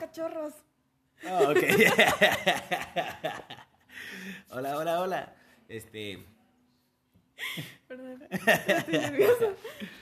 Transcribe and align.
cachorros. 0.00 0.54
Oh, 1.28 1.50
ok. 1.50 1.58
hola, 4.50 4.78
hola, 4.78 5.00
hola. 5.00 5.36
Este. 5.68 6.24
Perdón. 7.86 8.26
Estoy 8.30 8.98
nerviosa. 8.98 9.46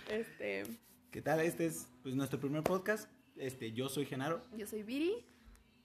Este, 0.08 0.62
¿Qué 1.10 1.20
tal? 1.20 1.40
Este 1.40 1.66
es 1.66 1.88
pues, 2.02 2.14
nuestro 2.14 2.38
primer 2.38 2.62
podcast. 2.62 3.10
Este, 3.36 3.72
yo 3.72 3.88
soy 3.88 4.06
Genaro. 4.06 4.40
yo 4.56 4.66
soy 4.66 4.82
Viri, 4.84 5.24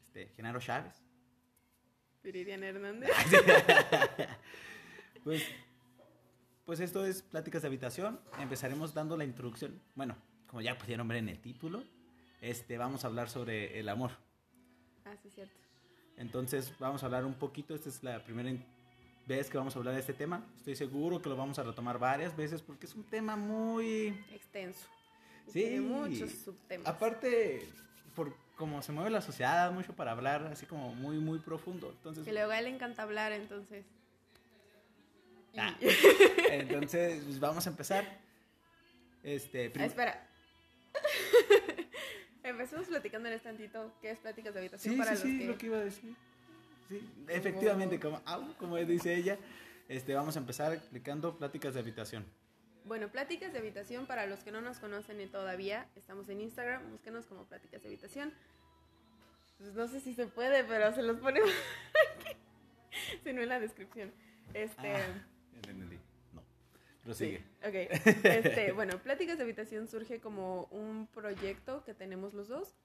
Este, 0.06 0.28
Genaro 0.36 0.60
Chávez. 0.60 0.94
Viridiana 2.24 2.68
Hernández. 2.68 3.10
Pues, 5.24 5.42
pues 6.66 6.82
esto 6.82 7.06
es 7.06 7.22
Pláticas 7.22 7.62
de 7.62 7.70
Habitación. 7.70 8.20
Empezaremos 8.40 8.94
dando 8.94 9.16
la 9.16 9.24
introducción. 9.24 9.82
Bueno, 9.96 10.18
como 10.48 10.60
ya 10.60 10.78
pudieron 10.78 11.08
ver 11.08 11.20
en 11.20 11.30
el 11.30 11.40
título, 11.40 11.82
este, 12.44 12.78
vamos 12.78 13.04
a 13.04 13.08
hablar 13.08 13.30
sobre 13.30 13.80
el 13.80 13.88
amor. 13.90 14.12
Ah, 15.06 15.16
sí, 15.22 15.30
cierto. 15.30 15.54
Entonces 16.18 16.74
vamos 16.78 17.02
a 17.02 17.06
hablar 17.08 17.26
un 17.26 17.34
poquito, 17.34 17.74
esta 17.74 17.90
es 17.90 18.04
la 18.04 18.24
primera 18.24 18.52
vez 19.26 19.50
que 19.50 19.58
vamos 19.58 19.76
a 19.76 19.80
hablar 19.80 19.94
de 19.94 20.02
este 20.02 20.14
tema. 20.14 20.46
Estoy 20.58 20.76
seguro 20.76 21.22
que 21.22 21.30
lo 21.30 21.36
vamos 21.38 21.58
a 21.58 21.64
retomar 21.64 21.98
varias 21.98 22.36
veces 22.36 22.62
porque 22.62 22.86
es 22.86 22.94
un 22.96 23.04
tema 23.06 23.36
muy... 23.38 24.10
Extenso. 24.32 24.88
Sí. 25.48 25.54
Tiene 25.54 25.82
muchos 25.82 26.32
subtemas. 26.32 26.88
Aparte, 26.88 27.68
por 28.16 28.36
cómo 28.58 28.82
se 28.82 28.92
mueve 28.92 29.10
la 29.10 29.22
sociedad, 29.22 29.72
mucho 29.72 29.94
para 29.96 30.12
hablar, 30.12 30.46
así 30.52 30.66
como 30.66 30.94
muy, 30.94 31.18
muy 31.18 31.40
profundo. 31.40 31.92
Entonces, 31.92 32.24
Que 32.26 32.34
luego 32.34 32.52
a 32.52 32.60
él 32.60 32.66
le 32.66 32.72
encanta 32.72 33.04
hablar, 33.04 33.32
entonces. 33.32 33.86
Ah. 35.58 35.76
entonces 36.52 37.24
pues, 37.24 37.40
vamos 37.40 37.66
a 37.66 37.70
empezar. 37.70 38.20
Este, 39.24 39.68
Ah, 39.68 39.72
prim- 39.74 39.86
espera. 42.44 42.52
Empecemos 42.52 42.88
platicándoles 42.88 43.42
tantito 43.42 43.94
qué 44.02 44.12
es 44.12 44.20
pláticas 44.20 44.54
de 44.54 44.60
habitación 44.60 44.94
Sí, 44.94 45.00
para 45.00 45.16
sí, 45.16 45.24
los 45.28 45.32
sí, 45.32 45.40
que... 45.40 45.46
lo 45.46 45.58
que 45.58 45.66
iba 45.68 45.78
a 45.78 45.84
decir. 45.84 46.16
Sí, 46.90 47.10
efectivamente, 47.28 48.00
como, 48.00 48.22
au, 48.26 48.54
como 48.58 48.78
dice 48.78 49.16
ella, 49.16 49.38
este, 49.88 50.14
vamos 50.14 50.36
a 50.36 50.40
empezar 50.40 50.74
explicando 50.74 51.38
pláticas 51.38 51.74
de 51.74 51.80
habitación. 51.80 52.26
Bueno, 52.86 53.08
pláticas 53.10 53.54
de 53.54 53.60
habitación 53.60 54.06
para 54.06 54.26
los 54.26 54.42
que 54.44 54.52
no 54.52 54.60
nos 54.60 54.80
conocen 54.80 55.26
todavía 55.30 55.88
estamos 55.96 56.28
en 56.28 56.42
Instagram, 56.42 56.92
búsquenos 56.92 57.26
como 57.26 57.46
pláticas 57.46 57.82
de 57.82 57.88
habitación. 57.88 58.34
Pues 59.58 59.74
no 59.74 59.88
sé 59.88 60.02
si 60.02 60.14
se 60.14 60.28
puede, 60.28 60.64
pero 60.66 60.94
se 60.94 61.02
los 61.02 61.18
ponemos 61.20 61.50
aquí, 62.20 62.36
si 63.24 63.32
no 63.32 63.42
en 63.42 63.50
la 63.50 63.60
descripción. 63.62 64.12
Este, 64.54 64.96
Ah, 64.96 65.24
entendí. 65.56 65.98
No, 67.06 67.14
sí, 67.14 67.38
prosigue. 67.62 67.90
ok. 67.90 68.26
Este, 68.26 68.72
bueno, 68.74 68.98
pláticas 69.02 69.38
de 69.38 69.44
habitación 69.44 69.88
surge 69.88 70.20
como 70.20 70.66
un 70.72 71.08
proyecto 71.08 71.84
que 71.84 71.94
tenemos 71.94 72.34
los 72.34 72.48
dos. 72.48 72.76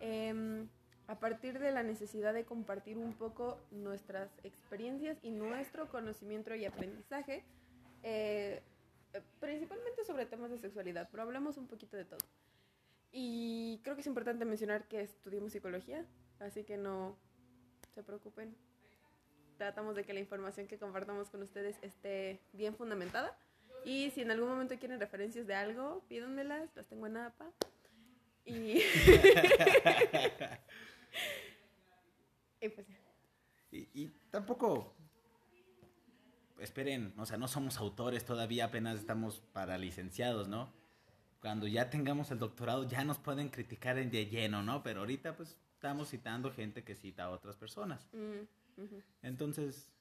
em, 0.00 0.68
a 1.08 1.20
partir 1.20 1.58
de 1.58 1.70
la 1.70 1.82
necesidad 1.82 2.34
de 2.34 2.44
compartir 2.44 2.98
un 2.98 3.12
poco 3.12 3.60
nuestras 3.70 4.28
experiencias 4.42 5.18
y 5.22 5.30
nuestro 5.30 5.88
conocimiento 5.88 6.54
y 6.54 6.64
aprendizaje, 6.64 7.44
eh, 8.02 8.62
principalmente 9.40 10.04
sobre 10.04 10.26
temas 10.26 10.50
de 10.50 10.58
sexualidad, 10.58 11.08
pero 11.10 11.22
hablamos 11.22 11.58
un 11.58 11.68
poquito 11.68 11.96
de 11.96 12.04
todo. 12.04 12.18
Y 13.12 13.80
creo 13.84 13.94
que 13.94 14.00
es 14.00 14.06
importante 14.06 14.44
mencionar 14.44 14.88
que 14.88 15.00
estudiamos 15.00 15.52
psicología, 15.52 16.04
así 16.40 16.64
que 16.64 16.76
no 16.76 17.16
se 17.94 18.02
preocupen. 18.02 18.56
Tratamos 19.58 19.94
de 19.94 20.04
que 20.04 20.12
la 20.12 20.20
información 20.20 20.66
que 20.66 20.78
compartamos 20.78 21.30
con 21.30 21.40
ustedes 21.40 21.78
esté 21.82 22.40
bien 22.52 22.74
fundamentada. 22.74 23.38
Y 23.86 24.10
si 24.10 24.20
en 24.22 24.32
algún 24.32 24.48
momento 24.48 24.76
quieren 24.80 24.98
referencias 24.98 25.46
de 25.46 25.54
algo, 25.54 26.02
pídanmelas, 26.08 26.68
las 26.74 26.86
tengo 26.86 27.06
en 27.06 27.18
APA. 27.18 27.52
Y, 28.44 28.78
y 32.60 32.68
pues 32.68 32.88
ya. 32.88 32.98
Y, 33.70 33.88
y 33.94 34.08
tampoco, 34.32 34.92
esperen, 36.58 37.14
o 37.16 37.24
sea, 37.26 37.36
no 37.38 37.46
somos 37.46 37.78
autores 37.78 38.24
todavía, 38.24 38.64
apenas 38.64 38.98
estamos 38.98 39.40
para 39.52 39.78
licenciados, 39.78 40.48
¿no? 40.48 40.72
Cuando 41.40 41.68
ya 41.68 41.88
tengamos 41.88 42.32
el 42.32 42.40
doctorado 42.40 42.88
ya 42.88 43.04
nos 43.04 43.18
pueden 43.18 43.50
criticar 43.50 43.98
en 43.98 44.10
de 44.10 44.26
lleno, 44.26 44.64
¿no? 44.64 44.82
Pero 44.82 44.98
ahorita 45.00 45.36
pues 45.36 45.56
estamos 45.74 46.08
citando 46.08 46.50
gente 46.50 46.82
que 46.82 46.96
cita 46.96 47.26
a 47.26 47.30
otras 47.30 47.54
personas. 47.54 48.04
Mm. 48.12 48.82
Entonces, 49.22 49.92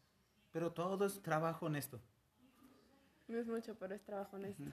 pero 0.52 0.72
todo 0.72 1.06
es 1.06 1.22
trabajo 1.22 1.68
honesto. 1.68 2.02
No 3.28 3.40
es 3.40 3.48
mucho, 3.48 3.76
pero 3.80 3.96
es 3.96 4.04
trabajo 4.04 4.36
honesto. 4.36 4.64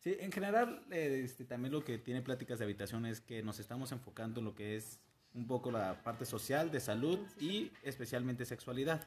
Sí, 0.00 0.16
en 0.18 0.32
general, 0.32 0.84
eh, 0.90 1.22
este, 1.24 1.44
también 1.44 1.72
lo 1.72 1.84
que 1.84 1.96
tiene 1.98 2.22
pláticas 2.22 2.58
de 2.58 2.64
habitación 2.64 3.06
es 3.06 3.20
que 3.20 3.42
nos 3.42 3.58
estamos 3.60 3.92
enfocando 3.92 4.40
en 4.40 4.46
lo 4.46 4.54
que 4.54 4.76
es 4.76 4.98
un 5.34 5.46
poco 5.46 5.70
la 5.70 6.02
parte 6.02 6.24
social, 6.26 6.70
de 6.70 6.80
salud 6.80 7.18
y 7.40 7.70
especialmente 7.82 8.44
sexualidad. 8.44 9.06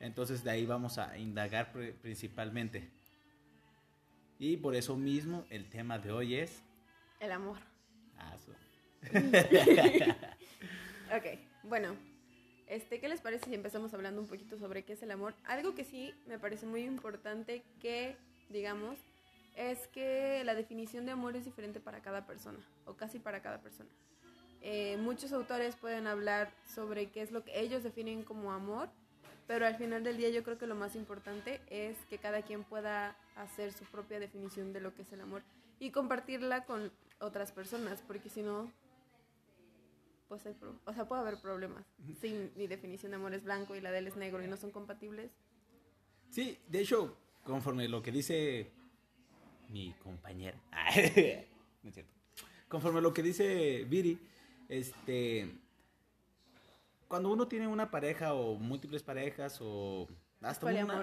Entonces 0.00 0.42
de 0.42 0.50
ahí 0.50 0.66
vamos 0.66 0.98
a 0.98 1.16
indagar 1.18 1.72
pri- 1.72 1.92
principalmente. 1.92 2.90
Y 4.38 4.56
por 4.56 4.74
eso 4.74 4.96
mismo 4.96 5.46
el 5.50 5.68
tema 5.70 5.98
de 5.98 6.10
hoy 6.12 6.34
es... 6.34 6.62
El 7.20 7.32
amor. 7.32 7.58
Ah, 8.18 8.36
Ok, 11.16 11.38
bueno, 11.62 11.96
este, 12.66 13.00
¿qué 13.00 13.08
les 13.08 13.20
parece 13.20 13.46
si 13.46 13.54
empezamos 13.54 13.94
hablando 13.94 14.20
un 14.20 14.26
poquito 14.26 14.58
sobre 14.58 14.84
qué 14.84 14.94
es 14.94 15.02
el 15.02 15.10
amor? 15.10 15.34
Algo 15.44 15.74
que 15.74 15.84
sí 15.84 16.14
me 16.26 16.38
parece 16.38 16.66
muy 16.66 16.82
importante 16.82 17.62
que 17.80 18.16
digamos 18.48 18.98
es 19.56 19.88
que 19.88 20.42
la 20.44 20.54
definición 20.54 21.06
de 21.06 21.12
amor 21.12 21.36
es 21.36 21.44
diferente 21.44 21.80
para 21.80 22.00
cada 22.00 22.26
persona, 22.26 22.58
o 22.84 22.94
casi 22.94 23.18
para 23.18 23.40
cada 23.40 23.60
persona. 23.60 23.88
Eh, 24.60 24.96
muchos 24.98 25.32
autores 25.32 25.76
pueden 25.76 26.06
hablar 26.06 26.50
sobre 26.74 27.10
qué 27.10 27.22
es 27.22 27.30
lo 27.30 27.44
que 27.44 27.58
ellos 27.58 27.82
definen 27.82 28.22
como 28.22 28.52
amor, 28.52 28.88
pero 29.46 29.64
al 29.64 29.76
final 29.76 30.02
del 30.02 30.16
día 30.16 30.28
yo 30.30 30.42
creo 30.42 30.58
que 30.58 30.66
lo 30.66 30.74
más 30.74 30.96
importante 30.96 31.60
es 31.70 31.96
que 32.10 32.18
cada 32.18 32.42
quien 32.42 32.64
pueda 32.64 33.16
hacer 33.36 33.72
su 33.72 33.84
propia 33.84 34.18
definición 34.18 34.72
de 34.72 34.80
lo 34.80 34.94
que 34.94 35.02
es 35.02 35.12
el 35.12 35.20
amor 35.20 35.42
y 35.78 35.90
compartirla 35.90 36.64
con 36.64 36.90
otras 37.20 37.52
personas, 37.52 38.02
porque 38.06 38.28
si 38.28 38.42
no, 38.42 38.70
pues 40.28 40.44
hay 40.46 40.54
pro- 40.54 40.80
o 40.84 40.92
sea, 40.92 41.06
puede 41.08 41.22
haber 41.22 41.40
problemas. 41.40 41.84
Si 42.20 42.50
mi 42.56 42.66
definición 42.66 43.12
de 43.12 43.16
amor 43.16 43.34
es 43.34 43.44
blanco 43.44 43.74
y 43.76 43.80
la 43.80 43.90
de 43.90 43.98
él 43.98 44.06
es 44.08 44.16
negro 44.16 44.42
y 44.42 44.48
no 44.48 44.56
son 44.56 44.70
compatibles. 44.70 45.30
Sí, 46.30 46.58
de 46.68 46.80
hecho, 46.80 47.16
conforme 47.44 47.88
lo 47.88 48.02
que 48.02 48.10
dice 48.12 48.72
mi 49.68 49.92
compañera, 50.02 50.58
no 51.82 51.88
es 51.88 51.94
cierto, 51.94 52.12
conforme 52.68 53.00
lo 53.00 53.12
que 53.14 53.22
dice 53.22 53.84
Viri, 53.88 54.18
este, 54.68 55.56
cuando 57.08 57.30
uno 57.30 57.46
tiene 57.46 57.68
una 57.68 57.90
pareja 57.90 58.34
o 58.34 58.56
múltiples 58.56 59.02
parejas 59.02 59.58
o 59.60 60.08
hasta 60.40 60.66
una. 60.84 60.94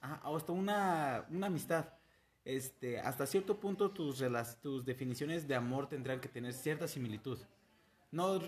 Ajá, 0.00 0.20
hasta 0.24 0.52
una, 0.52 1.26
una 1.30 1.46
amistad, 1.46 1.88
este, 2.44 3.00
hasta 3.00 3.26
cierto 3.26 3.58
punto 3.58 3.90
tus, 3.90 4.22
tus 4.60 4.84
definiciones 4.84 5.48
de 5.48 5.54
amor 5.54 5.88
tendrán 5.88 6.20
que 6.20 6.28
tener 6.28 6.52
cierta 6.52 6.86
similitud. 6.86 7.38
No 8.16 8.40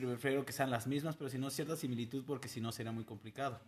refiero 0.00 0.44
que 0.44 0.52
sean 0.52 0.68
las 0.68 0.86
mismas, 0.86 1.16
pero 1.16 1.30
sino 1.30 1.48
cierta 1.48 1.76
similitud 1.76 2.24
porque 2.26 2.46
si 2.46 2.60
no 2.60 2.72
será 2.72 2.92
muy 2.92 3.04
complicado. 3.04 3.58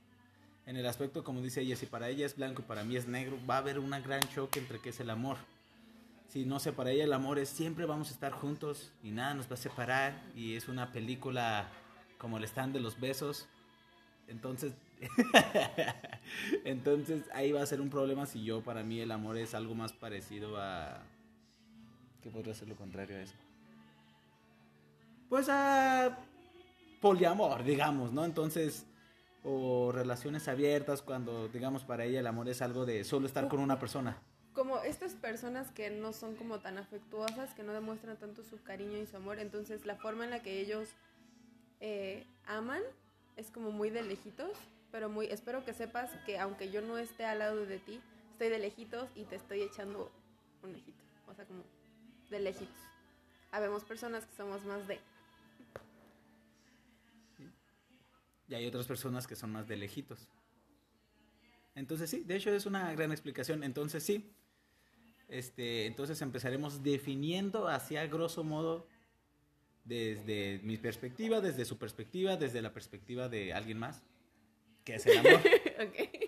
En 0.67 0.77
el 0.77 0.84
aspecto, 0.87 1.25
como 1.25 1.41
dice 1.41 1.62
ella, 1.62 1.77
si 1.77 1.87
para 1.87 2.11
ella 2.11 2.27
es 2.27 2.37
blanco 2.37 2.61
y 2.61 2.67
para 2.67 2.84
mí 2.84 2.94
es 2.94 3.09
negro, 3.09 3.39
va 3.49 3.55
a 3.55 3.59
haber 3.59 3.78
una 3.78 3.99
gran 4.00 4.21
choque 4.21 4.59
entre 4.59 4.81
qué 4.81 4.91
es 4.91 5.00
el 5.00 5.09
amor. 5.09 5.39
Si 6.28 6.45
no 6.45 6.61
sé, 6.61 6.75
para 6.75 6.91
ella 6.91 7.05
el 7.05 7.12
amor 7.15 7.39
es 7.39 7.49
siempre 7.49 7.87
vamos 7.87 8.11
a 8.11 8.12
estar 8.12 8.33
juntos 8.33 8.93
y 9.03 9.12
nada 9.12 9.33
nos 9.33 9.50
va 9.50 9.55
a 9.55 9.56
separar 9.56 10.22
y 10.37 10.56
es 10.56 10.69
una 10.69 10.93
película 10.93 11.71
como 12.19 12.37
el 12.37 12.45
stand 12.45 12.75
de 12.75 12.81
los 12.81 13.00
besos. 13.00 13.49
Entonces, 14.28 14.75
entonces 16.66 17.22
ahí 17.33 17.53
va 17.53 17.62
a 17.62 17.66
ser 17.66 17.81
un 17.81 17.89
problema 17.89 18.27
si 18.27 18.45
yo 18.45 18.61
para 18.61 18.83
mí 18.83 19.00
el 19.00 19.11
amor 19.11 19.39
es 19.39 19.55
algo 19.55 19.75
más 19.75 19.95
parecido 19.95 20.61
a 20.61 21.03
¿qué 22.22 22.28
podría 22.28 22.53
ser 22.53 22.69
lo 22.69 22.77
contrario 22.77 23.16
a 23.16 23.22
eso? 23.22 23.46
Pues 25.28 25.49
a 25.49 26.19
poliamor, 27.01 27.65
digamos, 27.65 28.13
¿no? 28.13 28.25
Entonces 28.25 28.87
o 29.49 29.93
relaciones 29.93 30.49
abiertas 30.49 31.03
cuando 31.03 31.47
digamos 31.47 31.84
para 31.84 32.05
ella 32.05 32.19
el 32.19 32.27
amor 32.27 32.49
es 32.49 32.63
algo 32.63 32.84
de 32.84 33.05
solo 33.05 33.27
estar 33.27 33.49
con 33.49 33.61
una 33.61 33.78
persona. 33.78 34.21
Como 34.53 34.78
estas 34.78 35.13
personas 35.13 35.71
que 35.71 35.89
no 35.89 36.13
son 36.13 36.34
como 36.34 36.59
tan 36.59 36.78
afectuosas, 36.78 37.55
que 37.55 37.63
no 37.63 37.73
demuestran 37.73 38.17
tanto 38.17 38.43
su 38.43 38.61
cariño 38.63 38.99
y 38.99 39.07
su 39.07 39.17
amor, 39.17 39.39
entonces 39.39 39.87
la 39.87 39.95
forma 39.97 40.25
en 40.25 40.31
la 40.31 40.43
que 40.43 40.61
ellos 40.61 40.89
eh, 41.81 42.27
aman 42.47 42.83
es 43.37 43.51
como 43.51 43.71
muy 43.71 43.91
de 43.91 44.03
lejitos, 44.03 44.51
pero 44.91 45.09
muy, 45.09 45.27
espero 45.27 45.65
que 45.65 45.75
sepas 45.75 46.11
que 46.25 46.41
aunque 46.41 46.72
yo 46.72 46.81
no 46.81 46.99
esté 46.99 47.25
al 47.25 47.39
lado 47.39 47.67
de 47.67 47.79
ti, 47.79 48.01
estoy 48.33 48.49
de 48.49 48.59
lejitos 48.59 49.09
y 49.15 49.25
te 49.25 49.37
estoy 49.37 49.63
echando 49.63 50.11
un 50.65 50.72
lejito, 50.72 51.05
o 51.29 51.34
sea, 51.34 51.45
como 51.45 51.63
de 52.31 52.41
lejitos. 52.41 52.83
Habemos 53.53 53.84
personas 53.84 54.25
que 54.25 54.34
somos 54.37 54.65
más 54.65 54.89
de, 54.89 54.99
Y 58.48 58.54
hay 58.54 58.66
otras 58.66 58.87
personas 58.87 59.27
que 59.27 59.37
son 59.37 59.53
más 59.53 59.66
de 59.66 59.77
lejitos. 59.77 60.28
Entonces 61.75 62.09
sí, 62.09 62.22
de 62.25 62.37
hecho 62.37 62.51
es 62.51 62.66
una 62.66 62.93
gran 62.95 63.13
explicación. 63.13 63.63
Entonces 63.63 64.03
sí, 64.03 64.33
este, 65.28 65.87
entonces 65.87 66.21
empezaremos 66.22 66.83
definiendo 66.83 67.69
hacia 67.69 68.07
grosso 68.07 68.45
modo 68.45 68.87
desde 69.84 70.60
mi 70.63 70.77
perspectiva, 70.77 71.41
desde 71.41 71.65
su 71.65 71.78
perspectiva, 71.78 72.37
desde 72.37 72.63
la 72.63 72.72
perspectiva 72.72 73.28
de 73.28 73.53
alguien 73.53 73.78
más, 73.78 74.03
que 74.84 74.97
es 74.97 75.07
el 75.07 75.19
amor. 75.19 75.41
ok. 75.81 76.27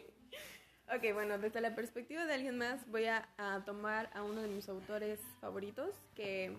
Ok, 0.96 1.12
bueno, 1.12 1.38
desde 1.38 1.60
la 1.60 1.74
perspectiva 1.74 2.24
de 2.24 2.34
alguien 2.34 2.56
más 2.56 2.88
voy 2.90 3.04
a, 3.04 3.28
a 3.36 3.62
tomar 3.64 4.10
a 4.14 4.22
uno 4.22 4.40
de 4.40 4.48
mis 4.48 4.68
autores 4.68 5.20
favoritos 5.40 5.90
que 6.14 6.56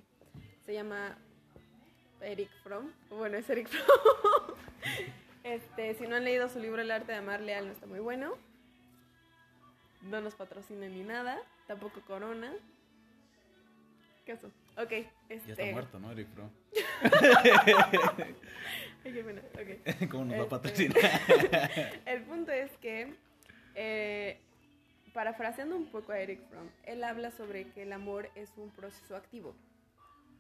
se 0.65 0.73
llama 0.73 1.17
Eric 2.21 2.50
Fromm. 2.63 2.91
Bueno, 3.09 3.38
es 3.38 3.50
Eric 3.50 3.67
Fromm. 3.67 4.56
este, 5.44 5.94
si 5.95 6.07
no 6.07 6.15
han 6.15 6.24
leído 6.24 6.50
su 6.50 6.59
libro 6.59 6.81
El 6.81 6.91
arte 6.91 7.12
de 7.12 7.18
amar 7.18 7.41
leal, 7.41 7.68
no 7.68 7.74
está 7.74 7.86
muy 7.86 8.00
bueno. 8.00 8.33
No 10.03 10.21
nos 10.21 10.36
patrocina 10.36 10.88
ni 10.88 11.03
nada, 11.03 11.38
tampoco 11.68 12.01
Corona. 12.01 12.53
¿Qué 14.25 14.36
pasó? 14.36 14.47
Ok, 14.77 14.91
este... 15.30 15.47
Ya 15.47 15.53
está 15.53 15.65
muerto, 15.71 16.00
¿no, 16.00 16.12
Eric 16.12 16.27
Fromm? 16.33 16.50
Ay, 19.03 19.13
qué 19.13 19.24
pena, 19.24 19.41
ok. 19.53 20.09
¿Cómo 20.12 20.25
nos 20.25 20.33
va 20.33 20.39
a 20.39 20.44
Este, 20.44 20.50
patrocinar? 20.50 22.01
El 22.06 22.24
punto 22.24 22.51
es 22.51 22.71
que, 22.77 23.13
eh, 23.75 24.39
parafraseando 25.13 25.75
un 25.75 25.88
poco 25.88 26.12
a 26.12 26.19
Eric 26.19 26.42
Fromm, 26.50 26.69
él 26.83 27.03
habla 27.03 27.31
sobre 27.31 27.71
que 27.71 27.83
el 27.83 27.92
amor 27.92 28.30
es 28.35 28.53
un 28.57 28.69
proceso 28.69 29.15
activo, 29.15 29.56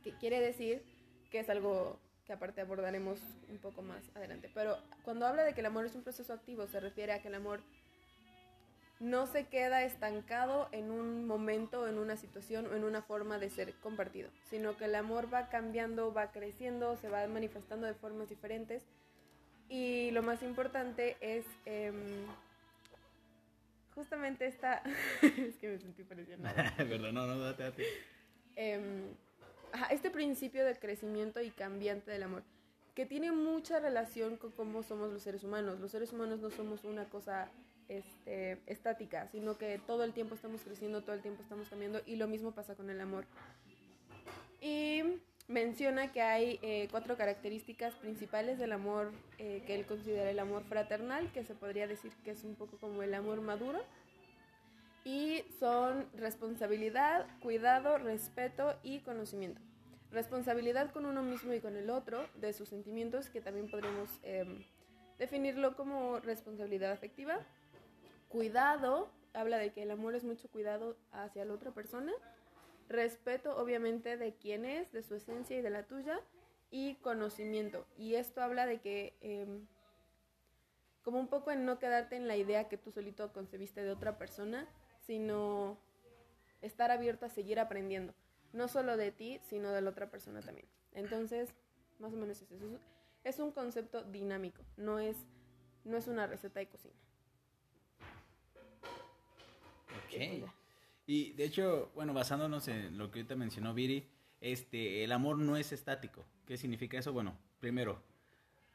que 0.03 0.13
quiere 0.13 0.39
decir 0.39 0.83
que 1.31 1.39
es 1.39 1.49
algo 1.49 1.99
que 2.29 2.33
aparte 2.33 2.61
abordaremos 2.61 3.19
un 3.49 3.57
poco 3.57 3.81
más 3.81 4.03
adelante. 4.15 4.51
Pero 4.53 4.77
cuando 5.01 5.25
habla 5.25 5.43
de 5.43 5.55
que 5.55 5.61
el 5.61 5.65
amor 5.65 5.87
es 5.87 5.95
un 5.95 6.03
proceso 6.03 6.31
activo, 6.31 6.67
se 6.67 6.79
refiere 6.79 7.11
a 7.11 7.23
que 7.23 7.27
el 7.27 7.33
amor 7.33 7.59
no 8.99 9.25
se 9.25 9.47
queda 9.47 9.81
estancado 9.81 10.69
en 10.71 10.91
un 10.91 11.25
momento, 11.25 11.87
en 11.87 11.97
una 11.97 12.17
situación 12.17 12.67
o 12.67 12.75
en 12.75 12.83
una 12.83 13.01
forma 13.01 13.39
de 13.39 13.49
ser 13.49 13.73
compartido, 13.79 14.29
sino 14.47 14.77
que 14.77 14.85
el 14.85 14.93
amor 14.93 15.33
va 15.33 15.49
cambiando, 15.49 16.13
va 16.13 16.31
creciendo, 16.31 16.97
se 16.97 17.09
va 17.09 17.25
manifestando 17.25 17.87
de 17.87 17.95
formas 17.95 18.29
diferentes 18.29 18.83
y 19.67 20.11
lo 20.11 20.21
más 20.21 20.43
importante 20.43 21.17
es 21.21 21.47
em, 21.65 22.27
justamente 23.95 24.45
esta... 24.45 24.83
es 25.23 25.57
que 25.57 25.69
me 25.69 25.79
sentí 25.79 26.03
presionada. 26.03 26.75
Verdad, 26.77 27.11
no, 27.11 27.25
no, 27.25 27.39
date, 27.39 27.63
date. 27.63 27.85
Ajá, 28.55 29.28
este 29.85 30.09
principio 30.09 30.65
de 30.65 30.75
crecimiento 30.75 31.41
y 31.41 31.49
cambiante 31.49 32.11
del 32.11 32.23
amor, 32.23 32.43
que 32.95 33.05
tiene 33.05 33.31
mucha 33.31 33.79
relación 33.79 34.37
con 34.37 34.51
cómo 34.51 34.83
somos 34.83 35.11
los 35.11 35.23
seres 35.23 35.43
humanos. 35.43 35.79
Los 35.79 35.91
seres 35.91 36.11
humanos 36.11 36.39
no 36.39 36.49
somos 36.49 36.83
una 36.83 37.05
cosa 37.05 37.49
este, 37.87 38.59
estática, 38.67 39.27
sino 39.27 39.57
que 39.57 39.79
todo 39.85 40.03
el 40.03 40.13
tiempo 40.13 40.35
estamos 40.35 40.61
creciendo, 40.61 41.01
todo 41.01 41.15
el 41.15 41.21
tiempo 41.21 41.41
estamos 41.41 41.69
cambiando 41.69 42.01
y 42.05 42.17
lo 42.17 42.27
mismo 42.27 42.51
pasa 42.51 42.75
con 42.75 42.89
el 42.89 43.01
amor. 43.01 43.25
Y 44.61 45.01
menciona 45.47 46.11
que 46.11 46.21
hay 46.21 46.59
eh, 46.61 46.87
cuatro 46.91 47.17
características 47.17 47.95
principales 47.95 48.59
del 48.59 48.71
amor 48.71 49.11
eh, 49.39 49.63
que 49.65 49.75
él 49.75 49.85
considera 49.85 50.29
el 50.29 50.39
amor 50.39 50.63
fraternal, 50.65 51.31
que 51.31 51.43
se 51.43 51.55
podría 51.55 51.87
decir 51.87 52.11
que 52.23 52.31
es 52.31 52.43
un 52.43 52.55
poco 52.55 52.77
como 52.77 53.01
el 53.01 53.13
amor 53.13 53.41
maduro. 53.41 53.79
Y 55.03 55.43
son 55.59 56.05
responsabilidad, 56.15 57.25
cuidado, 57.39 57.97
respeto 57.97 58.75
y 58.83 58.99
conocimiento. 58.99 59.61
Responsabilidad 60.11 60.91
con 60.91 61.05
uno 61.05 61.21
mismo 61.21 61.53
y 61.53 61.59
con 61.59 61.75
el 61.75 61.89
otro, 61.91 62.27
de 62.35 62.51
sus 62.53 62.69
sentimientos, 62.69 63.29
que 63.29 63.41
también 63.41 63.69
podríamos 63.69 64.09
em, 64.23 64.63
definirlo 65.19 65.75
como 65.75 66.19
responsabilidad 66.19 66.91
afectiva. 66.91 67.39
Cuidado, 68.27 69.11
habla 69.33 69.57
de 69.57 69.71
que 69.71 69.83
el 69.83 69.91
amor 69.91 70.15
es 70.15 70.23
mucho 70.23 70.49
cuidado 70.49 70.97
hacia 71.11 71.45
la 71.45 71.53
otra 71.53 71.71
persona. 71.71 72.11
Respeto, 72.87 73.55
obviamente, 73.57 74.17
de 74.17 74.33
quién 74.33 74.65
es, 74.65 74.91
de 74.91 75.03
su 75.03 75.13
esencia 75.13 75.57
y 75.57 75.61
de 75.61 75.69
la 75.69 75.83
tuya. 75.83 76.19
Y 76.71 76.95
conocimiento. 76.95 77.85
Y 77.97 78.15
esto 78.15 78.41
habla 78.41 78.65
de 78.65 78.79
que, 78.79 79.15
em, 79.21 79.67
como 81.03 81.19
un 81.19 81.27
poco 81.27 81.51
en 81.51 81.65
no 81.65 81.79
quedarte 81.79 82.15
en 82.15 82.27
la 82.27 82.35
idea 82.35 82.67
que 82.67 82.77
tú 82.77 82.91
solito 82.91 83.31
concebiste 83.31 83.83
de 83.83 83.91
otra 83.91 84.17
persona, 84.17 84.67
sino 85.01 85.79
estar 86.61 86.91
abierto 86.91 87.25
a 87.25 87.29
seguir 87.29 87.59
aprendiendo. 87.59 88.13
No 88.53 88.67
solo 88.67 88.97
de 88.97 89.11
ti, 89.11 89.39
sino 89.49 89.71
de 89.71 89.81
la 89.81 89.89
otra 89.91 90.09
persona 90.09 90.41
también. 90.41 90.67
Entonces, 90.93 91.53
más 91.99 92.13
o 92.13 92.15
menos 92.15 92.41
es 92.41 92.51
eso. 92.51 92.79
Es- 93.23 93.39
un 93.39 93.51
concepto 93.51 94.03
dinámico, 94.03 94.63
no 94.77 94.97
es, 94.99 95.17
no 95.83 95.97
es 95.97 96.07
una 96.07 96.25
receta 96.27 96.59
de 96.59 96.67
cocina. 96.67 96.93
Ok. 100.05 100.49
Y 101.05 101.33
de 101.33 101.43
hecho, 101.45 101.91
bueno, 101.95 102.13
basándonos 102.13 102.67
en 102.67 102.97
lo 102.97 103.11
que 103.11 103.19
ahorita 103.19 103.35
mencionó 103.35 103.73
Viri, 103.73 104.07
este, 104.41 105.03
el 105.03 105.11
amor 105.11 105.37
no 105.37 105.57
es 105.57 105.71
estático. 105.71 106.25
¿Qué 106.45 106.57
significa 106.57 106.97
eso? 106.97 107.13
Bueno, 107.13 107.37
primero, 107.59 108.01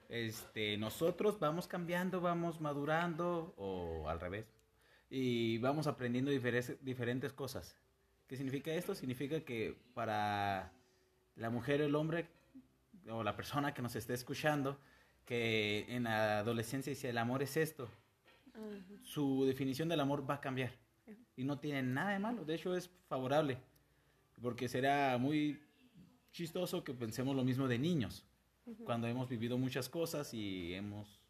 este, 0.08 0.76
nosotros 0.76 1.38
vamos 1.38 1.66
cambiando, 1.66 2.20
vamos 2.20 2.60
madurando, 2.60 3.54
o 3.56 4.08
al 4.08 4.20
revés, 4.20 4.46
y 5.10 5.58
vamos 5.58 5.86
aprendiendo 5.86 6.30
diferes- 6.30 6.78
diferentes 6.80 7.32
cosas. 7.32 7.76
¿Qué 8.26 8.36
significa 8.36 8.72
esto? 8.72 8.94
Significa 8.94 9.40
que 9.40 9.76
para 9.94 10.72
la 11.36 11.50
mujer 11.50 11.82
o 11.82 11.84
el 11.84 11.94
hombre, 11.94 12.26
o 13.08 13.22
la 13.22 13.36
persona 13.36 13.74
que 13.74 13.82
nos 13.82 13.96
esté 13.96 14.14
escuchando, 14.14 14.78
que 15.24 15.86
en 15.88 16.04
la 16.04 16.38
adolescencia 16.38 16.90
dice 16.90 17.10
el 17.10 17.18
amor 17.18 17.42
es 17.42 17.56
esto, 17.56 17.88
Ajá. 18.54 18.62
su 19.02 19.44
definición 19.44 19.88
del 19.88 20.00
amor 20.00 20.28
va 20.28 20.34
a 20.34 20.40
cambiar. 20.40 20.72
Y 21.36 21.44
no 21.44 21.58
tiene 21.58 21.82
nada 21.82 22.12
de 22.12 22.18
malo, 22.18 22.44
de 22.44 22.54
hecho 22.54 22.74
es 22.74 22.88
favorable. 23.08 23.58
Porque 24.40 24.68
será 24.68 25.18
muy 25.18 25.60
chistoso 26.32 26.82
que 26.82 26.94
pensemos 26.94 27.36
lo 27.36 27.44
mismo 27.44 27.68
de 27.68 27.78
niños, 27.78 28.24
cuando 28.84 29.06
hemos 29.06 29.28
vivido 29.28 29.58
muchas 29.58 29.88
cosas 29.88 30.32
y 30.32 30.74
hemos 30.74 31.20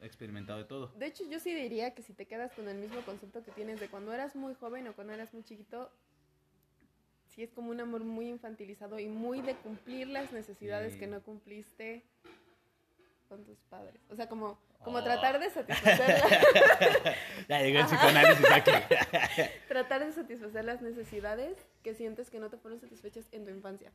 experimentado 0.00 0.58
de 0.58 0.64
todo. 0.64 0.88
De 0.98 1.06
hecho, 1.06 1.24
yo 1.30 1.38
sí 1.38 1.54
diría 1.54 1.94
que 1.94 2.02
si 2.02 2.12
te 2.12 2.26
quedas 2.26 2.52
con 2.52 2.68
el 2.68 2.76
mismo 2.76 3.00
concepto 3.02 3.42
que 3.42 3.52
tienes 3.52 3.80
de 3.80 3.88
cuando 3.88 4.12
eras 4.12 4.34
muy 4.34 4.54
joven 4.54 4.86
o 4.88 4.94
cuando 4.94 5.12
eras 5.12 5.32
muy 5.32 5.44
chiquito, 5.44 5.90
sí 7.34 7.42
es 7.42 7.50
como 7.52 7.70
un 7.70 7.80
amor 7.80 8.02
muy 8.04 8.28
infantilizado 8.28 8.98
y 8.98 9.06
muy 9.08 9.40
de 9.42 9.54
cumplir 9.56 10.08
las 10.08 10.32
necesidades 10.32 10.92
Sí. 10.94 10.98
que 11.00 11.06
no 11.06 11.20
cumpliste 11.22 12.04
con 13.28 13.44
tus 13.44 13.58
padres. 13.70 14.00
O 14.10 14.16
sea, 14.16 14.28
como, 14.28 14.58
como 14.84 14.98
Oh. 14.98 15.02
tratar 15.04 15.40
de 15.40 15.50
satisfacer, 15.50 16.22
Ya 17.48 17.60
llegó 17.62 17.78
el 17.80 17.86
psicoanálisis 17.86 18.46
aquí. 18.50 18.70
tratar 19.68 20.04
de 20.06 20.12
satisfacer 20.12 20.64
las 20.64 20.82
necesidades 20.82 21.56
que 21.82 21.94
sientes 21.94 22.30
que 22.30 22.38
no 22.38 22.50
te 22.50 22.56
fueron 22.58 22.80
satisfechas 22.80 23.26
en 23.32 23.44
tu 23.44 23.50
infancia. 23.50 23.92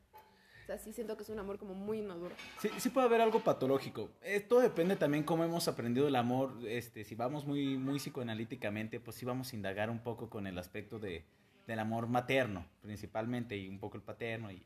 O 0.64 0.66
sea, 0.66 0.78
sí 0.78 0.94
siento 0.94 1.18
que 1.18 1.24
es 1.24 1.30
un 1.30 1.40
amor 1.40 1.58
como 1.58 1.74
muy 1.74 1.98
inmaduro. 2.00 2.36
Sí, 2.60 2.70
sí 2.78 2.90
puede 2.90 3.08
haber 3.08 3.22
algo 3.22 3.40
patológico. 3.40 4.12
Esto 4.22 4.60
depende 4.60 4.96
también 4.96 5.24
cómo 5.24 5.44
hemos 5.44 5.68
aprendido 5.68 6.08
el 6.08 6.16
amor. 6.16 6.52
Este, 6.68 7.04
si 7.06 7.16
vamos 7.16 7.46
muy, 7.46 7.76
muy 7.78 7.98
psicoanalíticamente, 7.98 9.00
pues 9.00 9.18
sí 9.18 9.26
vamos 9.26 9.52
a 9.52 9.56
indagar 9.56 9.90
un 9.90 10.00
poco 10.00 10.30
con 10.30 10.46
el 10.46 10.60
aspecto 10.60 11.00
de, 11.00 11.26
del 11.70 11.78
amor 11.80 12.08
materno, 12.08 12.66
principalmente, 12.82 13.56
y 13.56 13.70
un 13.70 13.78
poco 13.80 13.96
el 13.96 14.02
paterno 14.04 14.52
y 14.52 14.60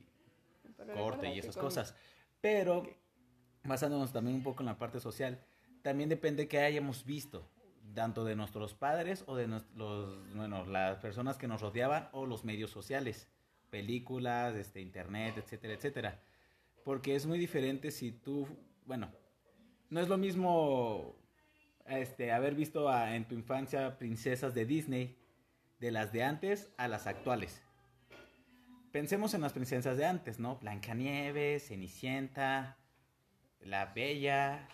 Pero 0.78 0.94
corte 0.94 1.28
y 1.36 1.40
esas 1.40 1.58
cosas. 1.58 1.96
Pero, 2.40 2.88
basándonos 3.66 4.14
también 4.14 4.38
un 4.38 4.44
poco 4.44 4.64
en 4.64 4.68
la 4.68 4.78
parte 4.78 5.02
social, 5.02 5.38
también 5.82 6.08
depende 6.08 6.48
que 6.48 6.60
hayamos 6.60 7.04
visto, 7.06 7.50
tanto 7.94 8.24
de 8.24 8.38
nuestros 8.38 8.74
padres 8.74 9.26
o 9.28 9.36
de 9.36 9.48
nos- 9.48 9.66
los, 9.76 10.34
bueno, 10.34 10.66
las 10.66 10.98
personas 11.00 11.38
que 11.38 11.48
nos 11.50 11.60
rodeaban 11.62 12.08
o 12.14 12.26
los 12.26 12.46
medios 12.46 12.72
sociales, 12.72 13.28
películas, 13.70 14.56
este, 14.56 14.80
internet, 14.80 15.36
etcétera, 15.38 15.74
etcétera. 15.74 16.22
Porque 16.86 17.16
es 17.16 17.26
muy 17.26 17.38
diferente 17.38 17.92
si 17.92 18.14
tú, 18.14 18.48
bueno, 18.86 19.12
no 19.90 20.00
es 20.00 20.08
lo 20.08 20.18
mismo 20.18 21.16
este, 21.86 22.32
haber 22.32 22.56
visto 22.56 22.88
a- 22.88 23.14
en 23.14 23.28
tu 23.28 23.36
infancia 23.36 23.98
princesas 23.98 24.54
de 24.54 24.66
Disney, 24.66 25.18
de 25.84 25.92
las 25.92 26.14
de 26.14 26.24
antes 26.24 26.70
a 26.78 26.88
las 26.88 27.08
actuales. 27.08 27.62
Pensemos 28.94 29.34
en 29.34 29.42
las 29.42 29.52
princesas 29.52 29.98
de 29.98 30.06
antes, 30.06 30.40
¿no? 30.40 30.56
Blancanieves, 30.56 31.68
Cenicienta, 31.68 32.78
La 33.60 33.88
Bella 33.88 34.70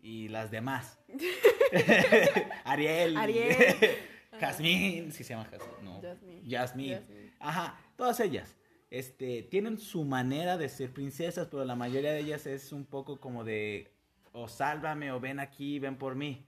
y 0.00 0.28
las 0.28 0.50
demás. 0.50 0.98
Ariel. 2.64 3.18
Ariel. 3.18 3.76
Jazmín, 4.40 5.12
sí 5.12 5.24
se 5.24 5.34
llama 5.34 5.44
Jazmín, 5.44 5.84
no. 5.84 6.00
Jasmine. 6.00 6.42
Jasmine. 6.50 6.94
Jasmine. 6.96 7.32
Ajá, 7.38 7.78
todas 7.94 8.18
ellas. 8.20 8.56
Este, 8.88 9.42
tienen 9.42 9.76
su 9.76 10.04
manera 10.04 10.56
de 10.56 10.70
ser 10.70 10.90
princesas, 10.94 11.48
pero 11.50 11.66
la 11.66 11.76
mayoría 11.76 12.14
de 12.14 12.20
ellas 12.20 12.46
es 12.46 12.72
un 12.72 12.86
poco 12.86 13.20
como 13.20 13.44
de 13.44 13.93
o 14.36 14.48
sálvame 14.48 15.12
o 15.12 15.20
ven 15.20 15.38
aquí, 15.38 15.78
ven 15.78 15.96
por 15.96 16.16
mí. 16.16 16.44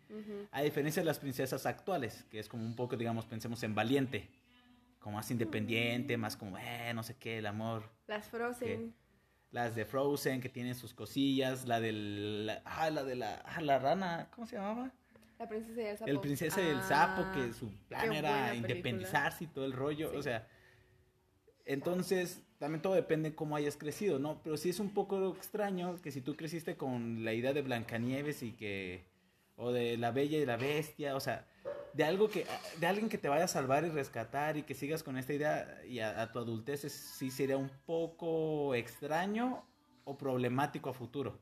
A 0.51 0.61
diferencia 0.63 1.01
de 1.03 1.07
las 1.07 1.21
princesas 1.21 1.67
actuales, 1.67 2.25
que 2.31 2.41
es 2.41 2.49
como 2.49 2.65
un 2.65 2.75
poco, 2.75 2.97
digamos, 2.97 3.27
pensemos 3.27 3.63
en 3.63 3.75
valiente, 3.77 4.29
como 4.99 5.17
más 5.17 5.31
independiente, 5.31 6.17
más 6.17 6.37
como, 6.37 6.59
eh, 6.59 6.93
no 6.95 7.05
sé 7.05 7.15
qué, 7.17 7.39
el 7.39 7.47
amor. 7.47 7.89
Las 8.09 8.29
Frozen. 8.29 8.93
Las 9.53 9.77
de 9.77 9.85
Frozen, 9.85 10.41
que 10.41 10.49
tienen 10.49 10.75
sus 10.75 10.93
cosillas, 10.95 11.67
la 11.69 11.79
del, 11.81 12.47
la- 12.47 12.61
ah, 12.65 12.91
la 12.91 13.05
de 13.05 13.15
la, 13.15 13.37
ah, 13.47 13.61
la 13.61 13.79
rana, 13.79 14.29
¿cómo 14.35 14.47
se 14.49 14.57
llamaba? 14.57 14.91
La 15.39 15.49
princesa 15.49 15.81
y 15.81 15.85
el 15.87 15.97
sapo. 15.99 16.11
El 16.11 16.21
princesa 16.21 16.63
y 16.63 16.67
el 16.67 16.83
sapo, 16.83 17.23
que 17.33 17.41
Ah, 17.51 17.53
su 17.53 17.71
plan 17.89 18.13
era 18.13 18.49
película. 18.49 18.55
independizarse 18.57 19.45
y 19.45 19.47
todo 19.47 19.65
el 19.65 19.73
rollo, 19.73 20.11
Sí. 20.11 20.17
o 20.17 20.23
sea, 20.23 20.49
entonces, 21.65 22.43
también 22.59 22.83
todo 22.83 22.95
depende 22.95 23.35
cómo 23.35 23.57
hayas 23.57 23.77
crecido, 23.77 24.19
¿no? 24.19 24.41
Pero 24.43 24.57
sí 24.57 24.71
es 24.71 24.81
un 24.81 24.91
poco 24.95 25.35
extraño 25.35 26.01
que 26.03 26.11
si 26.11 26.21
tú 26.21 26.37
creciste 26.37 26.77
con 26.77 27.25
la 27.25 27.35
idea 27.35 27.53
de 27.53 27.63
Blancanieves 27.63 28.43
y 28.43 28.53
que 28.53 29.05
o 29.57 29.73
de 29.73 29.97
la 29.97 30.11
Bella 30.11 30.39
y 30.39 30.47
la 30.47 30.57
Bestia, 30.57 31.17
o 31.17 31.21
sea, 31.21 31.47
de 31.95 32.05
algo 32.05 32.29
que 32.29 32.47
de 32.79 32.87
alguien 32.87 33.09
que 33.09 33.19
te 33.19 33.29
vaya 33.29 33.45
a 33.45 33.49
salvar 33.49 33.85
y 33.85 33.89
rescatar 33.89 34.57
y 34.57 34.63
que 34.63 34.75
sigas 34.75 35.03
con 35.03 35.17
esta 35.17 35.33
idea 35.33 35.83
y 35.87 36.01
a, 36.01 36.31
tu 36.31 36.39
adultez 36.39 36.81
sí 36.93 37.31
sería 37.31 37.57
un 37.57 37.71
poco 37.87 38.75
extraño 38.75 39.65
o 40.05 40.17
problemático 40.17 40.91
a 40.91 40.93
futuro. 40.93 41.39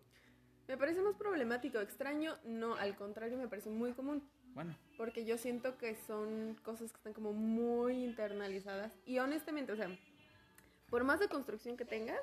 Me 0.69 0.77
parece 0.77 1.03
más 1.03 1.17
problemático, 1.17 1.79
extraño, 1.79 2.39
no, 2.45 2.75
al 2.77 2.97
contrario, 2.97 3.37
me 3.37 3.49
parece 3.49 3.69
muy 3.69 3.93
común. 3.93 4.23
Bueno. 4.55 4.75
Porque 4.97 5.25
yo 5.25 5.37
siento 5.37 5.77
que 5.77 5.97
son 5.97 6.57
cosas 6.63 6.93
que 6.93 6.97
están 6.97 7.13
como 7.13 7.33
muy 7.33 8.05
internalizadas 8.05 8.93
y 9.05 9.19
honestamente, 9.19 9.73
o 9.73 9.77
sea, 9.77 9.91
por 10.95 11.03
más 11.03 11.19
de 11.19 11.27
construcción 11.27 11.77
que 11.77 11.85
tengas, 11.85 12.21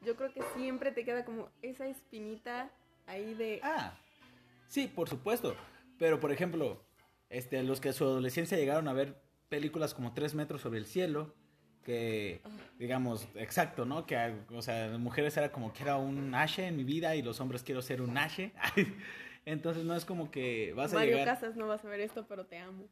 yo 0.00 0.14
creo 0.14 0.32
que 0.32 0.40
siempre 0.54 0.92
te 0.92 1.04
queda 1.04 1.24
como 1.24 1.48
esa 1.60 1.88
espinita 1.88 2.70
ahí 3.04 3.34
de... 3.34 3.58
Ah, 3.64 3.98
sí, 4.68 4.86
por 4.86 5.08
supuesto. 5.08 5.56
Pero, 5.98 6.20
por 6.20 6.30
ejemplo, 6.30 6.80
este, 7.30 7.60
los 7.64 7.80
que 7.80 7.88
en 7.88 7.94
su 7.94 8.04
adolescencia 8.04 8.56
llegaron 8.56 8.86
a 8.86 8.92
ver 8.92 9.20
películas 9.48 9.92
como 9.92 10.14
Tres 10.14 10.36
metros 10.36 10.60
sobre 10.60 10.78
el 10.78 10.86
cielo, 10.86 11.34
que, 11.82 12.42
digamos, 12.78 13.26
exacto, 13.34 13.84
¿no? 13.84 14.06
Que, 14.06 14.36
o 14.50 14.62
sea, 14.62 14.86
las 14.86 15.00
mujeres 15.00 15.36
era 15.36 15.50
como 15.50 15.72
que 15.72 15.82
era 15.82 15.96
un 15.96 16.32
Ashe 16.32 16.64
en 16.64 16.76
mi 16.76 16.84
vida 16.84 17.16
y 17.16 17.22
los 17.22 17.40
hombres 17.40 17.64
quiero 17.64 17.82
ser 17.82 18.00
un 18.02 18.16
Ashe. 18.16 18.52
Entonces 19.44 19.82
no 19.82 19.96
es 19.96 20.04
como 20.04 20.30
que 20.30 20.72
vas 20.76 20.94
a 20.94 21.00
llegar... 21.00 21.18
Mario 21.18 21.24
Casas 21.24 21.56
no 21.56 21.66
vas 21.66 21.84
a 21.84 21.88
ver 21.88 21.98
esto, 21.98 22.24
pero 22.28 22.46
te 22.46 22.58
amo. 22.58 22.86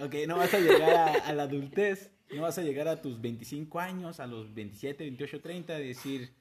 Ok, 0.00 0.14
no 0.26 0.36
vas 0.36 0.54
a 0.54 0.58
llegar 0.58 1.22
a 1.24 1.32
la 1.32 1.42
adultez 1.42 2.10
no 2.32 2.42
vas 2.42 2.58
a 2.58 2.62
llegar 2.62 2.88
a 2.88 3.00
tus 3.00 3.20
25 3.20 3.78
años, 3.80 4.20
a 4.20 4.26
los 4.26 4.52
27, 4.54 5.04
28, 5.04 5.40
30, 5.40 5.80
y 5.80 5.88
decir, 5.88 6.32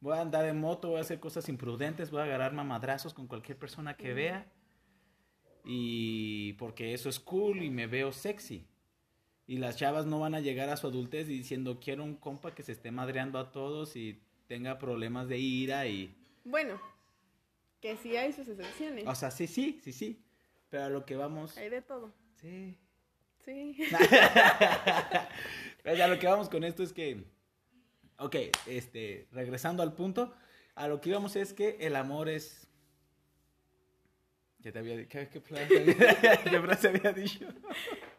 voy 0.00 0.16
a 0.16 0.20
andar 0.20 0.44
en 0.46 0.60
moto, 0.60 0.88
voy 0.88 0.98
a 0.98 1.02
hacer 1.02 1.20
cosas 1.20 1.48
imprudentes, 1.48 2.10
voy 2.10 2.20
a 2.20 2.24
agarrar 2.24 2.52
mamadrazos 2.52 3.14
con 3.14 3.26
cualquier 3.26 3.58
persona 3.58 3.96
que 3.96 4.12
vea. 4.12 4.50
Y 5.64 6.54
porque 6.54 6.94
eso 6.94 7.08
es 7.08 7.20
cool 7.20 7.62
y 7.62 7.70
me 7.70 7.86
veo 7.86 8.12
sexy. 8.12 8.66
Y 9.46 9.58
las 9.58 9.76
chavas 9.76 10.06
no 10.06 10.20
van 10.20 10.34
a 10.34 10.40
llegar 10.40 10.68
a 10.68 10.76
su 10.76 10.86
adultez 10.86 11.26
diciendo, 11.26 11.80
quiero 11.80 12.04
un 12.04 12.14
compa 12.16 12.54
que 12.54 12.62
se 12.62 12.72
esté 12.72 12.90
madreando 12.90 13.38
a 13.38 13.50
todos 13.50 13.96
y 13.96 14.20
tenga 14.46 14.78
problemas 14.78 15.28
de 15.28 15.38
ira 15.38 15.86
y... 15.86 16.14
Bueno, 16.44 16.80
que 17.80 17.96
sí 17.96 18.16
hay 18.16 18.32
sus 18.32 18.48
excepciones. 18.48 19.06
O 19.06 19.14
sea, 19.14 19.30
sí, 19.30 19.46
sí, 19.46 19.80
sí, 19.82 19.92
sí. 19.92 20.22
Pero 20.68 20.84
a 20.84 20.88
lo 20.88 21.04
que 21.04 21.16
vamos... 21.16 21.56
Hay 21.56 21.68
de 21.68 21.82
todo. 21.82 22.14
Sí. 22.36 22.76
Sí. 23.44 23.76
a 25.84 26.06
lo 26.06 26.18
que 26.18 26.26
vamos 26.26 26.48
con 26.48 26.64
esto 26.64 26.82
es 26.82 26.92
que, 26.92 27.24
ok, 28.18 28.36
este, 28.66 29.28
regresando 29.32 29.82
al 29.82 29.94
punto, 29.94 30.34
a 30.74 30.88
lo 30.88 31.00
que 31.00 31.10
íbamos 31.10 31.36
es 31.36 31.52
que 31.52 31.76
el 31.80 31.96
amor 31.96 32.28
es... 32.28 32.66
¿Qué 34.62 34.72
te 34.72 34.78
había 34.78 35.08
¿Qué, 35.08 35.28
qué, 35.28 35.40
frase, 35.40 36.88
había 36.88 37.12
dicho? 37.12 37.46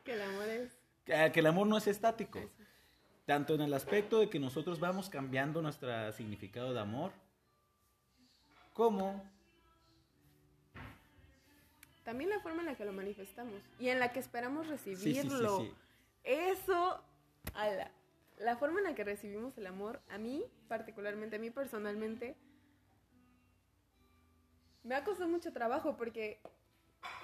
Que 0.03 0.13
el 0.13 0.21
amor 0.21 0.47
es... 0.49 0.77
Que, 1.05 1.39
el 1.39 1.45
amor 1.45 1.67
no 1.67 1.77
es 1.77 1.87
estático. 1.87 2.39
Tanto 3.25 3.53
en 3.55 3.61
el 3.61 3.73
aspecto 3.73 4.19
de 4.19 4.29
que 4.29 4.39
nosotros 4.39 4.79
vamos 4.79 5.09
cambiando 5.09 5.61
nuestro 5.61 6.11
significado 6.13 6.73
de 6.73 6.79
amor, 6.79 7.11
como 8.73 9.23
también 12.03 12.29
la 12.29 12.39
forma 12.39 12.61
en 12.61 12.67
la 12.67 12.75
que 12.75 12.85
lo 12.85 12.93
manifestamos 12.93 13.61
y 13.79 13.89
en 13.89 13.99
la 13.99 14.11
que 14.11 14.19
esperamos 14.19 14.67
recibirlo. 14.67 15.67
Eso, 16.23 17.03
la, 17.55 17.91
la 18.37 18.57
forma 18.57 18.79
en 18.79 18.85
la 18.85 18.95
que 18.95 19.03
recibimos 19.03 19.57
el 19.57 19.67
amor, 19.67 20.01
a 20.09 20.17
mí, 20.17 20.43
particularmente, 20.67 21.35
a 21.35 21.39
mí 21.39 21.49
personalmente, 21.49 22.35
me 24.83 24.95
ha 24.95 25.03
costado 25.03 25.29
mucho 25.29 25.53
trabajo 25.53 25.95
porque 25.95 26.39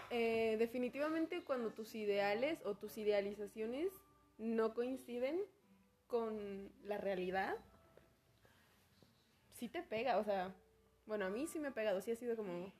eh, 0.10 0.56
definitivamente 0.58 1.44
cuando 1.44 1.72
tus 1.72 1.96
ideales 1.96 2.60
o 2.66 2.76
tus 2.76 2.98
idealizaciones 2.98 3.92
no 4.38 4.74
coinciden 4.74 5.42
con 6.08 6.72
la 6.86 6.98
realidad, 6.98 7.56
sí 9.54 9.68
te 9.68 9.82
pega, 9.82 10.18
o 10.18 10.24
sea, 10.24 10.54
bueno, 11.06 11.26
a 11.26 11.30
mí 11.30 11.48
sí 11.48 11.60
me 11.60 11.70
ha 11.70 11.74
pegado, 11.74 12.02
sí 12.02 12.12
ha 12.12 12.16
sido 12.16 12.36
como, 12.36 12.72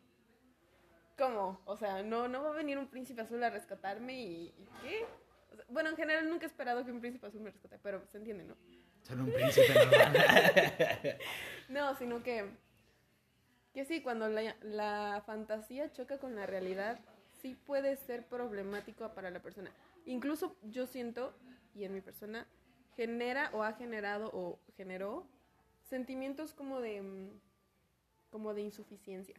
¿Cómo? 1.18 1.60
O 1.66 1.78
sea, 1.78 2.04
no, 2.04 2.28
no 2.28 2.44
va 2.44 2.50
a 2.50 2.54
venir 2.54 2.78
un 2.78 2.88
príncipe 2.88 3.22
azul 3.22 3.44
a 3.44 3.50
rescatarme 3.50 4.22
y, 4.22 4.68
¿qué? 4.82 5.06
bueno, 5.70 5.90
en 5.90 5.96
general 5.96 6.30
nunca 6.30 6.46
he 6.46 6.50
esperado 6.50 6.86
que 6.86 6.92
un 6.92 7.02
príncipe 7.02 7.26
azul 7.28 7.42
me 7.42 7.50
rescate, 7.50 7.80
pero 7.82 8.06
se 8.12 8.18
entiende, 8.18 8.44
¿no? 8.44 8.56
Son 9.02 9.22
un 9.22 9.32
príncipe 9.32 9.74
normal. 9.74 11.18
no, 11.70 11.96
sino 11.96 12.22
que, 12.22 12.46
que 13.74 13.86
sí, 13.86 14.02
cuando 14.02 14.30
la, 14.30 14.56
la 14.62 15.24
fantasía 15.26 15.92
choca 15.92 16.20
con 16.20 16.36
la 16.36 16.46
realidad, 16.46 17.00
sí 17.42 17.56
puede 17.66 17.96
ser 17.98 18.28
problemático 18.28 19.12
para 19.14 19.32
la 19.32 19.42
persona. 19.42 19.72
Incluso 20.06 20.56
yo 20.64 20.86
siento, 20.86 21.34
y 21.74 21.86
en 21.86 21.94
mi 21.94 22.02
persona, 22.02 22.48
genera 22.96 23.50
o 23.54 23.64
ha 23.64 23.74
generado 23.74 24.30
o 24.34 24.60
generó 24.76 25.28
sentimientos 25.84 26.54
como 26.54 26.80
de, 26.80 27.02
mm, 27.02 27.30
como 28.30 28.54
de 28.54 28.62
insuficiencia. 28.62 29.36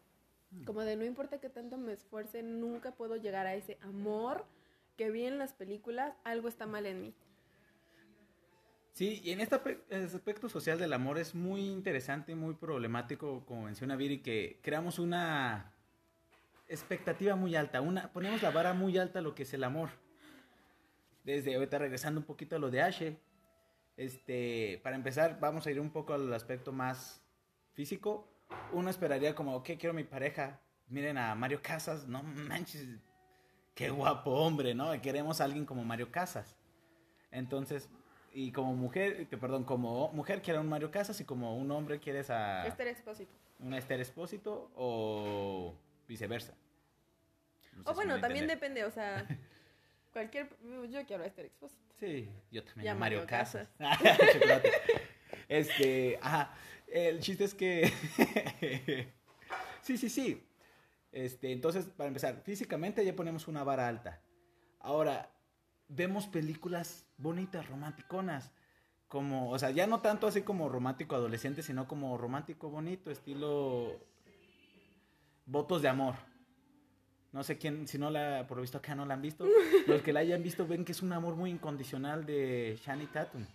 Como 0.64 0.80
de 0.80 0.96
no 0.96 1.04
importa 1.04 1.38
que 1.38 1.50
tanto 1.50 1.76
me 1.76 1.92
esfuerce, 1.92 2.42
nunca 2.42 2.92
puedo 2.92 3.16
llegar 3.16 3.46
a 3.46 3.54
ese 3.54 3.78
amor 3.82 4.46
que 4.96 5.10
vi 5.10 5.26
en 5.26 5.38
las 5.38 5.52
películas, 5.52 6.14
algo 6.24 6.48
está 6.48 6.66
mal 6.66 6.86
en 6.86 7.02
mí. 7.02 7.14
Sí, 8.92 9.20
y 9.22 9.30
en 9.30 9.40
este 9.40 9.54
aspecto 9.54 10.48
social 10.48 10.78
del 10.78 10.92
amor 10.92 11.18
es 11.18 11.34
muy 11.34 11.68
interesante, 11.68 12.34
muy 12.34 12.54
problemático, 12.54 13.44
como 13.46 13.62
menciona 13.62 13.94
Viri, 13.94 14.22
que 14.22 14.58
creamos 14.62 14.98
una 14.98 15.72
expectativa 16.66 17.36
muy 17.36 17.54
alta, 17.54 17.80
una, 17.80 18.12
ponemos 18.12 18.42
la 18.42 18.50
vara 18.50 18.74
muy 18.74 18.98
alta 18.98 19.20
a 19.20 19.22
lo 19.22 19.34
que 19.34 19.44
es 19.44 19.54
el 19.54 19.62
amor. 19.62 19.90
Desde 21.22 21.54
ahorita 21.54 21.78
regresando 21.78 22.20
un 22.20 22.26
poquito 22.26 22.56
a 22.56 22.58
lo 22.58 22.70
de 22.70 22.82
Ashe, 22.82 23.16
este, 23.96 24.80
para 24.82 24.96
empezar 24.96 25.38
vamos 25.38 25.66
a 25.66 25.70
ir 25.70 25.78
un 25.78 25.90
poco 25.90 26.14
al 26.14 26.32
aspecto 26.32 26.72
más 26.72 27.22
físico 27.74 28.28
uno 28.72 28.90
esperaría 28.90 29.34
como, 29.34 29.56
ok, 29.56 29.70
quiero 29.78 29.94
mi 29.94 30.04
pareja. 30.04 30.60
Miren 30.88 31.18
a 31.18 31.34
Mario 31.34 31.60
Casas, 31.62 32.06
no 32.06 32.22
manches, 32.22 32.86
qué 33.74 33.90
guapo 33.90 34.30
hombre, 34.30 34.74
¿no? 34.74 34.98
Queremos 35.02 35.40
a 35.40 35.44
alguien 35.44 35.66
como 35.66 35.84
Mario 35.84 36.10
Casas. 36.10 36.56
Entonces, 37.30 37.88
y 38.32 38.52
como 38.52 38.74
mujer, 38.74 39.26
perdón, 39.28 39.64
como 39.64 40.10
mujer 40.12 40.42
quiere 40.42 40.58
a 40.58 40.60
un 40.60 40.68
Mario 40.68 40.90
Casas 40.90 41.20
y 41.20 41.24
como 41.24 41.56
un 41.56 41.70
hombre 41.70 41.98
quieres 41.98 42.30
a... 42.30 42.66
Esther 42.66 42.88
Expósito. 42.88 43.32
Un 43.58 43.74
Esther 43.74 44.00
Expósito 44.00 44.70
o 44.76 45.74
viceversa. 46.06 46.54
o 47.84 47.94
bueno, 47.94 48.20
también 48.20 48.46
depende, 48.46 48.84
o 48.84 48.90
sea, 48.90 49.26
cualquier... 50.12 50.48
Yo 50.90 51.04
quiero 51.06 51.24
a 51.24 51.26
Esther 51.26 51.46
Expósito. 51.46 51.82
Sí, 52.00 52.30
yo 52.50 52.62
también 52.64 52.88
a 52.88 52.94
Mario, 52.94 53.26
Casas. 53.26 53.68
este, 55.48 56.18
ajá. 56.22 56.54
El 56.90 57.20
chiste 57.20 57.44
es 57.44 57.54
que... 57.54 57.92
sí, 59.82 59.98
sí, 59.98 60.08
sí. 60.08 60.44
Este, 61.12 61.52
entonces, 61.52 61.86
para 61.86 62.08
empezar, 62.08 62.42
físicamente 62.44 63.04
ya 63.04 63.16
ponemos 63.16 63.48
una 63.48 63.64
vara 63.64 63.88
alta. 63.88 64.22
Ahora, 64.80 65.30
vemos 65.88 66.26
películas 66.26 67.06
bonitas, 67.16 67.68
romanticonas. 67.68 68.52
Como, 69.08 69.50
o 69.50 69.58
sea, 69.58 69.70
ya 69.70 69.86
no 69.86 70.00
tanto 70.00 70.26
así 70.26 70.42
como 70.42 70.68
romántico 70.68 71.14
adolescente, 71.14 71.62
sino 71.62 71.88
como 71.88 72.18
romántico 72.18 72.68
bonito, 72.68 73.10
estilo 73.10 73.98
votos 75.46 75.80
de 75.80 75.88
amor. 75.88 76.14
No 77.32 77.42
sé 77.42 77.58
quién, 77.58 77.88
si 77.88 77.98
no 77.98 78.10
la, 78.10 78.46
por 78.46 78.58
lo 78.58 78.62
visto 78.62 78.78
acá 78.78 78.94
no 78.94 79.06
la 79.06 79.14
han 79.14 79.22
visto. 79.22 79.46
Los 79.86 80.02
que 80.02 80.12
la 80.12 80.20
hayan 80.20 80.42
visto 80.42 80.66
ven 80.66 80.84
que 80.84 80.92
es 80.92 81.02
un 81.02 81.12
amor 81.12 81.36
muy 81.36 81.50
incondicional 81.50 82.26
de 82.26 82.78
Shani 82.84 83.06
Tatum. 83.06 83.46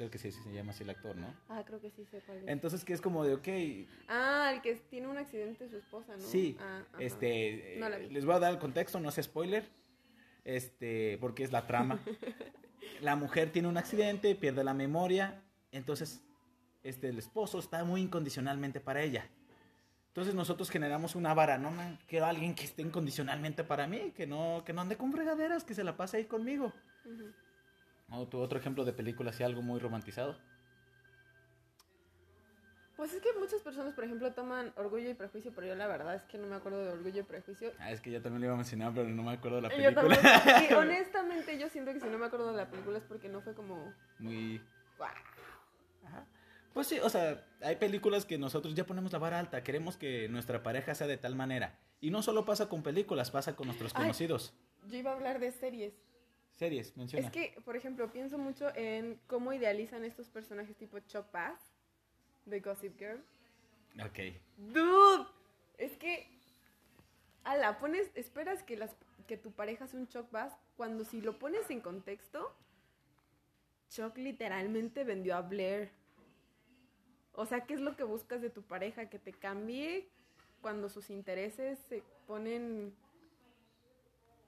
Creo 0.00 0.10
que 0.10 0.16
sí, 0.16 0.32
sí 0.32 0.40
se 0.42 0.54
llama 0.54 0.70
así 0.70 0.82
el 0.82 0.88
actor, 0.88 1.14
¿no? 1.14 1.26
Ah, 1.50 1.62
creo 1.66 1.78
que 1.78 1.90
sí 1.90 2.06
sé 2.06 2.22
cuál 2.24 2.38
es. 2.38 2.48
Entonces, 2.48 2.86
que 2.86 2.94
es 2.94 3.02
como 3.02 3.22
de, 3.22 3.34
ok. 3.34 3.86
Ah, 4.08 4.50
el 4.54 4.62
que 4.62 4.76
tiene 4.88 5.08
un 5.08 5.18
accidente 5.18 5.68
su 5.68 5.76
esposa, 5.76 6.16
¿no? 6.16 6.22
Sí. 6.22 6.56
Ah, 6.58 6.80
este. 6.98 7.78
Les 8.08 8.24
voy 8.24 8.34
a 8.34 8.38
dar 8.38 8.50
el 8.50 8.58
contexto, 8.58 8.98
no 8.98 9.10
es 9.10 9.16
spoiler. 9.16 9.68
Este, 10.42 11.18
porque 11.20 11.44
es 11.44 11.52
la 11.52 11.66
trama. 11.66 12.00
la 13.02 13.14
mujer 13.14 13.52
tiene 13.52 13.68
un 13.68 13.76
accidente, 13.76 14.34
pierde 14.34 14.64
la 14.64 14.72
memoria. 14.72 15.44
Entonces, 15.70 16.22
este, 16.82 17.10
el 17.10 17.18
esposo 17.18 17.58
está 17.58 17.84
muy 17.84 18.00
incondicionalmente 18.00 18.80
para 18.80 19.02
ella. 19.02 19.28
Entonces 20.08 20.34
nosotros 20.34 20.70
generamos 20.70 21.14
una 21.14 21.34
vara, 21.34 21.58
¿no? 21.58 21.72
Quiero 22.06 22.24
alguien 22.24 22.54
que 22.54 22.64
esté 22.64 22.80
incondicionalmente 22.80 23.64
para 23.64 23.86
mí, 23.86 24.12
que 24.16 24.26
no, 24.26 24.62
que 24.64 24.72
no 24.72 24.80
ande 24.80 24.96
con 24.96 25.12
fregaderas, 25.12 25.62
que 25.62 25.74
se 25.74 25.84
la 25.84 25.98
pase 25.98 26.16
ahí 26.16 26.24
conmigo. 26.24 26.72
¿O 27.04 27.12
tu 27.16 27.49
otro 28.10 28.58
ejemplo 28.58 28.84
de 28.84 28.92
película, 28.92 29.30
así 29.30 29.42
algo 29.42 29.62
muy 29.62 29.78
romantizado? 29.78 30.36
Pues 33.00 33.14
es 33.14 33.22
que 33.22 33.32
muchas 33.38 33.62
personas, 33.62 33.94
por 33.94 34.04
ejemplo, 34.04 34.30
toman 34.34 34.74
Orgullo 34.76 35.08
y 35.08 35.14
Prejuicio, 35.14 35.52
pero 35.54 35.66
yo 35.66 35.74
la 35.74 35.86
verdad 35.86 36.16
es 36.16 36.22
que 36.24 36.36
no 36.36 36.46
me 36.46 36.56
acuerdo 36.56 36.84
de 36.84 36.92
Orgullo 36.92 37.20
y 37.20 37.22
Prejuicio. 37.22 37.72
Ah, 37.78 37.90
es 37.92 38.02
que 38.02 38.10
yo 38.10 38.20
también 38.20 38.42
lo 38.42 38.46
iba 38.48 38.54
a 38.54 38.58
mencionar, 38.58 38.92
pero 38.94 39.08
no 39.08 39.22
me 39.22 39.32
acuerdo 39.32 39.56
de 39.56 39.62
la 39.62 39.68
película. 39.70 40.02
Yo 40.02 40.20
también. 40.20 40.70
Y 40.70 40.74
honestamente 40.74 41.58
yo 41.58 41.70
siento 41.70 41.94
que 41.94 42.00
si 42.00 42.08
no 42.08 42.18
me 42.18 42.26
acuerdo 42.26 42.50
de 42.50 42.58
la 42.58 42.68
película 42.68 42.98
es 42.98 43.04
porque 43.04 43.30
no 43.30 43.40
fue 43.40 43.54
como... 43.54 43.90
Muy... 44.18 44.58
Wow. 44.98 45.08
Pues 46.74 46.88
sí, 46.88 46.98
o 47.00 47.08
sea, 47.08 47.42
hay 47.62 47.76
películas 47.76 48.26
que 48.26 48.36
nosotros 48.36 48.74
ya 48.74 48.84
ponemos 48.84 49.12
la 49.12 49.18
vara 49.18 49.38
alta, 49.38 49.62
queremos 49.62 49.96
que 49.96 50.28
nuestra 50.28 50.62
pareja 50.62 50.94
sea 50.94 51.06
de 51.06 51.16
tal 51.16 51.34
manera. 51.34 51.78
Y 52.02 52.10
no 52.10 52.22
solo 52.22 52.44
pasa 52.44 52.68
con 52.68 52.82
películas, 52.82 53.30
pasa 53.30 53.56
con 53.56 53.66
nuestros 53.66 53.94
Ay. 53.94 54.02
conocidos. 54.02 54.52
Yo 54.88 54.98
iba 54.98 55.10
a 55.10 55.14
hablar 55.14 55.40
de 55.40 55.52
series. 55.52 55.94
Series, 56.60 56.94
menciona. 56.94 57.26
Es 57.26 57.32
que, 57.32 57.58
por 57.64 57.74
ejemplo, 57.74 58.12
pienso 58.12 58.36
mucho 58.36 58.70
en 58.76 59.18
cómo 59.28 59.50
idealizan 59.54 60.04
estos 60.04 60.28
personajes 60.28 60.76
tipo 60.76 60.98
Chuck 60.98 61.32
Bass 61.32 61.58
de 62.44 62.60
Gossip 62.60 62.98
Girl. 62.98 63.24
Ok. 64.04 64.36
Dude, 64.58 65.26
es 65.78 65.96
que 65.96 66.28
ala, 67.44 67.78
pones, 67.78 68.10
esperas 68.14 68.62
que 68.62 68.76
las 68.76 68.94
que 69.26 69.38
tu 69.38 69.52
pareja 69.52 69.86
sea 69.86 70.00
un 70.00 70.06
Chuck 70.06 70.30
Bass 70.30 70.52
cuando 70.76 71.06
si 71.06 71.22
lo 71.22 71.38
pones 71.38 71.70
en 71.70 71.80
contexto, 71.80 72.54
Chuck 73.88 74.18
literalmente 74.18 75.02
vendió 75.02 75.36
a 75.36 75.40
Blair. 75.40 75.90
O 77.32 77.46
sea, 77.46 77.64
¿qué 77.64 77.72
es 77.72 77.80
lo 77.80 77.96
que 77.96 78.04
buscas 78.04 78.42
de 78.42 78.50
tu 78.50 78.60
pareja? 78.60 79.08
Que 79.08 79.18
te 79.18 79.32
cambie 79.32 80.10
cuando 80.60 80.90
sus 80.90 81.08
intereses 81.08 81.78
se 81.88 82.02
ponen 82.26 82.94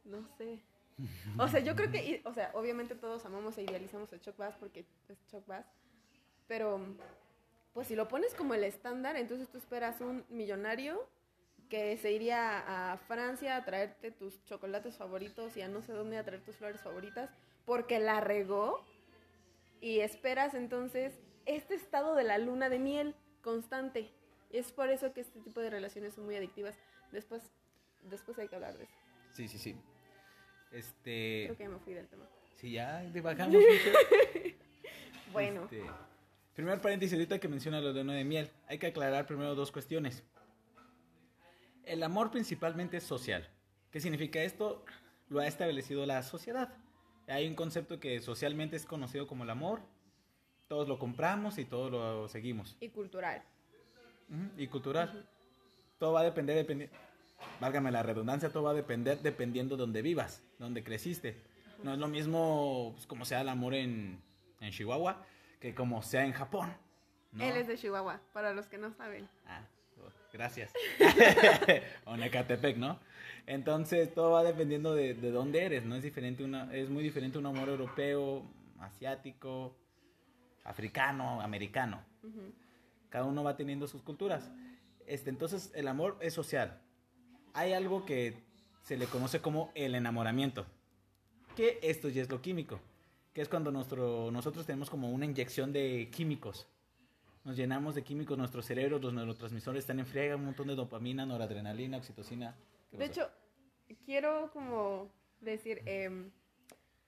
no 0.04 0.26
sé. 0.36 0.60
O 1.38 1.48
sea, 1.48 1.60
yo 1.60 1.74
creo 1.74 1.90
que, 1.90 2.22
o 2.24 2.32
sea, 2.32 2.50
obviamente 2.54 2.94
todos 2.94 3.24
amamos 3.24 3.56
e 3.58 3.62
idealizamos 3.62 4.12
a 4.12 4.20
Chuck 4.20 4.36
Bass 4.36 4.54
porque 4.58 4.86
es 5.08 5.26
Chuck 5.26 5.46
Bass, 5.46 5.66
pero 6.46 6.80
pues 7.72 7.88
si 7.88 7.96
lo 7.96 8.08
pones 8.08 8.34
como 8.34 8.54
el 8.54 8.64
estándar, 8.64 9.16
entonces 9.16 9.48
tú 9.48 9.58
esperas 9.58 10.00
un 10.00 10.24
millonario 10.28 11.08
que 11.68 11.96
se 11.96 12.12
iría 12.12 12.92
a 12.92 12.98
Francia 12.98 13.56
a 13.56 13.64
traerte 13.64 14.10
tus 14.10 14.44
chocolates 14.44 14.96
favoritos 14.96 15.56
y 15.56 15.62
a 15.62 15.68
no 15.68 15.80
sé 15.80 15.92
dónde 15.92 16.18
a 16.18 16.24
traer 16.24 16.42
tus 16.42 16.56
flores 16.56 16.82
favoritas 16.82 17.30
porque 17.64 17.98
la 17.98 18.20
regó 18.20 18.84
y 19.80 20.00
esperas 20.00 20.52
entonces 20.54 21.18
este 21.46 21.74
estado 21.74 22.14
de 22.14 22.24
la 22.24 22.38
luna 22.38 22.68
de 22.68 22.78
miel 22.78 23.14
constante. 23.40 24.12
Es 24.50 24.70
por 24.70 24.90
eso 24.90 25.14
que 25.14 25.22
este 25.22 25.40
tipo 25.40 25.60
de 25.60 25.70
relaciones 25.70 26.14
son 26.14 26.26
muy 26.26 26.36
adictivas. 26.36 26.76
Después, 27.10 27.42
después 28.02 28.38
hay 28.38 28.48
que 28.48 28.56
hablar 28.56 28.76
de 28.76 28.84
eso. 28.84 28.94
Sí, 29.32 29.48
sí, 29.48 29.58
sí. 29.58 29.76
Este. 30.72 31.44
Creo 31.46 31.56
que 31.56 31.62
ya 31.64 31.68
me 31.70 31.78
fui 31.78 31.94
del 31.94 32.06
tema. 32.08 32.24
Sí, 32.56 32.72
ya 32.72 33.00
divagamos 33.02 33.54
mucho. 33.56 33.98
Bueno, 35.32 35.64
Este, 35.64 35.82
primer 36.54 36.80
paréntesis 36.80 37.12
ahorita 37.14 37.38
que 37.38 37.48
menciona 37.48 37.80
lo 37.80 37.92
de 37.92 38.00
luna 38.02 38.14
de 38.14 38.24
miel. 38.24 38.50
Hay 38.68 38.78
que 38.78 38.86
aclarar 38.88 39.26
primero 39.26 39.54
dos 39.54 39.72
cuestiones. 39.72 40.22
El 41.84 42.02
amor 42.02 42.30
principalmente 42.30 42.98
es 42.98 43.02
social. 43.04 43.48
¿Qué 43.90 44.00
significa 44.00 44.42
esto? 44.42 44.84
Lo 45.28 45.40
ha 45.40 45.46
establecido 45.46 46.06
la 46.06 46.22
sociedad. 46.22 46.72
Hay 47.26 47.46
un 47.48 47.54
concepto 47.54 47.98
que 48.00 48.20
socialmente 48.20 48.76
es 48.76 48.86
conocido 48.86 49.26
como 49.26 49.44
el 49.44 49.50
amor. 49.50 49.80
Todos 50.68 50.88
lo 50.88 50.98
compramos 50.98 51.58
y 51.58 51.64
todos 51.64 51.90
lo 51.90 52.28
seguimos. 52.28 52.76
y 52.80 52.88
cultural. 52.88 53.42
Y 54.56 54.66
cultural. 54.68 55.26
Todo 55.98 56.12
va 56.14 56.20
a 56.20 56.24
depender, 56.24 56.66
dependi- 56.66 56.88
válgame 57.60 57.90
la 57.90 58.02
redundancia, 58.02 58.50
todo 58.50 58.64
va 58.64 58.70
a 58.70 58.74
depender 58.74 59.20
dependiendo 59.20 59.76
de 59.76 59.80
donde 59.80 60.02
vivas, 60.02 60.42
donde 60.58 60.82
creciste. 60.82 61.40
No 61.82 61.92
es 61.92 61.98
lo 61.98 62.08
mismo 62.08 62.92
pues, 62.94 63.06
como 63.06 63.24
sea 63.24 63.40
el 63.40 63.48
amor 63.48 63.74
en, 63.74 64.20
en 64.60 64.70
Chihuahua 64.70 65.24
que 65.60 65.74
como 65.74 66.02
sea 66.02 66.24
en 66.24 66.32
Japón. 66.32 66.74
¿no? 67.32 67.44
Él 67.44 67.56
es 67.56 67.68
de 67.68 67.76
Chihuahua, 67.76 68.20
para 68.32 68.52
los 68.52 68.66
que 68.66 68.78
no 68.78 68.92
saben. 68.92 69.28
Ah, 69.46 69.62
oh, 69.98 70.10
gracias. 70.32 70.72
o 72.04 72.16
Necatepec, 72.16 72.76
¿no? 72.76 72.98
Entonces 73.46 74.12
todo 74.12 74.32
va 74.32 74.42
dependiendo 74.44 74.94
de, 74.94 75.14
de 75.14 75.30
dónde 75.30 75.64
eres, 75.64 75.84
¿no? 75.84 75.96
Es 75.96 76.02
diferente 76.02 76.44
una, 76.44 76.72
es 76.74 76.90
muy 76.90 77.02
diferente 77.02 77.38
un 77.38 77.46
amor 77.46 77.68
europeo, 77.68 78.44
asiático, 78.80 79.76
africano, 80.64 81.40
americano. 81.40 82.02
Cada 83.08 83.24
uno 83.24 83.44
va 83.44 83.56
teniendo 83.56 83.86
sus 83.86 84.02
culturas. 84.02 84.50
Este, 85.06 85.30
entonces, 85.30 85.72
el 85.74 85.88
amor 85.88 86.16
es 86.20 86.34
social. 86.34 86.80
Hay 87.54 87.72
algo 87.72 88.04
que 88.04 88.34
se 88.82 88.96
le 88.96 89.06
conoce 89.06 89.40
como 89.40 89.70
el 89.74 89.94
enamoramiento. 89.94 90.66
Que 91.56 91.78
esto 91.82 92.08
ya 92.08 92.22
es 92.22 92.30
lo 92.30 92.40
químico. 92.40 92.80
Que 93.32 93.42
es 93.42 93.48
cuando 93.48 93.70
nuestro, 93.70 94.30
nosotros 94.30 94.66
tenemos 94.66 94.90
como 94.90 95.10
una 95.10 95.24
inyección 95.24 95.72
de 95.72 96.08
químicos. 96.10 96.66
Nos 97.44 97.56
llenamos 97.56 97.94
de 97.94 98.02
químicos, 98.02 98.38
nuestro 98.38 98.62
cerebro, 98.62 98.98
los 98.98 99.12
neurotransmisores 99.12 99.80
están 99.80 99.98
en 99.98 100.06
friega, 100.06 100.36
un 100.36 100.44
montón 100.44 100.68
de 100.68 100.76
dopamina, 100.76 101.26
noradrenalina, 101.26 101.96
oxitocina. 101.98 102.54
¿Qué 102.90 102.98
De 102.98 103.06
hecho, 103.06 103.28
quiero 104.04 104.50
como 104.52 105.10
decir 105.40 105.82
em, 105.86 106.30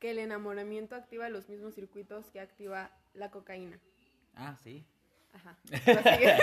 que 0.00 0.10
el 0.10 0.18
enamoramiento 0.18 0.96
activa 0.96 1.28
los 1.28 1.48
mismos 1.48 1.74
circuitos 1.74 2.30
que 2.30 2.40
activa 2.40 2.90
la 3.14 3.30
cocaína. 3.30 3.78
Ah, 4.34 4.56
sí. 4.62 4.84
Ajá. 5.32 5.56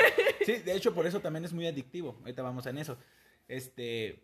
Sí, 0.45 0.53
de 0.53 0.75
hecho, 0.75 0.95
por 0.95 1.05
eso 1.05 1.19
también 1.19 1.45
es 1.45 1.53
muy 1.53 1.67
adictivo. 1.67 2.17
Ahorita 2.21 2.41
vamos 2.41 2.65
en 2.65 2.79
eso. 2.79 2.97
Este, 3.51 4.23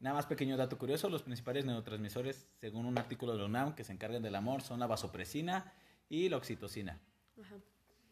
nada 0.00 0.16
más 0.16 0.24
pequeño 0.24 0.56
dato 0.56 0.78
curioso, 0.78 1.10
los 1.10 1.22
principales 1.22 1.66
neurotransmisores, 1.66 2.48
según 2.62 2.86
un 2.86 2.96
artículo 2.96 3.32
de 3.32 3.40
la 3.40 3.44
UNAM 3.44 3.74
que 3.74 3.84
se 3.84 3.92
encargan 3.92 4.22
del 4.22 4.34
amor, 4.34 4.62
son 4.62 4.80
la 4.80 4.86
vasopresina 4.86 5.74
y 6.08 6.30
la 6.30 6.38
oxitocina. 6.38 6.98
Ajá. 7.38 7.56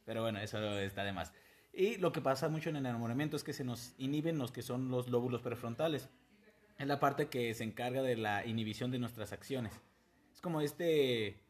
Pero 0.05 0.21
bueno, 0.21 0.41
eso 0.41 0.79
está 0.79 1.05
de 1.05 1.12
más. 1.12 1.33
Y 1.73 1.97
lo 1.97 2.12
que 2.12 2.21
pasa 2.21 2.51
mucho 2.51 2.69
en 2.69 2.77
el 2.77 2.85
enamoramiento 2.85 3.35
es 3.35 3.45
que 3.45 3.55
se 3.55 3.65
nos 3.65 3.95
inhiben 3.97 4.37
los 4.37 4.53
que 4.53 4.61
son 4.61 4.91
los 4.91 5.09
lóbulos 5.09 5.41
prefrontales. 5.41 6.11
Es 6.79 6.87
la 6.87 7.01
parte 7.01 7.29
que 7.29 7.55
se 7.55 7.65
encarga 7.65 8.03
de 8.03 8.17
la 8.19 8.45
inhibición 8.45 8.91
de 8.91 8.99
nuestras 8.99 9.33
acciones. 9.33 9.73
Es 10.35 10.43
como 10.43 10.61
este, 10.61 11.41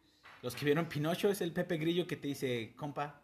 los 0.42 0.54
que 0.54 0.64
vieron 0.64 0.86
Pinocho, 0.86 1.28
es 1.28 1.40
el 1.40 1.52
Pepe 1.52 1.76
Grillo 1.76 2.06
que 2.06 2.16
te 2.16 2.28
dice, 2.28 2.72
compa, 2.76 3.20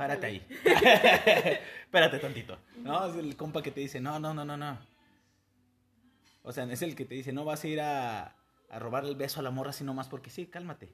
párate 0.00 0.26
ahí. 0.26 0.46
Espérate 1.84 2.18
tantito. 2.18 2.58
¿No? 2.78 3.06
Es 3.06 3.16
el 3.16 3.36
compa 3.36 3.62
que 3.62 3.70
te 3.70 3.80
dice, 3.80 4.00
no, 4.00 4.18
no, 4.18 4.32
no, 4.32 4.44
no, 4.44 4.56
no. 4.56 4.78
O 6.42 6.52
sea, 6.52 6.64
es 6.64 6.80
el 6.82 6.96
que 6.96 7.04
te 7.04 7.14
dice, 7.14 7.32
no 7.32 7.44
vas 7.44 7.62
a 7.64 7.68
ir 7.68 7.80
a, 7.80 8.34
a 8.70 8.78
robar 8.78 9.04
el 9.04 9.14
beso 9.14 9.40
a 9.40 9.42
la 9.42 9.50
morra 9.50 9.70
así 9.70 9.84
nomás 9.84 10.08
porque 10.08 10.30
sí, 10.30 10.46
cálmate. 10.46 10.88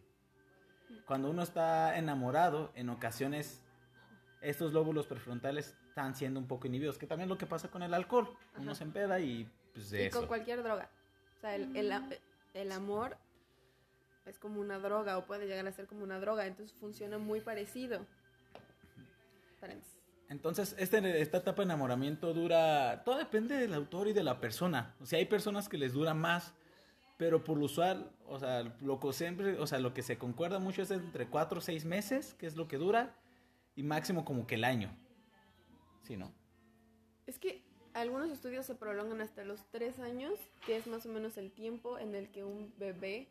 Cuando 1.07 1.31
uno 1.31 1.43
está 1.43 1.97
enamorado, 1.97 2.73
en 2.75 2.89
ocasiones 2.91 3.63
estos 4.41 4.73
lóbulos 4.73 5.07
prefrontales 5.07 5.77
están 5.89 6.15
siendo 6.17 6.41
un 6.41 6.49
poco 6.49 6.67
inhibidos, 6.67 6.99
que 6.99 7.07
también 7.07 7.27
es 7.29 7.31
lo 7.31 7.39
que 7.39 7.47
pasa 7.47 7.69
con 7.69 7.83
el 7.83 7.95
alcohol. 7.95 8.29
Uno 8.57 8.73
Ajá. 8.73 8.75
se 8.79 8.85
empeda 8.85 9.21
y 9.21 9.49
pues 9.73 9.91
de 9.91 10.07
Y 10.07 10.11
con 10.11 10.27
cualquier 10.27 10.63
droga. 10.65 10.91
O 11.37 11.41
sea, 11.41 11.55
el, 11.55 11.77
el, 11.77 11.93
a- 11.93 12.09
el 12.55 12.73
amor 12.73 13.17
es 14.25 14.39
como 14.41 14.61
una 14.61 14.79
droga 14.81 15.17
o 15.17 15.27
puede 15.27 15.47
llegar 15.47 15.67
a 15.69 15.73
ser 15.73 15.87
como 15.87 16.03
una 16.03 16.19
droga, 16.19 16.47
entonces 16.47 16.77
funciona 16.77 17.19
muy 17.19 17.41
parecido. 17.41 18.05
Entonces, 20.29 20.75
este, 20.79 21.21
esta 21.21 21.39
etapa 21.39 21.63
de 21.63 21.67
enamoramiento 21.67 22.35
dura, 22.35 23.03
todo 23.05 23.17
depende 23.17 23.57
del 23.57 23.75
autor 23.75 24.09
y 24.09 24.13
de 24.13 24.25
la 24.25 24.41
persona. 24.41 24.97
O 25.01 25.07
sea, 25.07 25.19
hay 25.19 25.27
personas 25.27 25.69
que 25.69 25.79
les 25.79 25.93
dura 25.93 26.15
más, 26.15 26.53
pero 27.17 27.45
por 27.45 27.57
lo 27.59 27.67
usual, 27.67 28.11
o 28.27 28.39
sea, 28.39 28.63
lo 28.81 28.99
que 28.99 29.13
siempre, 29.13 29.59
o 29.59 29.67
sea, 29.67 29.79
lo 29.79 29.95
que 29.95 30.03
se 30.03 30.19
concuerda 30.19 30.59
mucho 30.59 30.83
es 30.83 30.91
entre 30.91 31.29
4 31.29 31.59
o 31.59 31.61
6 31.61 31.85
meses, 31.85 32.35
que 32.35 32.47
es 32.47 32.57
lo 32.57 32.67
que 32.67 32.77
dura, 32.77 33.15
y 33.77 33.83
máximo 33.83 34.25
como 34.25 34.47
que 34.47 34.57
el 34.57 34.65
año. 34.65 34.97
Sí, 36.03 36.17
¿no? 36.17 36.33
Es 37.27 37.39
que 37.39 37.63
algunos 37.95 38.31
estudios 38.31 38.67
se 38.67 38.75
prolongan 38.75 39.21
hasta 39.21 39.45
los 39.45 39.65
tres 39.71 39.99
años, 40.01 40.35
que 40.67 40.77
es 40.77 40.87
más 40.87 41.07
o 41.07 41.09
menos 41.09 41.37
el 41.37 41.53
tiempo 41.53 41.99
en 41.99 42.15
el 42.15 42.31
que 42.31 42.45
un 42.45 42.73
bebé 42.79 43.29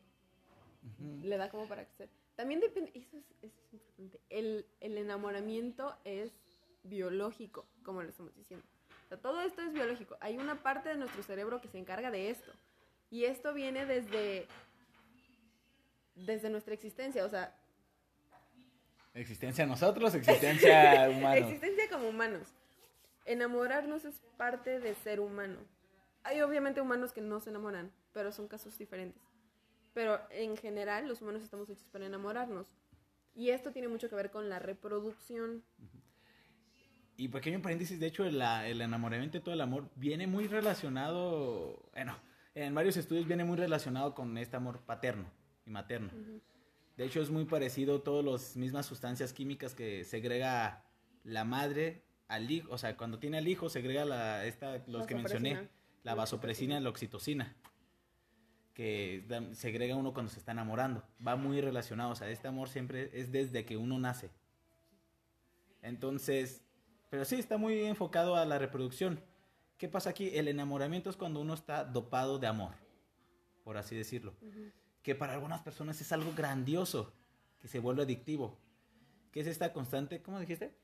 le 1.22 1.38
da 1.38 1.50
como 1.50 1.68
para 1.68 1.86
crecer. 1.86 2.10
También 2.36 2.60
depende, 2.60 2.92
eso 2.94 3.18
es, 3.18 3.24
eso 3.42 3.60
es 3.68 3.74
importante, 3.74 4.20
el, 4.30 4.66
el 4.82 4.98
enamoramiento 4.98 5.96
es 6.04 6.32
biológico, 6.84 7.66
como 7.84 8.04
lo 8.04 8.10
estamos 8.10 8.36
diciendo. 8.36 8.66
O 9.06 9.08
sea, 9.08 9.18
todo 9.18 9.42
esto 9.42 9.62
es 9.62 9.72
biológico. 9.74 10.18
Hay 10.20 10.38
una 10.38 10.62
parte 10.62 10.90
de 10.90 10.98
nuestro 10.98 11.24
cerebro 11.24 11.62
que 11.62 11.68
se 11.68 11.78
encarga 11.78 12.12
de 12.12 12.30
esto. 12.30 12.52
Y 13.12 13.26
esto 13.26 13.54
viene 13.54 13.86
desde, 13.86 14.48
desde 16.16 16.50
nuestra 16.50 16.74
existencia, 16.74 17.26
o 17.26 17.30
sea, 17.30 17.56
Existencia 19.14 19.66
nosotros, 19.66 20.14
existencia 20.14 21.10
humana. 21.10 21.38
existencia 21.38 21.90
como 21.90 22.10
humanos. 22.10 22.50
Enamorarnos 23.24 24.04
es 24.04 24.20
parte 24.36 24.82
de 24.82 24.94
ser 24.96 25.22
humano. 25.22 25.58
Hay 26.24 26.42
obviamente 26.42 26.82
humanos 26.82 27.14
que 27.14 27.22
no 27.22 27.40
se 27.40 27.50
enamoran, 27.50 27.92
pero 28.12 28.34
son 28.34 28.50
casos 28.50 28.78
diferentes. 28.78 29.24
Pero 29.96 30.20
en 30.30 30.58
general 30.58 31.08
los 31.08 31.22
humanos 31.22 31.42
estamos 31.42 31.70
hechos 31.70 31.88
para 31.90 32.06
enamorarnos. 32.06 32.68
Y 33.34 33.50
esto 33.50 33.72
tiene 33.72 33.88
mucho 33.88 34.10
que 34.10 34.16
ver 34.16 34.30
con 34.30 34.50
la 34.50 34.60
reproducción. 34.60 35.64
Y 37.18 37.30
pequeño 37.30 37.62
paréntesis, 37.62 37.98
de 38.00 38.08
hecho, 38.08 38.26
la- 38.30 38.68
el 38.68 38.82
enamoramiento 38.82 39.38
y 39.38 39.42
todo 39.42 39.54
el 39.56 39.62
amor 39.62 39.90
viene 39.96 40.28
muy 40.28 40.48
relacionado, 40.48 41.82
bueno, 41.94 42.18
en 42.56 42.76
varios 42.76 42.98
estudios 42.98 43.26
viene 43.26 43.46
muy 43.46 43.56
relacionado 43.58 44.14
con 44.14 44.38
este 44.38 44.58
amor 44.58 44.82
paterno 44.82 45.32
y 45.66 45.70
materno. 45.70 46.10
De 46.98 47.06
hecho, 47.06 47.22
es 47.22 47.30
muy 47.30 47.46
parecido 47.46 48.02
todas 48.02 48.26
las 48.26 48.58
mismas 48.58 48.86
sustancias 48.86 49.32
químicas 49.32 49.74
que 49.76 50.04
segrega 50.04 50.84
la 51.24 51.46
madre 51.46 52.04
al 52.28 52.52
hijo, 52.52 52.70
o 52.74 52.78
sea, 52.78 52.98
cuando 52.98 53.18
tiene 53.18 53.38
al 53.38 53.48
hijo 53.48 53.70
segrega 53.70 54.04
la, 54.04 54.46
esta, 54.46 54.84
los 54.88 55.08
que 55.08 55.16
mencioné, 55.16 55.70
la 56.04 56.16
vasopresina 56.16 56.78
y 56.80 56.84
la 56.84 56.90
oxitocina, 56.90 57.56
que 58.76 59.26
segrega 59.54 59.96
uno 59.96 60.14
cuando 60.14 60.32
se 60.32 60.38
está 60.38 60.52
enamorando. 60.52 61.04
Va 61.26 61.36
muy 61.36 61.62
relacionado, 61.62 62.12
o 62.12 62.16
sea, 62.16 62.30
este 62.30 62.48
amor 62.48 62.70
siempre 62.70 63.10
es 63.14 63.32
desde 63.32 63.66
que 63.66 63.78
uno 63.78 63.98
nace. 63.98 64.30
Entonces, 65.82 66.62
pero 67.10 67.24
sí, 67.24 67.36
está 67.36 67.58
muy 67.58 67.80
enfocado 67.86 68.36
a 68.36 68.46
la 68.46 68.60
reproducción. 68.60 69.20
¿Qué 69.78 69.88
pasa 69.88 70.10
aquí? 70.10 70.30
El 70.34 70.50
enamoramiento 70.50 71.10
es 71.10 71.16
cuando 71.16 71.40
uno 71.40 71.54
está 71.54 71.86
dopado 71.86 72.38
de 72.38 72.48
amor, 72.48 72.74
por 73.64 73.78
así 73.78 73.96
decirlo. 73.96 74.36
Que 75.02 75.16
para 75.16 75.34
algunas 75.34 75.62
personas 75.62 76.00
es 76.02 76.12
algo 76.12 76.34
grandioso, 76.36 77.14
que 77.60 77.70
se 77.70 77.80
vuelve 77.80 78.04
adictivo. 78.04 78.60
Que 79.32 79.40
es 79.40 79.48
esta 79.48 79.72
constante, 79.72 80.22
¿cómo 80.22 80.40
dijiste? 80.40 80.76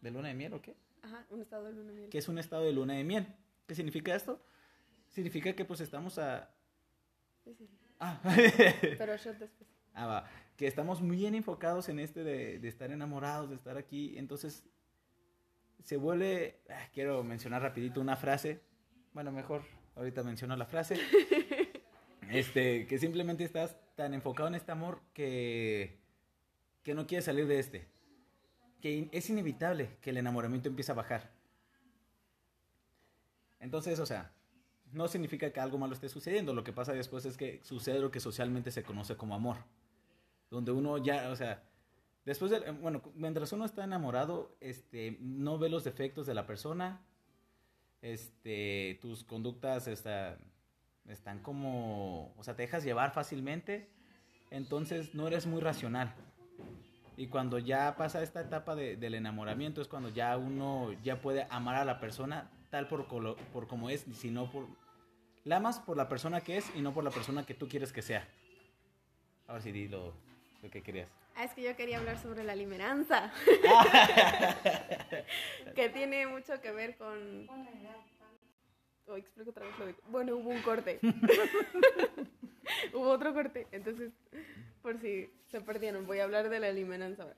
¿De 0.00 0.10
luna 0.10 0.28
de 0.28 0.34
miel 0.34 0.54
o 0.54 0.62
qué? 0.62 0.76
Ajá, 1.02 1.26
un 1.28 1.42
estado 1.42 1.64
de 1.64 1.72
luna 1.72 1.90
de 1.90 1.98
miel. 1.98 2.10
Que 2.10 2.18
es 2.18 2.28
un 2.28 2.38
estado 2.38 2.64
de 2.64 2.72
luna 2.72 2.94
de 2.94 3.04
miel. 3.04 3.26
¿Qué 3.66 3.74
significa 3.74 4.14
esto? 4.14 4.42
Significa 5.10 5.54
que 5.54 5.66
pues 5.66 5.80
estamos 5.80 6.18
a... 6.18 6.50
Sí, 7.44 7.54
sí, 7.54 7.66
sí. 7.66 7.78
Ah, 8.00 8.20
Pero 8.98 9.16
shot 9.16 9.38
después. 9.38 9.68
Ah, 9.92 10.06
va. 10.06 10.30
Que 10.56 10.66
estamos 10.66 11.02
muy 11.02 11.16
bien 11.16 11.34
enfocados 11.34 11.88
en 11.88 11.98
este 11.98 12.24
de, 12.24 12.58
de 12.58 12.68
estar 12.68 12.90
enamorados, 12.90 13.50
de 13.50 13.56
estar 13.56 13.76
aquí. 13.76 14.16
Entonces, 14.16 14.64
se 15.82 15.96
vuelve... 15.96 16.60
ah, 16.70 16.88
quiero 16.92 17.22
mencionar 17.22 17.62
rapidito 17.62 18.00
una 18.00 18.16
frase. 18.16 18.60
Bueno, 19.12 19.30
mejor 19.30 19.62
ahorita 19.96 20.22
menciono 20.22 20.56
la 20.56 20.66
frase. 20.66 20.96
Este, 22.30 22.86
que 22.86 22.98
simplemente 22.98 23.44
estás 23.44 23.76
tan 23.96 24.14
enfocado 24.14 24.48
en 24.48 24.54
este 24.54 24.72
amor 24.72 25.02
que, 25.12 26.00
que 26.82 26.94
no 26.94 27.06
quieres 27.06 27.26
salir 27.26 27.46
de 27.46 27.58
este. 27.58 27.86
Que 28.80 29.10
es 29.12 29.28
inevitable 29.28 29.98
que 30.00 30.08
el 30.08 30.16
enamoramiento 30.16 30.70
empiece 30.70 30.90
a 30.90 30.94
bajar. 30.94 31.30
Entonces, 33.60 33.98
o 34.00 34.06
sea, 34.06 34.33
no 34.94 35.08
significa 35.08 35.50
que 35.52 35.60
algo 35.60 35.76
malo 35.78 35.92
esté 35.94 36.08
sucediendo. 36.08 36.54
Lo 36.54 36.64
que 36.64 36.72
pasa 36.72 36.92
después 36.92 37.24
es 37.26 37.36
que 37.36 37.60
sucede 37.62 37.98
lo 38.00 38.10
que 38.10 38.20
socialmente 38.20 38.70
se 38.70 38.82
conoce 38.82 39.16
como 39.16 39.34
amor. 39.34 39.56
Donde 40.50 40.72
uno 40.72 40.98
ya, 40.98 41.30
o 41.30 41.36
sea, 41.36 41.62
después 42.24 42.50
de, 42.50 42.70
bueno, 42.70 43.02
mientras 43.14 43.52
uno 43.52 43.64
está 43.64 43.84
enamorado, 43.84 44.56
este, 44.60 45.18
no 45.20 45.58
ve 45.58 45.68
los 45.68 45.84
defectos 45.84 46.26
de 46.26 46.34
la 46.34 46.46
persona, 46.46 47.00
este, 48.02 48.98
tus 49.00 49.24
conductas 49.24 49.86
está- 49.88 50.38
están 51.08 51.40
como, 51.40 52.32
o 52.36 52.42
sea, 52.44 52.54
te 52.54 52.62
dejas 52.62 52.84
llevar 52.84 53.12
fácilmente, 53.12 53.88
entonces 54.50 55.14
no 55.14 55.26
eres 55.26 55.46
muy 55.46 55.60
racional. 55.60 56.14
Y 57.16 57.28
cuando 57.28 57.58
ya 57.58 57.94
pasa 57.96 58.22
esta 58.22 58.40
etapa 58.40 58.74
de- 58.74 58.96
del 58.96 59.14
enamoramiento 59.14 59.80
es 59.80 59.88
cuando 59.88 60.08
ya 60.08 60.36
uno 60.36 60.92
ya 61.02 61.20
puede 61.20 61.46
amar 61.50 61.76
a 61.76 61.84
la 61.84 62.00
persona 62.00 62.50
tal 62.70 62.88
por, 62.88 63.06
por 63.06 63.66
como 63.68 63.88
es, 63.90 64.04
sino 64.14 64.50
por... 64.50 64.66
La 65.44 65.56
amas 65.56 65.78
por 65.78 65.96
la 65.96 66.08
persona 66.08 66.40
que 66.40 66.56
es 66.56 66.70
y 66.74 66.80
no 66.80 66.94
por 66.94 67.04
la 67.04 67.10
persona 67.10 67.44
que 67.44 67.54
tú 67.54 67.68
quieres 67.68 67.92
que 67.92 68.02
sea. 68.02 68.26
Ahora 69.46 69.60
sí 69.60 69.72
di 69.72 69.88
lo, 69.88 70.14
lo 70.62 70.70
que 70.70 70.82
querías. 70.82 71.10
Ah, 71.36 71.44
es 71.44 71.52
que 71.52 71.62
yo 71.62 71.76
quería 71.76 71.98
hablar 71.98 72.18
sobre 72.18 72.44
la 72.44 72.54
limeranza. 72.54 73.32
que 75.74 75.88
tiene 75.90 76.26
mucho 76.28 76.60
que 76.60 76.70
ver 76.70 76.96
con. 76.96 77.48
Oh, 79.06 79.16
explico 79.16 79.50
otra 79.50 79.66
vez 79.66 79.78
lo 79.78 79.86
de. 79.86 79.94
Bueno, 80.08 80.36
hubo 80.36 80.50
un 80.50 80.62
corte. 80.62 81.00
hubo 82.94 83.10
otro 83.10 83.34
corte. 83.34 83.66
Entonces, 83.72 84.12
por 84.80 84.98
si 85.00 85.28
se 85.50 85.60
perdieron, 85.60 86.06
voy 86.06 86.20
a 86.20 86.24
hablar 86.24 86.48
de 86.48 86.60
la 86.60 86.72
limeranza 86.72 87.24
ahora. 87.24 87.36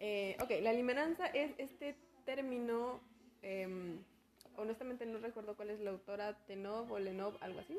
Eh, 0.00 0.36
ok, 0.40 0.50
la 0.60 0.72
limeranza 0.72 1.26
es 1.26 1.52
este 1.58 1.94
término. 2.26 3.00
Honestamente 4.72 5.06
no 5.06 5.18
recuerdo 5.18 5.56
cuál 5.56 5.70
es 5.70 5.80
la 5.80 5.90
autora, 5.90 6.36
Tenov 6.46 6.90
o 6.90 6.98
Lenov, 6.98 7.36
algo 7.40 7.60
así 7.60 7.78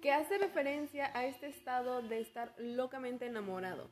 que 0.00 0.12
hace 0.12 0.38
referencia 0.38 1.10
a 1.14 1.26
este 1.26 1.48
estado 1.48 2.02
de 2.02 2.20
estar 2.20 2.54
locamente 2.58 3.26
enamorado, 3.26 3.90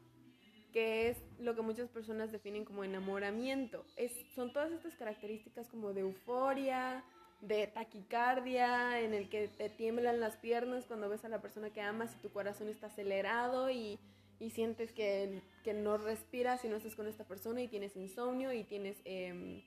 que 0.73 1.09
es 1.09 1.19
lo 1.39 1.55
que 1.55 1.63
muchas 1.63 1.89
personas 1.91 2.33
definen 2.33 2.65
como 2.65 2.85
enamoramiento. 2.85 3.85
Es, 3.97 4.13
son 4.35 4.53
todas 4.53 4.73
estas 4.73 4.95
características 4.97 5.69
como 5.69 5.93
de 5.93 6.01
euforia, 6.01 7.05
de 7.41 7.67
taquicardia, 7.67 9.01
en 9.01 9.15
el 9.15 9.29
que 9.29 9.49
te 9.49 9.69
tiemblan 9.69 10.21
las 10.21 10.37
piernas 10.37 10.87
cuando 10.87 11.09
ves 11.09 11.25
a 11.25 11.29
la 11.29 11.41
persona 11.41 11.71
que 11.71 11.83
amas 11.83 12.15
y 12.15 12.23
tu 12.23 12.31
corazón 12.31 12.69
está 12.69 12.87
acelerado 12.87 13.71
y, 13.71 13.99
y 14.41 14.51
sientes 14.51 14.93
que, 14.93 15.43
que 15.63 15.75
no 15.75 15.99
respiras 15.99 16.63
si 16.63 16.69
no 16.69 16.77
estás 16.77 16.97
con 16.97 17.07
esta 17.07 17.25
persona 17.25 17.63
y 17.63 17.69
tienes 17.69 17.97
insomnio 17.97 18.53
y 18.53 18.65
tienes... 18.65 18.97
em, 19.05 19.63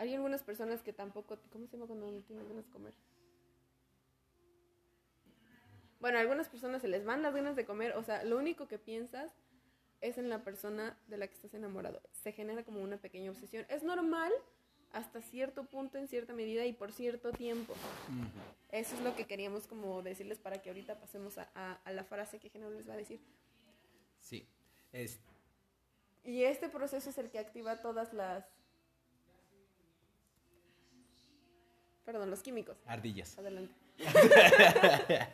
hay 0.00 0.14
algunas 0.14 0.42
personas 0.42 0.82
que 0.82 0.92
tampoco... 0.92 1.38
¿Cómo 1.52 1.66
se 1.66 1.72
llama 1.76 1.86
cuando 1.86 2.10
no 2.10 2.20
tienes 2.22 2.48
ganas 2.48 2.64
de 2.64 2.70
comer? 2.72 2.94
Bueno, 6.00 6.16
a 6.16 6.22
algunas 6.22 6.48
personas 6.48 6.80
se 6.80 6.88
les 6.88 7.04
van 7.04 7.20
las 7.22 7.34
ganas 7.34 7.56
de 7.56 7.66
comer, 7.66 7.92
o 7.96 8.02
sea, 8.02 8.24
lo 8.24 8.38
único 8.38 8.66
que 8.66 8.78
piensas 8.78 9.30
es 10.00 10.16
en 10.16 10.30
la 10.30 10.42
persona 10.42 10.96
de 11.08 11.18
la 11.18 11.26
que 11.28 11.34
estás 11.34 11.52
enamorado. 11.52 12.00
Se 12.22 12.32
genera 12.32 12.64
como 12.64 12.80
una 12.80 12.96
pequeña 12.96 13.30
obsesión. 13.30 13.66
Es 13.68 13.82
normal 13.82 14.32
hasta 14.92 15.20
cierto 15.20 15.64
punto, 15.64 15.98
en 15.98 16.08
cierta 16.08 16.32
medida 16.32 16.64
y 16.64 16.72
por 16.72 16.92
cierto 16.92 17.32
tiempo. 17.32 17.74
Eso 18.72 18.94
es 18.96 19.02
lo 19.02 19.14
que 19.14 19.26
queríamos 19.26 19.66
como 19.66 20.00
decirles 20.02 20.38
para 20.38 20.62
que 20.62 20.70
ahorita 20.70 20.98
pasemos 20.98 21.36
a, 21.36 21.50
a- 21.54 21.74
a 21.84 21.92
la 21.92 22.04
frase 22.04 22.38
que 22.40 22.48
Genaro 22.48 22.72
les 22.72 22.88
va 22.88 22.94
a 22.94 22.96
decir. 22.96 23.20
Sí. 24.20 24.48
Es, 24.92 25.20
Y 26.24 26.44
este 26.44 26.70
proceso 26.70 27.10
es 27.10 27.18
el 27.18 27.30
que 27.30 27.38
activa 27.38 27.82
todas 27.82 28.14
las... 28.14 28.46
Perdón, 32.10 32.28
los 32.28 32.42
químicos. 32.42 32.76
ardillas. 32.86 33.38
Adelante. 33.38 33.72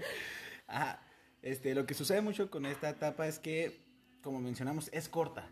Ajá. 0.66 1.00
Este, 1.40 1.74
lo 1.74 1.86
que 1.86 1.94
sucede 1.94 2.20
mucho 2.20 2.50
con 2.50 2.66
esta 2.66 2.90
etapa 2.90 3.26
es 3.26 3.38
que, 3.38 3.80
como 4.22 4.40
mencionamos, 4.40 4.90
es 4.92 5.08
corta. 5.08 5.50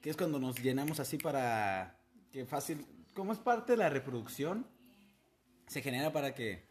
Que 0.00 0.08
es 0.08 0.16
cuando 0.16 0.38
nos 0.38 0.58
llenamos 0.58 0.98
así 0.98 1.18
para 1.18 1.98
que 2.32 2.46
fácil, 2.46 2.86
como 3.12 3.34
es 3.34 3.38
parte 3.38 3.72
de 3.72 3.76
la 3.76 3.90
reproducción, 3.90 4.66
se 5.66 5.82
genera 5.82 6.10
para 6.10 6.34
que 6.34 6.64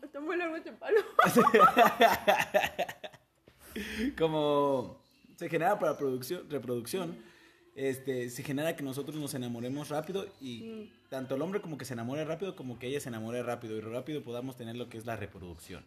Está 0.00 0.20
muy 0.20 0.36
largo 0.36 0.54
este 0.54 0.70
palo. 0.70 1.00
como 4.16 5.02
se 5.34 5.48
genera 5.48 5.80
para 5.80 5.98
producción, 5.98 6.48
reproducción, 6.48 7.18
este, 7.74 8.28
se 8.28 8.42
genera 8.42 8.76
que 8.76 8.82
nosotros 8.82 9.16
nos 9.16 9.34
enamoremos 9.34 9.88
rápido 9.88 10.26
y 10.40 10.90
tanto 11.08 11.36
el 11.36 11.42
hombre 11.42 11.60
como 11.60 11.78
que 11.78 11.84
se 11.84 11.94
enamore 11.94 12.24
rápido 12.24 12.54
como 12.54 12.78
que 12.78 12.86
ella 12.86 13.00
se 13.00 13.08
enamore 13.08 13.42
rápido 13.42 13.76
y 13.76 13.80
rápido 13.80 14.22
podamos 14.22 14.56
tener 14.56 14.76
lo 14.76 14.88
que 14.88 14.98
es 14.98 15.06
la 15.06 15.16
reproducción. 15.16 15.84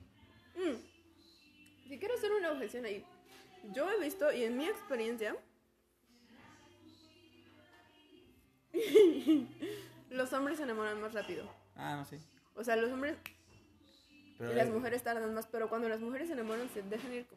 Si 1.88 2.00
quiero 2.00 2.16
hacer 2.16 2.32
una 2.32 2.52
objeción 2.52 2.86
ahí. 2.86 3.06
Yo 3.74 3.90
he 3.90 4.00
visto, 4.04 4.32
y 4.32 4.44
en 4.44 4.58
mi 4.58 4.66
experiencia, 4.66 5.36
los 10.10 10.34
hombres 10.34 10.58
se 10.58 10.64
enamoran 10.64 11.00
más 11.02 11.14
rápido. 11.14 11.48
Ah, 11.76 11.96
no 11.96 12.06
sé. 12.06 12.20
O 12.56 12.64
sea, 12.64 12.76
los 12.76 12.92
hombres 12.92 13.18
Pero 14.38 14.52
y 14.52 14.56
las 14.56 14.70
mujeres 14.70 15.04
tardan 15.04 15.34
más, 15.34 15.48
pero 15.48 15.70
cuando 15.70 15.90
las 15.90 16.00
mujeres 16.00 16.28
se 16.28 16.34
enamoran 16.34 16.70
se 16.70 16.82
dejan 16.84 17.14
ir, 17.14 17.28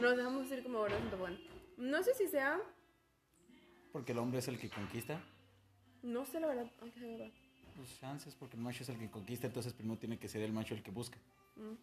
nos 0.00 0.16
dejamos 0.16 0.50
ir 0.50 0.62
como 0.62 0.78
ahora 0.78 0.96
bueno. 1.18 1.36
No 1.76 2.02
sé 2.02 2.14
si 2.14 2.26
sea, 2.28 2.60
porque 3.92 4.12
el 4.12 4.18
hombre 4.18 4.38
es 4.38 4.48
el 4.48 4.58
que 4.58 4.68
conquista. 4.70 5.20
no 6.02 6.24
sé 6.24 6.40
la 6.40 6.48
verdad. 6.48 6.66
Pues 7.76 7.98
chances, 8.00 8.34
porque 8.34 8.56
el 8.56 8.62
macho 8.62 8.82
es 8.82 8.88
el 8.88 8.98
que 8.98 9.10
conquista, 9.10 9.46
entonces 9.46 9.72
primero 9.72 9.98
tiene 9.98 10.18
que 10.18 10.28
ser 10.28 10.42
el 10.42 10.52
macho 10.52 10.74
el 10.74 10.82
que 10.82 10.90
busca. 10.90 11.18
Mm, 11.56 11.74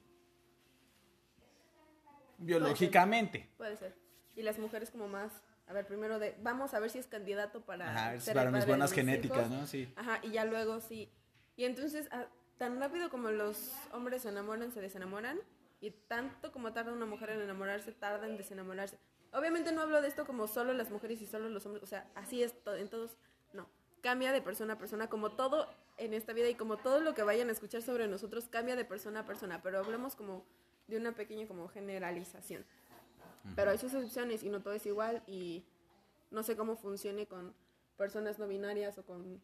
Biológicamente. 2.38 3.50
puede 3.58 3.76
ser. 3.78 3.96
Y 4.36 4.44
las 4.44 4.58
mujeres 4.60 4.92
como 4.92 5.08
más, 5.08 5.32
a 5.68 5.74
ver, 5.74 5.86
primero 5.88 6.20
de, 6.20 6.36
vamos 6.42 6.74
a 6.74 6.80
ver 6.80 6.90
si 6.90 7.00
es 7.00 7.08
candidato 7.08 7.62
para 7.62 7.90
Ajá, 7.90 8.20
ser 8.20 8.36
para 8.36 8.52
mis 8.52 8.66
buenas 8.66 8.92
genéticas, 8.94 9.40
hijos. 9.48 9.52
¿no? 9.52 9.68
Sí. 9.68 9.92
Ajá, 9.96 10.20
y 10.24 10.32
ya 10.32 10.46
luego 10.46 10.80
sí. 10.80 11.12
Y 11.58 11.66
entonces, 11.66 12.08
ah, 12.12 12.28
tan 12.58 12.80
rápido 12.80 13.10
como 13.10 13.30
los 13.32 13.74
hombres 13.92 14.22
se 14.22 14.30
enamoran, 14.30 14.72
se 14.72 14.80
desenamoran. 14.82 15.40
Y 15.82 15.92
tanto 15.92 16.52
como 16.52 16.72
tarda 16.74 16.92
una 16.92 17.06
mujer 17.06 17.30
en 17.32 17.42
enamorarse, 17.42 17.92
tarda 17.94 18.28
en 18.28 18.38
desenamorarse. 18.38 18.98
Obviamente 19.34 19.72
no 19.72 19.82
hablo 19.82 20.02
de 20.02 20.08
esto 20.08 20.26
como 20.26 20.48
solo 20.48 20.74
las 20.74 20.90
mujeres 20.90 21.22
y 21.22 21.26
solo 21.28 21.50
los 21.50 21.66
hombres. 21.66 21.84
O 21.84 21.88
sea, 21.88 22.10
así 22.16 22.42
es 22.44 22.54
to- 22.64 22.76
en 22.76 22.88
todos. 22.90 23.12
No. 23.54 23.68
Cambia 24.02 24.32
de 24.32 24.42
persona 24.42 24.74
a 24.74 24.78
persona, 24.78 25.08
como 25.10 25.32
todo 25.32 25.68
en 25.98 26.14
esta 26.14 26.34
vida 26.34 26.48
y 26.50 26.56
como 26.56 26.78
todo 26.78 27.02
lo 27.02 27.14
que 27.14 27.24
vayan 27.24 27.50
a 27.50 27.52
escuchar 27.52 27.82
sobre 27.82 28.08
nosotros 28.08 28.46
cambia 28.50 28.76
de 28.76 28.86
persona 28.86 29.22
a 29.22 29.26
persona. 29.26 29.62
Pero 29.62 29.80
hablamos 29.80 30.16
como 30.16 30.46
de 30.88 30.98
una 30.98 31.12
pequeña 31.14 31.48
como 31.48 31.68
generalización. 31.68 32.66
Pero 33.56 33.72
hay 33.72 33.78
sus 33.78 33.94
excepciones 33.94 34.44
y 34.44 34.50
no 34.50 34.62
todo 34.62 34.74
es 34.74 34.86
igual 34.86 35.24
y 35.28 35.64
no 36.32 36.44
sé 36.44 36.56
cómo 36.56 36.76
funcione 36.76 37.26
con 37.26 37.54
personas 37.98 38.38
no 38.40 38.48
binarias 38.48 38.98
o 38.98 39.04
con... 39.06 39.42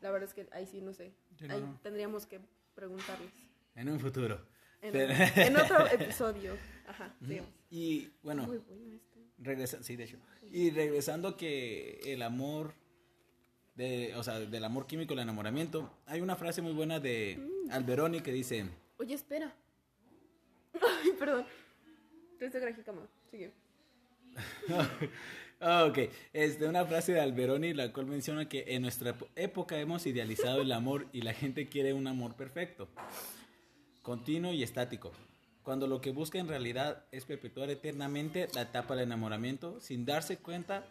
La 0.00 0.10
verdad 0.10 0.28
es 0.28 0.34
que 0.34 0.48
ahí 0.52 0.66
sí 0.66 0.80
no 0.80 0.92
sé. 0.92 1.12
No, 1.40 1.54
ahí 1.54 1.60
no. 1.60 1.78
tendríamos 1.82 2.26
que 2.26 2.40
preguntarles. 2.74 3.32
En 3.74 3.88
un 3.90 3.98
futuro. 3.98 4.40
En, 4.82 5.56
otro 5.56 5.86
episodio. 5.88 6.56
Ajá. 6.86 7.12
Y 7.70 8.08
bueno, 8.22 8.46
Muy 8.46 8.58
bueno 8.58 8.98
regresa, 9.38 9.82
sí, 9.82 9.96
de 9.96 10.04
hecho. 10.04 10.18
Y 10.50 10.70
regresando 10.70 11.36
que 11.36 12.00
el 12.04 12.22
amor, 12.22 12.74
de, 13.76 14.14
o 14.16 14.22
sea, 14.22 14.40
del 14.40 14.64
amor 14.64 14.86
químico, 14.86 15.14
el 15.14 15.20
enamoramiento, 15.20 15.90
hay 16.06 16.20
una 16.20 16.36
frase 16.36 16.62
muy 16.62 16.72
buena 16.72 17.00
de 17.00 17.38
Alberoni 17.70 18.20
que 18.20 18.32
dice, 18.32 18.66
Oye, 18.98 19.14
espera. 19.14 19.54
Ay, 20.74 21.12
perdón. 21.18 21.46
Tres 22.38 22.52
de 22.52 22.60
Grajicama. 22.60 23.02
Sigue. 23.30 23.52
ok, 25.60 25.98
este, 26.32 26.66
una 26.66 26.84
frase 26.84 27.12
de 27.12 27.20
Alberoni, 27.20 27.74
la 27.74 27.92
cual 27.92 28.06
menciona 28.06 28.48
que 28.48 28.64
en 28.68 28.82
nuestra 28.82 29.16
época 29.34 29.78
hemos 29.78 30.06
idealizado 30.06 30.62
el 30.62 30.72
amor 30.72 31.06
y 31.12 31.22
la 31.22 31.32
gente 31.32 31.68
quiere 31.68 31.92
un 31.92 32.06
amor 32.06 32.34
perfecto, 32.34 32.88
continuo 34.08 34.54
y 34.54 34.62
estático, 34.62 35.12
cuando 35.62 35.86
lo 35.86 36.00
que 36.00 36.12
busca 36.12 36.38
en 36.38 36.48
realidad 36.48 37.04
es 37.12 37.26
perpetuar 37.26 37.68
eternamente 37.68 38.48
la 38.54 38.62
etapa 38.62 38.94
del 38.94 39.04
enamoramiento 39.04 39.80
sin 39.80 40.06
darse 40.06 40.38
cuenta 40.38 40.86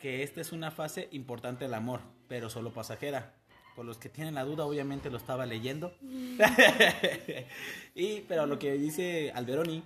que 0.00 0.22
esta 0.22 0.40
es 0.40 0.52
una 0.52 0.70
fase 0.70 1.06
importante 1.12 1.66
del 1.66 1.74
amor, 1.74 2.00
pero 2.28 2.48
solo 2.48 2.72
pasajera. 2.72 3.34
Por 3.76 3.84
los 3.84 3.98
que 3.98 4.08
tienen 4.08 4.34
la 4.34 4.44
duda, 4.44 4.64
obviamente 4.64 5.10
lo 5.10 5.18
estaba 5.18 5.44
leyendo. 5.44 5.92
y, 7.94 8.22
pero 8.22 8.46
lo 8.46 8.58
que 8.58 8.72
dice 8.72 9.32
Alberoni 9.34 9.82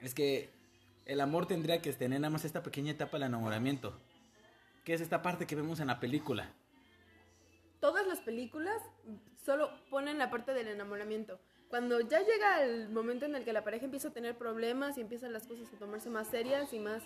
es 0.00 0.14
que 0.14 0.48
el 1.06 1.20
amor 1.20 1.46
tendría 1.46 1.82
que 1.82 1.92
tener 1.92 2.20
nada 2.20 2.30
más 2.30 2.44
esta 2.44 2.62
pequeña 2.62 2.92
etapa 2.92 3.18
del 3.18 3.26
enamoramiento, 3.26 3.98
que 4.84 4.94
es 4.94 5.00
esta 5.00 5.22
parte 5.22 5.48
que 5.48 5.56
vemos 5.56 5.80
en 5.80 5.88
la 5.88 5.98
película. 5.98 6.52
Todas 7.80 8.06
las 8.06 8.20
películas 8.20 8.80
solo 9.44 9.72
ponen 9.90 10.18
la 10.18 10.30
parte 10.30 10.54
del 10.54 10.68
enamoramiento. 10.68 11.40
Cuando 11.70 12.00
ya 12.00 12.20
llega 12.20 12.64
el 12.64 12.88
momento 12.88 13.26
en 13.26 13.36
el 13.36 13.44
que 13.44 13.52
la 13.52 13.62
pareja 13.62 13.84
empieza 13.84 14.08
a 14.08 14.10
tener 14.12 14.36
problemas 14.36 14.98
y 14.98 15.00
empiezan 15.00 15.32
las 15.32 15.46
cosas 15.46 15.72
a 15.72 15.78
tomarse 15.78 16.10
más 16.10 16.26
serias 16.26 16.72
y 16.72 16.80
más 16.80 17.02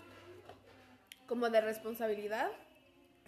como 1.27 1.51
de 1.51 1.61
responsabilidad, 1.61 2.51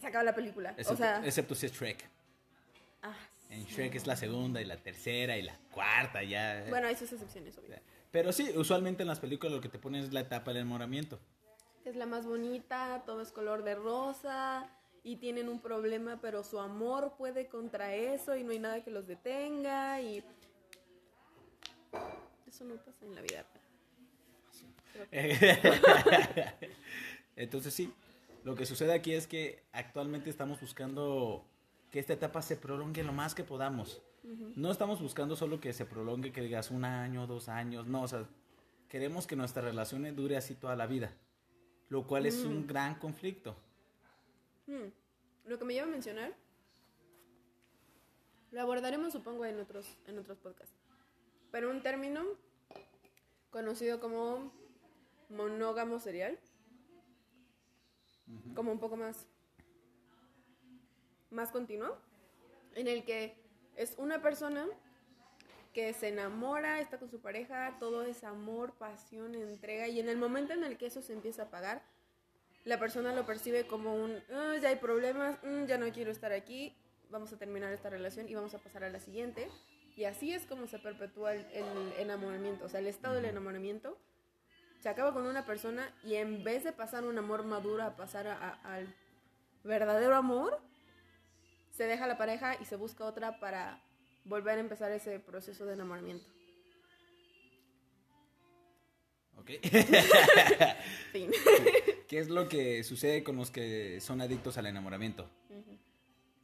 se 0.01 0.07
acaba 0.07 0.25
la 0.25 0.35
película. 0.35 0.71
Excepto, 0.71 0.95
o 0.95 0.97
sea, 0.97 1.23
excepto 1.25 1.55
si 1.55 1.67
es 1.67 1.73
Shrek. 1.73 2.09
ah, 3.03 3.15
En 3.51 3.65
Shrek 3.65 3.95
es 3.95 4.07
la 4.07 4.17
segunda 4.17 4.63
y 4.63 4.65
la 4.65 4.79
tercera 4.79 5.37
y 5.37 5.43
la 5.43 5.57
cuarta 5.71 6.23
ya. 6.23 6.65
bueno, 6.71 6.87
hay 6.87 6.97
sus 6.97 7.13
excepciones, 7.13 7.57
obvio. 7.59 7.77
Pero 8.11 8.33
sí, 8.33 8.51
usualmente 8.57 9.03
en 9.03 9.09
las 9.09 9.21
películas 9.21 9.53
lo 9.53 9.61
que 9.61 9.69
te 9.69 9.79
ponen 9.79 10.05
es 10.05 10.13
la 10.15 10.21
etapa 10.21 10.53
del 10.53 10.63
enamoramiento. 10.63 11.19
Es 11.85 11.97
la 11.97 12.07
más 12.07 12.25
bonita, 12.27 13.03
todo 13.05 13.21
es 13.21 13.31
color 13.31 13.63
de 13.63 13.75
rosa 13.75 14.71
y 15.05 15.17
tienen 15.17 15.51
un 15.51 15.61
problema, 15.61 16.19
pero 16.21 16.43
su 16.43 16.59
amor 16.59 17.15
puede 17.19 17.47
contra 17.47 17.95
eso 17.95 18.35
y 18.37 18.43
no 18.43 18.53
hay 18.53 18.59
nada 18.59 18.83
que 18.83 18.91
los 18.91 19.07
detenga 19.07 20.01
y 20.01 20.25
eso 22.47 22.65
no 22.65 22.77
pasa 22.77 23.05
en 23.05 23.15
la 23.15 23.23
vida. 23.23 23.45
real. 25.11 26.55
Entonces 27.37 27.75
sí, 27.75 27.93
lo 28.45 28.55
que 28.55 28.65
sucede 28.67 28.95
aquí 28.95 29.13
es 29.13 29.27
que 29.27 29.63
actualmente 29.73 30.31
estamos 30.31 30.61
buscando 30.61 31.45
que 31.91 31.99
esta 31.99 32.15
etapa 32.15 32.43
se 32.43 32.57
prolongue 32.57 33.03
lo 33.03 33.13
más 33.13 33.35
que 33.35 33.45
podamos. 33.45 34.03
No 34.57 34.73
estamos 34.73 35.01
buscando 35.01 35.37
solo 35.37 35.61
que 35.61 35.73
se 35.73 35.85
prolongue, 35.85 36.33
que 36.33 36.41
digas 36.41 36.73
un 36.73 36.85
año, 36.85 37.29
dos 37.29 37.49
años, 37.49 37.87
no, 37.87 38.03
o 38.03 38.09
sea, 38.09 38.27
queremos 38.89 39.25
que 39.29 39.37
nuestra 39.37 39.63
relación 39.63 40.17
dure 40.17 40.37
así 40.37 40.57
toda 40.57 40.75
la 40.75 40.89
vida, 40.89 41.13
lo 41.91 42.09
cual 42.09 42.27
es 42.27 42.45
un 42.45 42.67
gran 42.67 42.97
conflicto. 42.97 43.55
Hmm, 44.67 44.89
Lo 45.45 45.59
que 45.61 45.65
me 45.65 45.75
lleva 45.75 45.87
a 45.87 45.91
mencionar 45.91 46.35
lo 48.51 48.61
abordaremos 48.61 49.13
supongo 49.13 49.45
en 49.45 49.61
otros 49.61 49.87
en 50.07 50.19
otros 50.19 50.39
podcasts. 50.39 50.75
Pero 51.57 51.71
un 51.71 51.81
término 51.81 52.23
conocido 53.49 53.99
como 53.99 54.53
monógamo 55.31 55.99
serial 55.99 56.39
como 58.55 58.73
un 58.73 58.79
poco 58.79 58.99
más 58.99 59.27
más 61.31 61.51
continuo 61.53 61.97
en 62.75 62.89
el 62.89 63.07
que 63.07 63.39
es 63.75 63.95
una 63.97 64.21
persona 64.21 64.67
que 65.73 65.95
se 65.95 66.09
enamora, 66.09 66.79
está 66.81 66.99
con 66.99 67.09
su 67.09 67.21
pareja, 67.23 67.79
todo 67.81 68.03
es 68.03 68.23
amor, 68.23 68.75
pasión, 68.75 69.35
entrega 69.35 69.89
y 69.89 69.99
en 69.99 70.11
el 70.11 70.19
momento 70.19 70.53
en 70.53 70.63
el 70.63 70.77
que 70.77 70.85
eso 70.85 71.01
se 71.01 71.15
empieza 71.15 71.45
a 71.45 71.47
apagar, 71.47 71.83
la 72.65 72.79
persona 72.79 73.15
lo 73.15 73.25
percibe 73.25 73.67
como 73.67 73.95
un, 73.95 74.23
"Ah, 74.31 74.57
ya 74.61 74.69
hay 74.69 74.77
problemas, 74.77 75.43
mm, 75.43 75.65
ya 75.65 75.79
no 75.79 75.91
quiero 75.91 76.11
estar 76.11 76.33
aquí, 76.33 76.77
vamos 77.09 77.33
a 77.33 77.39
terminar 77.39 77.73
esta 77.73 77.89
relación 77.89 78.29
y 78.29 78.35
vamos 78.35 78.53
a 78.53 78.59
pasar 78.59 78.85
a 78.85 78.91
la 78.91 79.01
siguiente. 79.01 79.49
Y 79.97 80.05
así 80.05 80.33
es 80.33 80.45
como 80.47 80.67
se 80.67 80.79
perpetúa 80.79 81.35
el, 81.35 81.47
el 81.53 81.93
enamoramiento, 81.99 82.67
o 82.67 82.69
sea, 82.69 82.81
el 82.81 82.87
estado 82.87 83.15
del 83.15 83.25
enamoramiento 83.25 83.99
se 84.83 84.91
acaba 84.91 85.13
con 85.15 85.27
una 85.27 85.47
persona 85.47 85.91
y 86.05 86.17
en 86.17 86.45
vez 86.45 86.63
de 86.65 86.73
pasar 86.73 87.05
un 87.05 87.17
amor 87.19 87.45
maduro 87.45 87.83
a 87.83 87.97
pasar 87.97 88.27
a- 88.29 88.37
a- 88.39 88.75
al 88.75 88.95
verdadero 89.65 90.15
amor, 90.15 90.61
se 91.71 91.85
deja 91.85 92.07
la 92.07 92.19
pareja 92.19 92.57
y 92.61 92.67
se 92.67 92.77
busca 92.77 93.05
otra 93.07 93.41
para 93.41 93.83
volver 94.27 94.59
a 94.59 94.61
empezar 94.61 94.93
ese 94.93 95.19
proceso 95.19 95.65
de 95.65 95.73
enamoramiento. 95.75 96.27
¿Ok? 99.39 99.51
Fin. 101.13 101.31
¿Qué 102.09 102.19
es 102.19 102.29
lo 102.29 102.49
que 102.49 102.85
sucede 102.85 103.25
con 103.25 103.37
los 103.37 103.51
que 103.51 104.01
son 104.01 104.21
adictos 104.21 104.59
al 104.59 104.67
enamoramiento? 104.67 105.29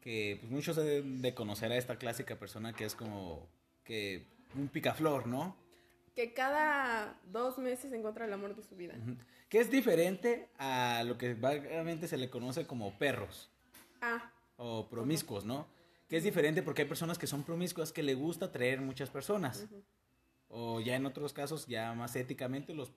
Que 0.02 0.36
pues, 0.40 0.52
muchos 0.52 0.76
deben 0.76 1.22
de 1.22 1.34
conocer 1.34 1.72
a 1.72 1.76
esta 1.78 1.96
clásica 1.96 2.36
persona 2.36 2.74
que 2.74 2.84
es 2.84 2.94
como 2.94 3.48
que 3.84 4.26
un 4.54 4.68
picaflor, 4.68 5.26
¿no? 5.26 5.56
que 6.14 6.34
cada 6.34 7.18
dos 7.24 7.58
meses 7.58 7.92
encuentra 7.92 8.26
el 8.26 8.32
amor 8.32 8.54
de 8.54 8.62
su 8.62 8.76
vida. 8.76 8.94
Que 9.48 9.60
es 9.60 9.70
diferente 9.70 10.48
a 10.58 11.02
lo 11.04 11.16
que 11.16 11.34
vagamente 11.34 12.08
se 12.08 12.16
le 12.16 12.28
conoce 12.28 12.66
como 12.66 12.98
perros 12.98 13.50
Ah, 14.00 14.32
o 14.56 14.88
promiscuos, 14.88 15.44
¿no? 15.44 15.66
Que 16.08 16.16
es 16.16 16.24
diferente 16.24 16.62
porque 16.62 16.82
hay 16.82 16.88
personas 16.88 17.18
que 17.18 17.26
son 17.26 17.44
promiscuas 17.44 17.92
que 17.92 18.02
le 18.02 18.14
gusta 18.14 18.50
traer 18.50 18.80
muchas 18.80 19.08
personas. 19.08 19.66
O 20.48 20.80
ya 20.80 20.96
en 20.96 21.06
otros 21.06 21.32
casos, 21.32 21.66
ya 21.66 21.94
más 21.94 22.14
éticamente, 22.16 22.74
los, 22.74 22.92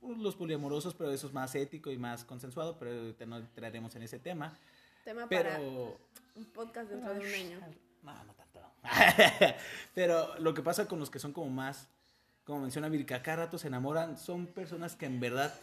pues, 0.00 0.18
los 0.18 0.36
poliamorosos, 0.36 0.94
pero 0.94 1.10
eso 1.10 1.28
es 1.28 1.32
más 1.32 1.54
ético 1.54 1.90
y 1.90 1.96
más 1.96 2.24
consensuado, 2.24 2.78
pero 2.78 2.90
ahorita 2.90 3.24
no 3.24 3.38
entraremos 3.38 3.94
en 3.94 4.02
ese 4.02 4.18
tema. 4.18 4.58
Tema 5.04 5.28
para 5.28 5.56
Pero... 5.58 5.98
un 6.34 6.44
podcast 6.46 6.90
dentro 6.90 7.14
de 7.14 7.20
un 7.20 7.34
año. 7.34 7.60
No, 8.02 8.24
no 8.24 8.34
tanto. 8.34 8.60
Pero 9.94 10.38
lo 10.38 10.54
que 10.54 10.62
pasa 10.62 10.86
con 10.88 10.98
los 10.98 11.10
que 11.10 11.18
son 11.18 11.32
como 11.32 11.48
más, 11.50 11.88
como 12.44 12.60
menciona 12.60 12.88
Vir, 12.88 13.06
que 13.06 13.14
a 13.14 13.22
cada 13.22 13.38
rato 13.44 13.58
se 13.58 13.68
enamoran, 13.68 14.18
son 14.18 14.46
personas 14.46 14.96
que 14.96 15.06
en 15.06 15.20
verdad. 15.20 15.54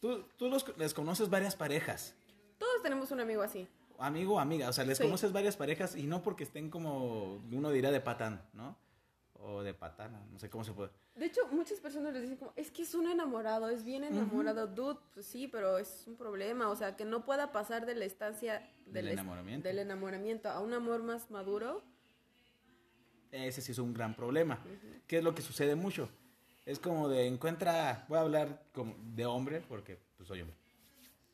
Tú, 0.00 0.24
tú 0.36 0.48
los, 0.48 0.64
les 0.78 0.94
conoces 0.94 1.28
varias 1.28 1.56
parejas, 1.56 2.14
Todos 2.58 2.82
tenemos 2.82 3.10
un 3.10 3.20
amigo 3.20 3.42
así. 3.42 3.66
amigo 3.98 4.34
o 4.34 4.38
amiga, 4.38 4.68
o 4.68 4.72
sea, 4.72 4.84
les 4.84 4.98
Sí. 4.98 5.04
conoces 5.04 5.32
varias 5.32 5.56
parejas 5.56 5.96
y 5.96 6.06
no 6.06 6.22
porque 6.22 6.44
estén 6.44 6.70
como, 6.70 7.36
uno 7.50 7.70
dirá 7.70 7.90
de 7.90 8.00
patán, 8.00 8.40
¿no? 8.52 8.76
O 9.40 9.62
de 9.62 9.72
patana, 9.72 10.20
no 10.32 10.38
sé 10.38 10.50
cómo 10.50 10.64
se 10.64 10.72
puede. 10.72 10.90
De 11.14 11.26
hecho, 11.26 11.46
muchas 11.52 11.78
personas 11.78 12.12
les 12.12 12.22
dicen 12.22 12.36
como, 12.38 12.52
es 12.56 12.70
que 12.72 12.82
es 12.82 12.94
un 12.94 13.08
enamorado, 13.08 13.68
es 13.68 13.84
bien 13.84 14.02
enamorado, 14.02 14.66
dude, 14.66 14.98
pues 15.14 15.26
sí, 15.26 15.46
pero 15.46 15.78
es 15.78 16.04
un 16.08 16.16
problema, 16.16 16.68
o 16.68 16.74
sea, 16.76 16.96
que 16.96 17.04
no 17.04 17.24
pueda 17.24 17.52
pasar 17.52 17.86
de 17.86 17.94
la 17.94 18.04
estancia 18.04 18.68
Del 18.86 19.08
enamoramiento. 19.08 19.68
del 19.68 19.78
enamoramiento 19.78 20.48
a 20.48 20.60
un 20.60 20.72
amor 20.74 21.02
más 21.04 21.30
maduro. 21.30 21.82
Ese 23.30 23.60
sí 23.60 23.72
es 23.72 23.78
un 23.78 23.92
gran 23.94 24.14
problema. 24.14 24.58
¿Qué 25.06 25.18
es 25.18 25.24
lo 25.24 25.34
que 25.34 25.42
sucede 25.42 25.76
mucho? 25.76 26.08
Es 26.66 26.78
como 26.78 27.08
de 27.08 27.26
encuentra, 27.26 28.04
voy 28.08 28.18
a 28.18 28.22
hablar 28.22 28.62
como 28.72 28.96
de 29.14 29.24
hombre 29.26 29.60
porque 29.68 29.98
pues 30.16 30.26
soy 30.28 30.40
hombre. 30.40 30.56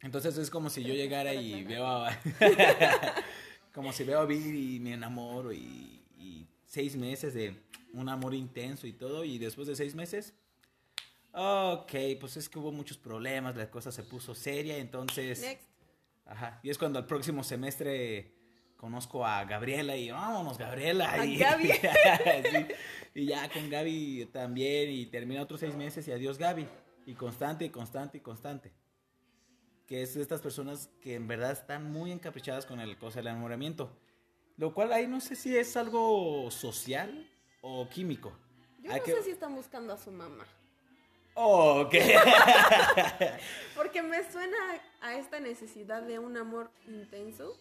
Entonces 0.03 0.37
es 0.37 0.51
como 0.51 0.69
si 0.71 0.85
yo 0.85 0.93
llegara 0.93 1.35
y 1.35 1.65
veo 1.65 1.87
a 1.87 2.11
como 3.73 3.93
si 3.93 4.05
veo 4.05 4.21
a 4.21 4.27
Vir 4.27 4.55
y 4.55 4.79
me 4.81 4.93
enamoro 4.95 5.53
y, 5.53 6.05
y 6.19 6.47
seis 6.75 6.97
meses 6.97 7.35
de 7.35 7.57
un 7.93 8.09
amor 8.09 8.35
intenso 8.35 8.87
y 8.87 8.93
todo 8.93 9.25
y 9.25 9.39
después 9.39 9.69
de 9.69 9.77
seis 9.77 9.95
meses 9.95 10.35
ok, 11.33 11.93
pues 12.21 12.37
es 12.37 12.49
que 12.49 12.59
hubo 12.59 12.71
muchos 12.71 12.97
problemas, 12.97 13.57
la 13.57 13.71
cosa 13.71 13.91
se 13.91 14.03
puso 14.03 14.35
seria, 14.35 14.79
entonces 14.79 15.41
Next. 15.41 15.75
Ajá. 16.27 16.61
Y 16.63 16.71
es 16.71 16.79
cuando 16.79 16.99
al 16.99 17.07
próximo 17.07 17.45
semestre 17.45 18.33
conozco 18.77 19.27
a 19.27 19.45
Gabriela 19.45 19.97
y 19.97 20.11
vámonos, 20.11 20.59
Gabriela. 20.59 21.13
¿A 21.13 21.25
y, 21.25 21.37
Gaby? 21.39 21.69
Sí. 21.69 22.67
Y 23.15 23.27
ya 23.27 23.49
con 23.51 23.69
Gaby 23.69 24.31
también. 24.33 24.91
Y 24.91 25.07
termina 25.07 25.43
otros 25.43 25.61
seis 25.61 25.75
meses 25.75 26.07
y 26.09 26.13
adiós, 26.13 26.39
Gaby. 26.39 26.67
Y 27.07 27.15
constante, 27.15 27.65
y 27.65 27.71
constante, 27.71 28.19
y 28.19 28.21
constante. 28.21 28.73
Que 29.87 30.03
es 30.03 30.15
de 30.15 30.23
estas 30.23 30.41
personas 30.41 30.89
que 31.03 31.15
en 31.15 31.29
verdad 31.29 31.53
están 31.53 31.93
muy 31.93 32.11
encaprichadas 32.11 32.65
con 32.65 32.81
el 32.81 32.97
cosa 32.97 33.19
del 33.19 33.29
enamoramiento. 33.29 33.95
Lo 34.57 34.73
cual 34.73 34.93
ahí 34.93 35.07
no 35.07 35.21
sé 35.21 35.35
si 35.35 35.57
es 35.57 35.77
algo 35.77 36.51
social 36.51 37.29
o 37.61 37.89
químico. 37.89 38.33
Yo 38.81 38.93
Hay 38.93 39.01
no 39.01 39.05
que- 39.05 39.13
sé 39.13 39.23
si 39.23 39.31
están 39.31 39.55
buscando 39.55 39.93
a 39.93 39.97
su 39.97 40.11
mamá. 40.13 40.47
Oh, 41.35 41.81
ok. 41.81 41.95
Porque 43.75 44.03
me 44.03 44.31
suena 44.31 44.57
a 45.01 45.15
esta 45.17 45.41
necesidad 45.41 46.03
de 46.03 46.19
un 46.21 46.37
amor 46.37 46.71
intenso 46.87 47.59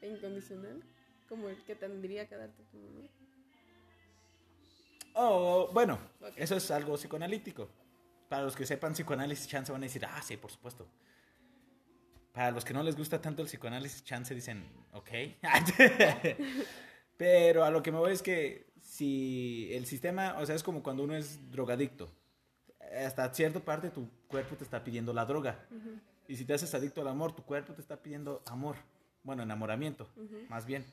e 0.00 0.08
incondicional, 0.08 0.82
como 1.28 1.48
el 1.48 1.62
que 1.64 1.74
tendría 1.74 2.28
que 2.28 2.36
darte 2.36 2.62
tu 2.70 2.76
mamá. 2.78 3.08
Oh, 5.14 5.68
bueno, 5.72 5.98
eso 6.36 6.54
es 6.56 6.70
algo 6.70 6.94
psicoanalítico. 6.96 7.68
Para 8.28 8.44
los 8.44 8.54
que 8.54 8.64
sepan 8.64 8.92
psicoanálisis, 8.92 9.48
chance 9.48 9.72
van 9.72 9.82
a 9.82 9.86
decir, 9.86 10.04
ah, 10.06 10.22
sí, 10.22 10.36
por 10.36 10.52
supuesto. 10.52 10.86
Para 12.32 12.52
los 12.52 12.64
que 12.64 12.72
no 12.72 12.82
les 12.82 12.96
gusta 12.96 13.20
tanto 13.20 13.42
el 13.42 13.48
psicoanálisis, 13.48 14.04
chance 14.04 14.34
dicen, 14.34 14.64
ok. 14.92 15.08
Pero 17.16 17.64
a 17.64 17.70
lo 17.70 17.82
que 17.82 17.92
me 17.92 17.98
voy 17.98 18.12
es 18.12 18.22
que 18.22 18.70
si 18.80 19.68
el 19.72 19.86
sistema, 19.86 20.36
o 20.38 20.46
sea, 20.46 20.54
es 20.54 20.62
como 20.62 20.82
cuando 20.82 21.04
uno 21.04 21.16
es 21.16 21.50
drogadicto. 21.50 22.10
hasta 23.04 23.32
cierta 23.34 23.60
parte 23.60 23.90
tu 23.90 24.08
cuerpo 24.28 24.56
te 24.56 24.64
está 24.64 24.82
pidiendo 24.82 25.12
la 25.12 25.24
droga. 25.26 25.66
Y 26.28 26.36
si 26.36 26.44
te 26.44 26.54
haces 26.54 26.74
adicto 26.74 27.00
al 27.00 27.08
amor, 27.08 27.34
tu 27.34 27.42
cuerpo 27.42 27.72
te 27.72 27.80
está 27.80 28.02
pidiendo 28.02 28.42
amor. 28.46 28.76
Bueno, 29.22 29.42
enamoramiento, 29.42 30.08
más 30.48 30.64
bien. 30.64 30.84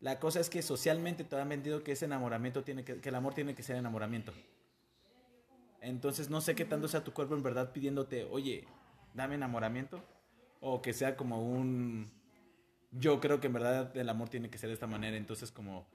La 0.00 0.18
cosa 0.18 0.40
es 0.40 0.50
que 0.50 0.62
socialmente 0.62 1.22
te 1.22 1.36
han 1.36 1.48
vendido 1.48 1.84
que 1.84 1.92
ese 1.92 2.06
enamoramiento 2.06 2.64
tiene 2.64 2.82
que, 2.82 3.00
que 3.00 3.08
el 3.10 3.14
amor 3.14 3.34
tiene 3.34 3.54
que 3.54 3.62
ser 3.62 3.76
enamoramiento. 3.76 4.32
Entonces 5.80 6.28
no 6.28 6.40
sé 6.40 6.54
qué 6.54 6.64
tanto 6.64 6.88
sea 6.88 7.04
tu 7.04 7.12
cuerpo 7.12 7.34
en 7.34 7.42
verdad 7.42 7.72
pidiéndote, 7.72 8.24
oye, 8.24 8.66
dame 9.14 9.36
enamoramiento. 9.36 10.02
O 10.64 10.80
que 10.80 10.92
sea 10.92 11.16
como 11.16 11.42
un... 11.42 12.10
Yo 12.92 13.20
creo 13.20 13.40
que 13.40 13.48
en 13.48 13.52
verdad 13.52 13.94
el 13.96 14.08
amor 14.08 14.28
tiene 14.28 14.48
que 14.48 14.58
ser 14.58 14.68
de 14.68 14.74
esta 14.74 14.86
manera. 14.86 15.16
Entonces 15.16 15.50
como 15.50 15.86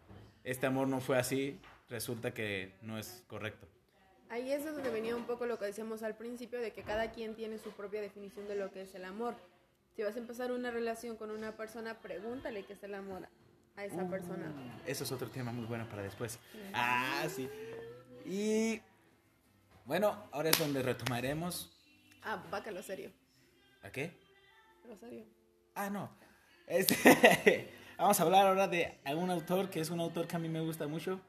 este 0.44 0.68
amor 0.68 0.88
no 0.88 1.00
fue 1.00 1.18
así, 1.18 1.60
resulta 1.90 2.34
que 2.34 2.74
no 2.82 2.98
es 3.00 3.24
correcto. 3.28 3.68
Ahí 4.30 4.52
es 4.52 4.66
donde 4.66 4.90
venía 4.90 5.16
un 5.16 5.24
poco 5.24 5.46
lo 5.46 5.58
que 5.58 5.66
decíamos 5.66 6.04
al 6.04 6.18
principio, 6.18 6.60
de 6.60 6.74
que 6.74 6.84
cada 6.84 7.12
quien 7.12 7.34
tiene 7.34 7.58
su 7.60 7.72
propia 7.72 8.02
definición 8.02 8.48
de 8.48 8.56
lo 8.56 8.72
que 8.72 8.82
es 8.82 8.94
el 8.94 9.06
amor. 9.06 9.36
Si 9.96 10.04
vas 10.04 10.16
a 10.16 10.20
empezar 10.20 10.52
una 10.52 10.70
relación 10.70 11.16
con 11.16 11.32
una 11.32 11.56
persona, 11.56 12.02
pregúntale 12.02 12.64
qué 12.66 12.74
es 12.74 12.84
el 12.84 12.94
amor 12.94 13.28
a 13.78 13.86
esa 13.86 14.04
Uh, 14.04 14.10
persona. 14.10 14.52
Eso 14.86 15.06
es 15.06 15.12
otro 15.12 15.30
tema 15.30 15.54
muy 15.54 15.66
bueno 15.66 15.88
para 15.88 16.02
después. 16.02 16.40
Ah, 16.74 17.26
sí. 17.34 17.50
Y 18.26 18.82
bueno, 19.86 20.28
ahora 20.34 20.50
es 20.50 20.60
donde 20.60 20.84
retomaremos. 20.84 21.72
Ah, 22.22 22.44
lo 22.72 22.84
serio. 22.84 23.12
¿A 23.82 23.92
qué? 23.92 24.27
Lo 24.88 24.96
serio. 24.96 25.26
Ah, 25.76 25.90
no. 25.90 26.10
Este, 26.66 27.70
vamos 27.98 28.18
a 28.20 28.24
hablar 28.24 28.48
ahora 28.48 28.70
de 28.70 28.98
algún 29.04 29.30
autor 29.30 29.70
que 29.70 29.82
es 29.82 29.90
un 29.90 30.00
autor 30.00 30.28
que 30.28 30.38
a 30.38 30.40
mí 30.40 30.48
me 30.48 30.62
gusta 30.62 30.88
mucho, 30.88 31.20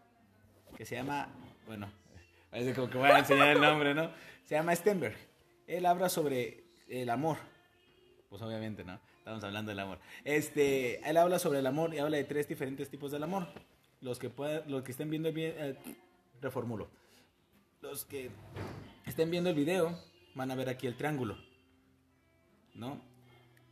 que 0.77 0.87
se 0.87 0.94
llama, 0.94 1.29
bueno, 1.66 1.90
parece 2.51 2.73
como 2.73 2.88
que 2.88 2.99
voy 2.99 3.11
a 3.11 3.18
enseñar 3.18 3.49
el 3.49 3.61
nombre, 3.61 3.94
¿no? 3.94 4.12
Se 4.44 4.55
llama 4.55 4.77
Stenberg. 4.77 5.16
Él 5.66 5.87
habla 5.87 6.09
sobre 6.09 6.64
el 6.87 7.11
amor. 7.11 7.38
Pues 8.29 8.40
obviamente, 8.42 8.85
¿no? 8.85 9.01
Estamos 9.18 9.42
hablando 9.42 9.71
del 9.71 9.81
amor. 9.81 9.99
Este, 10.25 11.01
él 11.09 11.16
habla 11.16 11.40
sobre 11.40 11.59
el 11.59 11.66
amor 11.66 11.92
y 11.92 11.99
habla 11.99 12.16
de 12.16 12.25
tres 12.25 12.47
diferentes 12.47 12.88
tipos 12.88 13.11
del 13.11 13.25
amor. 13.25 13.49
Los 14.01 14.21
que 14.21 14.31
puedan, 14.31 14.71
los 14.71 14.85
que 14.85 14.92
estén 14.92 15.11
viendo 15.11 15.33
video, 15.33 15.55
eh, 15.59 15.77
reformulo. 16.40 16.88
Los 17.81 18.05
que 18.05 18.31
estén 19.05 19.33
viendo 19.33 19.51
el 19.51 19.57
video 19.57 19.99
van 20.37 20.53
a 20.53 20.55
ver 20.55 20.68
aquí 20.68 20.87
el 20.87 20.97
triángulo. 20.97 21.37
¿No? 22.75 23.08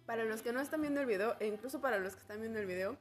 Para 0.06 0.24
los 0.24 0.42
que 0.42 0.52
no 0.52 0.60
están 0.60 0.80
viendo 0.80 1.00
el 1.00 1.06
video, 1.06 1.36
e 1.40 1.48
incluso 1.48 1.80
para 1.80 1.98
los 1.98 2.14
que 2.14 2.20
están 2.20 2.40
viendo 2.40 2.58
el 2.58 2.66
video, 2.66 2.96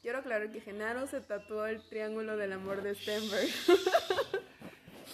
quiero 0.00 0.18
aclarar 0.18 0.50
que 0.50 0.60
Genaro 0.60 1.06
se 1.06 1.20
tatuó 1.20 1.66
el 1.66 1.82
triángulo 1.82 2.36
del 2.36 2.52
amor 2.52 2.82
de 2.82 2.94
Stenberg. 2.94 3.48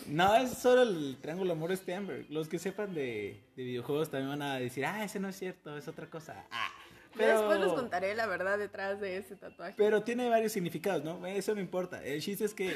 No, 0.07 0.35
es 0.35 0.59
solo 0.59 0.83
el 0.83 1.17
triángulo 1.21 1.53
amor 1.53 1.75
Stenberg. 1.77 2.27
Los 2.29 2.49
que 2.49 2.59
sepan 2.59 2.93
de, 2.93 3.41
de 3.55 3.63
videojuegos 3.63 4.11
también 4.11 4.31
van 4.31 4.43
a 4.43 4.59
decir, 4.59 4.85
ah, 4.85 5.05
ese 5.05 5.21
no 5.21 5.29
es 5.29 5.37
cierto, 5.37 5.77
es 5.77 5.87
otra 5.87 6.11
cosa. 6.11 6.45
Ah, 6.51 6.71
pero, 7.17 7.39
Después 7.39 7.61
les 7.61 7.73
contaré 7.73 8.15
la 8.15 8.27
verdad 8.27 8.59
detrás 8.59 9.01
de 9.01 9.19
ese 9.19 9.37
tatuaje. 9.37 9.75
pero 9.77 10.03
tiene 10.03 10.29
varios 10.29 10.53
significados, 10.53 11.05
¿no? 11.05 11.25
Eso 11.27 11.55
no 11.55 11.61
importa. 11.61 12.03
El 12.05 12.21
chiste 12.21 12.45
es 12.45 12.53
que 12.53 12.75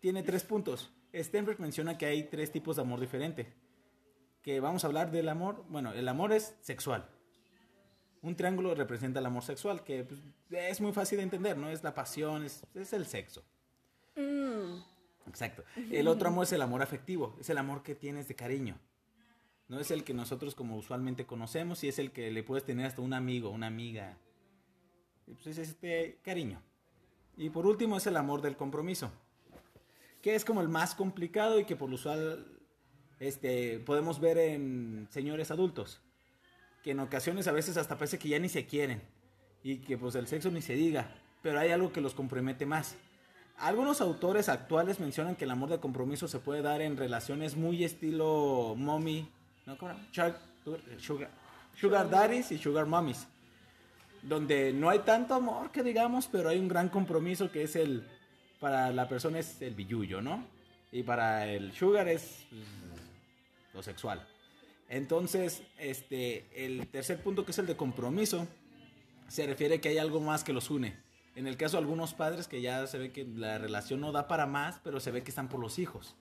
tiene 0.00 0.22
tres 0.22 0.42
puntos. 0.42 0.90
Stenberg 1.14 1.60
menciona 1.60 1.98
que 1.98 2.06
hay 2.06 2.22
tres 2.24 2.50
tipos 2.50 2.76
de 2.76 2.82
amor 2.82 3.00
diferente. 3.00 3.52
Que 4.42 4.60
vamos 4.60 4.84
a 4.84 4.86
hablar 4.86 5.10
del 5.10 5.28
amor. 5.28 5.64
Bueno, 5.68 5.92
el 5.92 6.08
amor 6.08 6.32
es 6.32 6.56
sexual. 6.60 7.06
Un 8.22 8.34
triángulo 8.36 8.74
representa 8.74 9.20
el 9.20 9.26
amor 9.26 9.44
sexual, 9.44 9.84
que 9.84 10.04
pues, 10.04 10.20
es 10.50 10.80
muy 10.80 10.92
fácil 10.92 11.18
de 11.18 11.24
entender, 11.24 11.56
¿no? 11.56 11.68
Es 11.68 11.84
la 11.84 11.94
pasión, 11.94 12.44
es, 12.44 12.64
es 12.74 12.92
el 12.92 13.06
sexo. 13.06 13.44
Mm, 14.16 14.78
Exacto. 15.28 15.64
El 15.90 16.08
otro 16.08 16.28
amor 16.28 16.44
es 16.44 16.52
el 16.52 16.62
amor 16.62 16.82
afectivo, 16.82 17.36
es 17.40 17.50
el 17.50 17.58
amor 17.58 17.82
que 17.82 17.94
tienes 17.94 18.28
de 18.28 18.36
cariño. 18.36 18.78
No 19.68 19.80
es 19.80 19.90
el 19.90 20.04
que 20.04 20.14
nosotros 20.14 20.54
como 20.54 20.76
usualmente 20.76 21.26
conocemos 21.26 21.82
y 21.82 21.88
es 21.88 21.98
el 21.98 22.12
que 22.12 22.30
le 22.30 22.42
puedes 22.44 22.64
tener 22.64 22.86
hasta 22.86 23.02
un 23.02 23.12
amigo, 23.12 23.50
una 23.50 23.66
amiga. 23.66 24.16
Y 25.26 25.34
pues 25.34 25.46
es 25.48 25.58
este 25.58 26.20
cariño. 26.22 26.62
Y 27.36 27.50
por 27.50 27.66
último 27.66 27.96
es 27.96 28.06
el 28.06 28.16
amor 28.16 28.40
del 28.40 28.56
compromiso, 28.56 29.10
que 30.22 30.34
es 30.34 30.44
como 30.44 30.60
el 30.60 30.68
más 30.68 30.94
complicado 30.94 31.58
y 31.58 31.64
que 31.64 31.76
por 31.76 31.88
lo 31.90 31.96
usual 31.96 32.60
este, 33.18 33.80
podemos 33.80 34.20
ver 34.20 34.38
en 34.38 35.08
señores 35.10 35.50
adultos, 35.50 36.00
que 36.86 36.92
en 36.92 37.00
ocasiones 37.00 37.48
a 37.48 37.52
veces 37.52 37.76
hasta 37.78 37.98
parece 37.98 38.16
que 38.16 38.28
ya 38.28 38.38
ni 38.38 38.48
se 38.48 38.64
quieren 38.64 39.02
y 39.64 39.78
que 39.78 39.98
pues 39.98 40.14
el 40.14 40.28
sexo 40.28 40.52
ni 40.52 40.62
se 40.62 40.74
diga, 40.74 41.08
pero 41.42 41.58
hay 41.58 41.72
algo 41.72 41.92
que 41.92 42.00
los 42.00 42.14
compromete 42.14 42.64
más. 42.64 42.94
Algunos 43.58 44.00
autores 44.00 44.48
actuales 44.48 45.00
mencionan 45.00 45.34
que 45.34 45.46
el 45.46 45.50
amor 45.50 45.68
de 45.68 45.80
compromiso 45.80 46.28
se 46.28 46.38
puede 46.38 46.62
dar 46.62 46.80
en 46.80 46.96
relaciones 46.96 47.56
muy 47.56 47.82
estilo 47.82 48.76
mommy, 48.76 49.28
¿no? 49.66 49.76
Sugar, 50.12 50.38
sugar, 50.98 51.30
sugar 51.74 52.08
daddies 52.08 52.52
y 52.52 52.58
sugar 52.58 52.86
mommies, 52.86 53.26
donde 54.22 54.72
no 54.72 54.88
hay 54.88 55.00
tanto 55.00 55.34
amor 55.34 55.72
que 55.72 55.82
digamos, 55.82 56.28
pero 56.30 56.50
hay 56.50 56.60
un 56.60 56.68
gran 56.68 56.88
compromiso 56.88 57.50
que 57.50 57.64
es 57.64 57.74
el, 57.74 58.06
para 58.60 58.92
la 58.92 59.08
persona 59.08 59.40
es 59.40 59.60
el 59.60 59.74
billullo, 59.74 60.22
¿no? 60.22 60.46
Y 60.92 61.02
para 61.02 61.48
el 61.48 61.72
sugar 61.72 62.06
es 62.06 62.46
pues, 62.48 62.62
lo 63.74 63.82
sexual. 63.82 64.24
Entonces, 64.88 65.62
este, 65.78 66.46
el 66.54 66.88
tercer 66.88 67.22
punto 67.22 67.44
que 67.44 67.50
es 67.50 67.58
el 67.58 67.66
de 67.66 67.76
compromiso, 67.76 68.46
se 69.28 69.46
refiere 69.46 69.80
que 69.80 69.88
hay 69.88 69.98
algo 69.98 70.20
más 70.20 70.44
que 70.44 70.52
los 70.52 70.70
une. 70.70 70.96
En 71.34 71.46
el 71.46 71.56
caso 71.56 71.76
de 71.76 71.82
algunos 71.82 72.14
padres 72.14 72.48
que 72.48 72.62
ya 72.62 72.86
se 72.86 72.98
ve 72.98 73.12
que 73.12 73.24
la 73.24 73.58
relación 73.58 74.00
no 74.00 74.12
da 74.12 74.26
para 74.28 74.46
más, 74.46 74.80
pero 74.82 75.00
se 75.00 75.10
ve 75.10 75.22
que 75.22 75.30
están 75.30 75.48
por 75.48 75.60
los 75.60 75.78
hijos. 75.78 76.16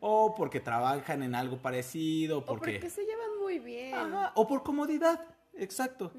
O 0.00 0.34
porque 0.34 0.60
trabajan 0.60 1.22
en 1.22 1.34
algo 1.34 1.58
parecido, 1.62 2.38
O 2.38 2.44
porque... 2.44 2.72
porque 2.72 2.90
se 2.90 3.04
llevan 3.04 3.38
muy 3.40 3.60
bien. 3.60 3.94
Ajá, 3.94 4.32
o 4.34 4.46
por 4.46 4.62
comodidad, 4.62 5.24
exacto. 5.54 6.12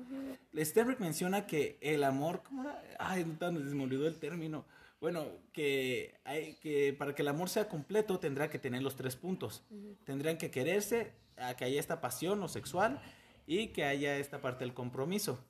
Stenberg 0.58 1.00
menciona 1.00 1.46
que 1.46 1.78
el 1.82 2.04
amor, 2.04 2.42
¿cómo 2.44 2.64
era? 2.64 2.82
Ay, 2.98 3.26
me 3.26 3.84
olvidó 3.84 4.08
el 4.08 4.18
término. 4.18 4.66
Bueno, 5.00 5.26
que, 5.52 6.16
hay, 6.24 6.56
que 6.56 6.96
para 6.98 7.14
que 7.14 7.24
el 7.24 7.28
amor 7.28 7.50
sea 7.50 7.68
completo 7.68 8.20
tendrá 8.20 8.50
que 8.50 8.58
tener 8.58 8.82
los 8.82 8.96
tres 8.96 9.18
puntos. 9.18 9.62
Tendrán 10.06 10.38
que 10.38 10.50
quererse, 10.50 11.12
que 11.58 11.66
haya 11.66 11.80
esta 11.80 12.02
pasión 12.02 12.42
o 12.44 12.48
sexual 12.48 13.02
y 13.46 13.68
que 13.68 13.84
haya 13.86 14.18
esta 14.18 14.42
parte 14.42 14.64
del 14.66 14.74
compromiso. 14.74 15.44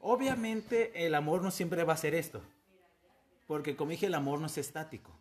Obviamente 0.00 1.06
el 1.06 1.14
amor 1.14 1.42
no 1.42 1.50
siempre 1.50 1.82
va 1.84 1.94
a 1.94 1.96
ser 1.96 2.14
esto, 2.14 2.42
porque 3.46 3.74
como 3.76 3.90
dije, 3.92 4.06
el 4.06 4.14
amor 4.14 4.40
no 4.40 4.46
es 4.46 4.58
estático. 4.58 5.18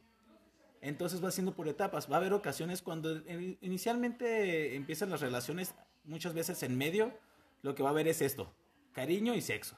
Entonces 0.82 1.24
va 1.24 1.32
siendo 1.32 1.54
por 1.54 1.70
etapas. 1.70 2.12
Va 2.12 2.16
a 2.16 2.20
haber 2.20 2.34
ocasiones 2.34 2.82
cuando 2.82 3.16
in- 3.16 3.58
inicialmente 3.62 4.76
empiezan 4.76 5.10
las 5.10 5.22
relaciones, 5.22 5.74
muchas 6.04 6.34
veces 6.34 6.62
en 6.64 6.78
medio, 6.78 7.18
lo 7.62 7.74
que 7.74 7.84
va 7.84 7.90
a 7.90 7.92
haber 7.94 8.10
es 8.10 8.22
esto, 8.22 8.54
cariño 8.92 9.34
y 9.34 9.42
sexo. 9.42 9.78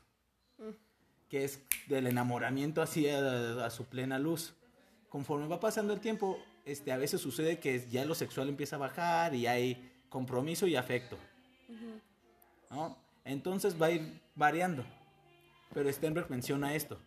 Que 1.29 1.43
es 1.43 1.61
del 1.87 2.07
enamoramiento 2.07 2.81
así 2.81 3.07
a, 3.07 3.65
a 3.65 3.69
su 3.69 3.85
plena 3.85 4.17
luz. 4.17 4.55
Conforme 5.09 5.47
va 5.47 5.59
pasando 5.59 5.93
el 5.93 5.99
tiempo, 5.99 6.39
este, 6.65 6.91
a 6.91 6.97
veces 6.97 7.21
sucede 7.21 7.59
que 7.59 7.87
ya 7.87 8.03
lo 8.05 8.15
sexual 8.15 8.49
empieza 8.49 8.77
a 8.77 8.79
bajar 8.79 9.35
y 9.35 9.45
hay 9.45 9.91
compromiso 10.09 10.67
y 10.67 10.75
afecto. 10.75 11.17
¿no? 12.69 12.97
Entonces 13.23 13.81
va 13.81 13.87
a 13.87 13.91
ir 13.91 14.21
variando. 14.35 14.85
Pero 15.73 15.91
Stenberg 15.91 16.29
menciona 16.29 16.75
esto, 16.75 16.99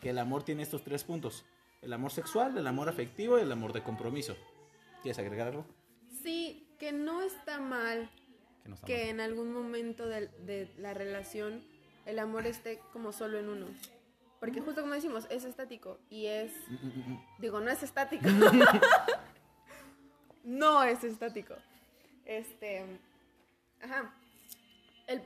que 0.00 0.10
el 0.10 0.18
amor 0.18 0.44
tiene 0.44 0.62
estos 0.62 0.84
tres 0.84 1.04
puntos. 1.04 1.44
El 1.82 1.92
amor 1.92 2.12
sexual, 2.12 2.56
el 2.56 2.66
amor 2.66 2.88
afectivo 2.88 3.38
y 3.38 3.42
el 3.42 3.52
amor 3.52 3.72
de 3.72 3.82
compromiso. 3.82 4.36
¿Quieres 5.02 5.18
agregar 5.18 5.48
algo? 5.48 5.66
Sí, 6.22 6.66
que 6.78 6.92
no 6.92 7.20
está 7.20 7.60
mal 7.60 8.08
Que 8.62 8.68
no 8.68 8.74
está 8.76 8.86
que 8.86 8.96
mal. 8.96 9.08
en 9.08 9.20
algún 9.20 9.52
momento 9.52 10.08
de, 10.08 10.28
de 10.46 10.72
la 10.78 10.94
relación 10.94 11.62
el 12.06 12.18
amor 12.18 12.46
esté 12.46 12.80
como 12.92 13.12
solo 13.12 13.38
en 13.38 13.48
uno. 13.48 13.66
Porque 14.40 14.60
justo 14.60 14.82
como 14.82 14.94
decimos, 14.94 15.26
es 15.30 15.44
estático 15.44 15.98
y 16.10 16.26
es... 16.26 16.52
Mm, 16.68 16.74
mm, 16.74 17.12
mm. 17.12 17.24
Digo, 17.38 17.60
no 17.60 17.70
es 17.70 17.82
estático. 17.82 18.28
no 20.44 20.84
es 20.84 21.02
estático. 21.02 21.54
Este... 22.24 22.84
Ajá. 23.82 24.14
El, 25.06 25.22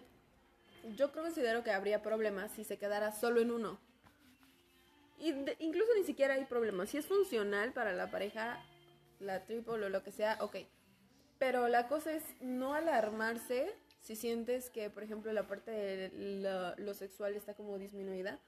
yo 0.97 1.13
considero 1.13 1.63
que 1.63 1.71
habría 1.71 2.03
problemas 2.03 2.53
si 2.53 2.65
se 2.65 2.79
quedara 2.79 3.13
solo 3.13 3.41
en 3.41 3.51
uno. 3.51 3.79
Y 5.19 5.35
incluso 5.59 5.91
ni 5.97 6.05
siquiera 6.05 6.35
hay 6.35 6.45
problemas. 6.45 6.91
Si 6.91 6.99
es 6.99 7.07
funcional 7.07 7.73
para 7.73 7.93
la 7.93 8.11
pareja, 8.11 8.63
la 9.21 9.45
triple 9.45 9.87
o 9.87 9.89
lo 9.89 10.03
que 10.03 10.13
sea, 10.13 10.39
ok. 10.41 10.57
Pero 11.39 11.69
la 11.69 11.89
cosa 11.89 12.13
es 12.13 12.25
no 12.41 12.75
alarmarse 12.75 13.75
si 14.01 14.17
sientes 14.17 14.71
que, 14.71 14.91
por 14.91 15.03
ejemplo, 15.03 15.33
la 15.33 15.47
parte 15.47 15.71
de 15.71 16.11
lo, 16.41 16.77
lo 16.77 16.95
sexual 16.95 17.35
está 17.35 17.55
como 17.55 17.79
disminuida. 17.79 18.39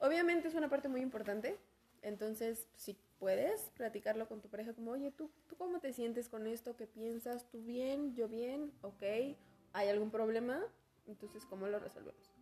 Obviamente 0.00 0.48
es 0.48 0.54
una 0.54 0.68
parte 0.68 0.88
muy 0.88 1.00
importante. 1.00 1.56
Entonces, 2.02 2.66
si 2.76 2.96
puedes 3.18 3.70
platicarlo 3.76 4.28
con 4.28 4.40
tu 4.40 4.48
pareja, 4.48 4.74
como, 4.74 4.92
oye, 4.92 5.10
¿tú, 5.10 5.30
¿tú 5.48 5.56
cómo 5.56 5.80
te 5.80 5.92
sientes 5.92 6.28
con 6.28 6.46
esto? 6.46 6.76
¿Qué 6.76 6.86
piensas? 6.86 7.48
¿Tú 7.50 7.62
bien? 7.62 8.14
¿Yo 8.14 8.28
bien? 8.28 8.72
¿Ok? 8.82 9.02
¿Hay 9.72 9.88
algún 9.88 10.10
problema? 10.10 10.64
Entonces, 11.06 11.44
¿cómo 11.46 11.66
lo 11.66 11.78
resolvemos? 11.78 12.32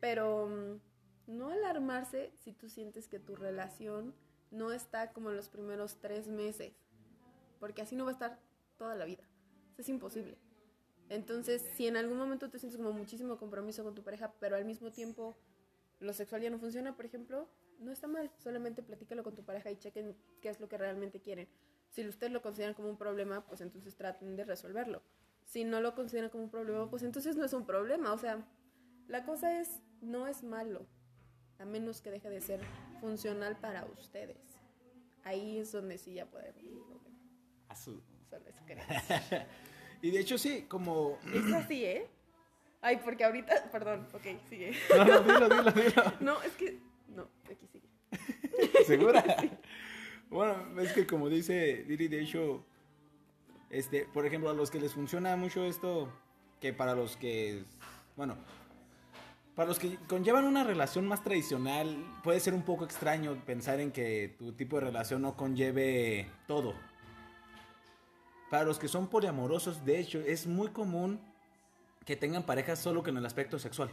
Pero 0.00 0.48
mm, 0.48 0.80
no 1.26 1.50
alarmarse 1.50 2.32
si 2.42 2.52
tú 2.52 2.68
sientes 2.68 3.08
que 3.08 3.18
tu 3.18 3.34
relación 3.36 4.14
no 4.50 4.72
está 4.72 5.12
como 5.12 5.30
en 5.30 5.36
los 5.36 5.48
primeros 5.48 5.96
tres 6.00 6.28
meses. 6.28 6.72
porque 7.60 7.80
así 7.80 7.96
no 7.96 8.04
va 8.04 8.10
a 8.10 8.12
estar 8.12 8.38
toda 8.76 8.94
la 8.94 9.06
vida. 9.06 9.24
Es 9.78 9.88
imposible. 9.88 10.36
Entonces, 11.08 11.62
si 11.76 11.86
en 11.86 11.96
algún 11.96 12.18
momento 12.18 12.50
te 12.50 12.58
sientes 12.58 12.76
como 12.76 12.92
muchísimo 12.92 13.38
compromiso 13.38 13.84
con 13.84 13.94
tu 13.94 14.02
pareja, 14.02 14.34
pero 14.38 14.56
al 14.56 14.64
mismo 14.66 14.92
tiempo 14.92 15.34
lo 16.00 16.12
sexual 16.12 16.42
ya 16.42 16.50
no 16.50 16.58
funciona, 16.58 16.94
por 16.94 17.06
ejemplo, 17.06 17.48
no 17.78 17.92
está 17.92 18.06
mal. 18.06 18.30
Solamente 18.38 18.82
platícalo 18.82 19.22
con 19.22 19.34
tu 19.34 19.44
pareja 19.44 19.70
y 19.70 19.76
chequen 19.76 20.16
qué 20.40 20.48
es 20.48 20.60
lo 20.60 20.68
que 20.68 20.78
realmente 20.78 21.20
quieren. 21.20 21.48
Si 21.90 22.06
ustedes 22.06 22.32
lo 22.32 22.42
consideran 22.42 22.74
como 22.74 22.88
un 22.88 22.96
problema, 22.96 23.44
pues 23.46 23.60
entonces 23.60 23.94
traten 23.96 24.36
de 24.36 24.44
resolverlo. 24.44 25.02
Si 25.44 25.64
no 25.64 25.80
lo 25.80 25.94
consideran 25.94 26.30
como 26.30 26.44
un 26.44 26.50
problema, 26.50 26.88
pues 26.90 27.02
entonces 27.02 27.36
no 27.36 27.44
es 27.44 27.52
un 27.52 27.66
problema. 27.66 28.12
O 28.12 28.18
sea, 28.18 28.44
la 29.08 29.24
cosa 29.24 29.60
es, 29.60 29.80
no 30.00 30.26
es 30.26 30.42
malo, 30.42 30.86
a 31.58 31.64
menos 31.64 32.00
que 32.00 32.10
deje 32.10 32.30
de 32.30 32.40
ser 32.40 32.60
funcional 33.00 33.56
para 33.60 33.84
ustedes. 33.86 34.38
Ahí 35.22 35.58
es 35.58 35.72
donde 35.72 35.98
sí 35.98 36.14
ya 36.14 36.26
puede 36.26 36.48
haber 36.48 36.64
un 36.64 36.84
problema. 36.84 37.18
A 37.68 37.76
su- 37.76 38.02
Solo 38.28 38.48
eso 38.48 38.64
quería 38.66 38.84
decir. 38.88 39.42
y 40.02 40.10
de 40.10 40.18
hecho 40.20 40.36
sí, 40.38 40.62
como... 40.68 41.18
Es 41.32 41.52
así, 41.52 41.84
¿eh? 41.84 42.08
Ay, 42.80 43.00
porque 43.04 43.24
ahorita, 43.24 43.70
perdón, 43.70 44.06
ok, 44.12 44.22
sigue. 44.48 44.72
No, 44.96 45.04
no, 45.04 45.20
dilo, 45.20 45.48
dilo, 45.48 45.70
dilo. 45.72 46.02
No, 46.20 46.42
es 46.42 46.52
que, 46.54 46.78
no, 47.14 47.28
aquí 47.44 47.66
sigue. 47.66 47.88
¿Segura? 48.86 49.24
Bueno, 50.30 50.80
es 50.80 50.92
que 50.92 51.06
como 51.06 51.28
dice 51.28 51.84
Diri, 51.84 52.08
de 52.08 52.20
hecho, 52.20 52.64
este, 53.70 54.04
por 54.12 54.26
ejemplo, 54.26 54.50
a 54.50 54.54
los 54.54 54.68
que 54.68 54.80
les 54.80 54.92
funciona 54.92 55.36
mucho 55.36 55.64
esto, 55.64 56.10
que 56.60 56.72
para 56.72 56.96
los 56.96 57.16
que, 57.16 57.62
bueno, 58.16 58.36
para 59.54 59.68
los 59.68 59.78
que 59.78 59.96
conllevan 60.08 60.44
una 60.44 60.64
relación 60.64 61.06
más 61.06 61.22
tradicional, 61.22 61.96
puede 62.24 62.40
ser 62.40 62.54
un 62.54 62.62
poco 62.62 62.84
extraño 62.84 63.40
pensar 63.46 63.78
en 63.78 63.92
que 63.92 64.34
tu 64.36 64.52
tipo 64.52 64.76
de 64.76 64.86
relación 64.86 65.22
no 65.22 65.36
conlleve 65.36 66.28
todo. 66.48 66.74
Para 68.50 68.64
los 68.64 68.80
que 68.80 68.88
son 68.88 69.08
poliamorosos, 69.08 69.84
de 69.84 70.00
hecho, 70.00 70.20
es 70.20 70.48
muy 70.48 70.68
común 70.68 71.20
que 72.04 72.16
tengan 72.16 72.44
parejas 72.44 72.80
solo 72.80 73.02
que 73.02 73.10
en 73.10 73.18
el 73.18 73.26
aspecto 73.26 73.58
sexual. 73.58 73.90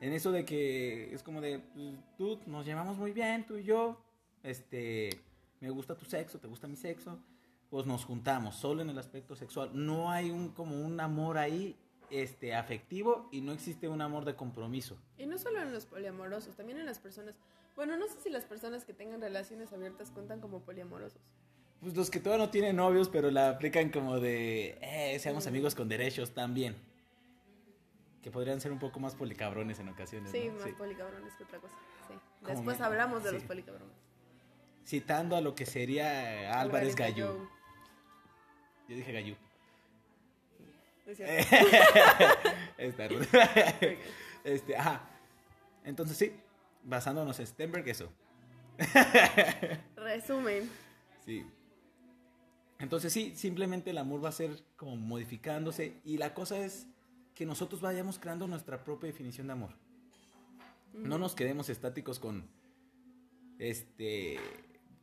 En 0.00 0.12
eso 0.12 0.32
de 0.32 0.44
que 0.44 1.12
es 1.14 1.22
como 1.22 1.40
de, 1.40 1.58
pues, 1.58 1.94
tú 2.18 2.38
nos 2.46 2.66
llevamos 2.66 2.96
muy 2.96 3.12
bien, 3.12 3.46
tú 3.46 3.56
y 3.56 3.64
yo, 3.64 4.00
este, 4.42 5.10
me 5.60 5.70
gusta 5.70 5.94
tu 5.96 6.04
sexo, 6.04 6.38
te 6.38 6.48
gusta 6.48 6.68
mi 6.68 6.76
sexo, 6.76 7.18
pues 7.70 7.86
nos 7.86 8.04
juntamos 8.04 8.56
solo 8.56 8.82
en 8.82 8.90
el 8.90 8.98
aspecto 8.98 9.34
sexual. 9.36 9.70
No 9.72 10.10
hay 10.10 10.30
un 10.30 10.50
como 10.50 10.80
un 10.80 11.00
amor 11.00 11.38
ahí, 11.38 11.76
este, 12.10 12.54
afectivo 12.54 13.28
y 13.32 13.40
no 13.40 13.52
existe 13.52 13.88
un 13.88 14.00
amor 14.00 14.24
de 14.24 14.34
compromiso. 14.34 14.96
Y 15.18 15.26
no 15.26 15.38
solo 15.38 15.60
en 15.60 15.72
los 15.72 15.86
poliamorosos, 15.86 16.54
también 16.56 16.78
en 16.78 16.86
las 16.86 16.98
personas. 16.98 17.34
Bueno, 17.74 17.96
no 17.96 18.06
sé 18.06 18.14
si 18.22 18.30
las 18.30 18.44
personas 18.44 18.84
que 18.84 18.92
tengan 18.92 19.20
relaciones 19.20 19.72
abiertas 19.72 20.10
cuentan 20.10 20.40
como 20.40 20.60
poliamorosos. 20.60 21.20
Pues 21.80 21.94
los 21.94 22.10
que 22.10 22.20
todavía 22.20 22.46
no 22.46 22.50
tienen 22.50 22.76
novios, 22.76 23.08
pero 23.08 23.30
la 23.30 23.50
aplican 23.50 23.90
como 23.90 24.18
de, 24.18 24.78
eh, 24.80 25.18
seamos 25.18 25.46
amigos 25.46 25.74
con 25.74 25.88
derechos 25.88 26.32
también. 26.32 26.74
Que 28.26 28.32
podrían 28.32 28.60
ser 28.60 28.72
un 28.72 28.80
poco 28.80 28.98
más 28.98 29.14
policabrones 29.14 29.78
en 29.78 29.88
ocasiones. 29.88 30.32
Sí, 30.32 30.48
¿no? 30.48 30.58
más 30.58 30.74
policabrones 30.74 31.32
que 31.36 31.44
otra 31.44 31.60
cosa. 31.60 31.72
Sí. 32.08 32.14
Después 32.44 32.80
me- 32.80 32.84
hablamos 32.84 33.22
de 33.22 33.28
sí. 33.30 33.34
los 33.36 33.44
policabrones. 33.44 33.94
Citando 34.84 35.36
a 35.36 35.40
lo 35.40 35.54
que 35.54 35.64
sería 35.64 36.58
Álvarez 36.60 36.96
Gallú. 36.96 37.24
Gallú. 37.24 37.48
Yo 38.88 38.96
dije 38.96 39.12
Gallú. 39.12 39.36
Está 42.78 43.06
rudo. 43.08 43.24
este, 44.42 44.76
ajá. 44.76 45.08
Entonces 45.84 46.16
sí, 46.16 46.32
basándonos 46.82 47.38
en 47.38 47.46
Stenberg, 47.46 47.88
eso. 47.88 48.12
Resumen. 49.94 50.68
Sí. 51.24 51.46
Entonces 52.80 53.12
sí, 53.12 53.36
simplemente 53.36 53.90
el 53.90 53.98
amor 53.98 54.24
va 54.24 54.30
a 54.30 54.32
ser 54.32 54.64
como 54.76 54.96
modificándose 54.96 56.00
y 56.04 56.18
la 56.18 56.34
cosa 56.34 56.58
es 56.58 56.88
que 57.36 57.46
nosotros 57.46 57.80
vayamos 57.82 58.18
creando 58.18 58.48
nuestra 58.48 58.82
propia 58.82 59.08
definición 59.08 59.46
de 59.46 59.52
amor. 59.52 59.70
No 60.94 61.18
nos 61.18 61.34
quedemos 61.34 61.68
estáticos 61.68 62.18
con 62.18 62.48
este 63.58 64.40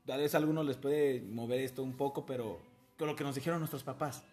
tal 0.06 0.20
vez 0.20 0.34
a 0.34 0.40
algunos 0.40 0.66
les 0.66 0.78
puede 0.78 1.22
mover 1.22 1.62
esto 1.62 1.84
un 1.84 1.96
poco, 1.96 2.26
pero 2.26 2.60
con 2.98 3.08
lo 3.08 3.16
que 3.16 3.24
nos 3.24 3.36
dijeron 3.36 3.60
nuestros 3.60 3.84
papás. 3.84 4.24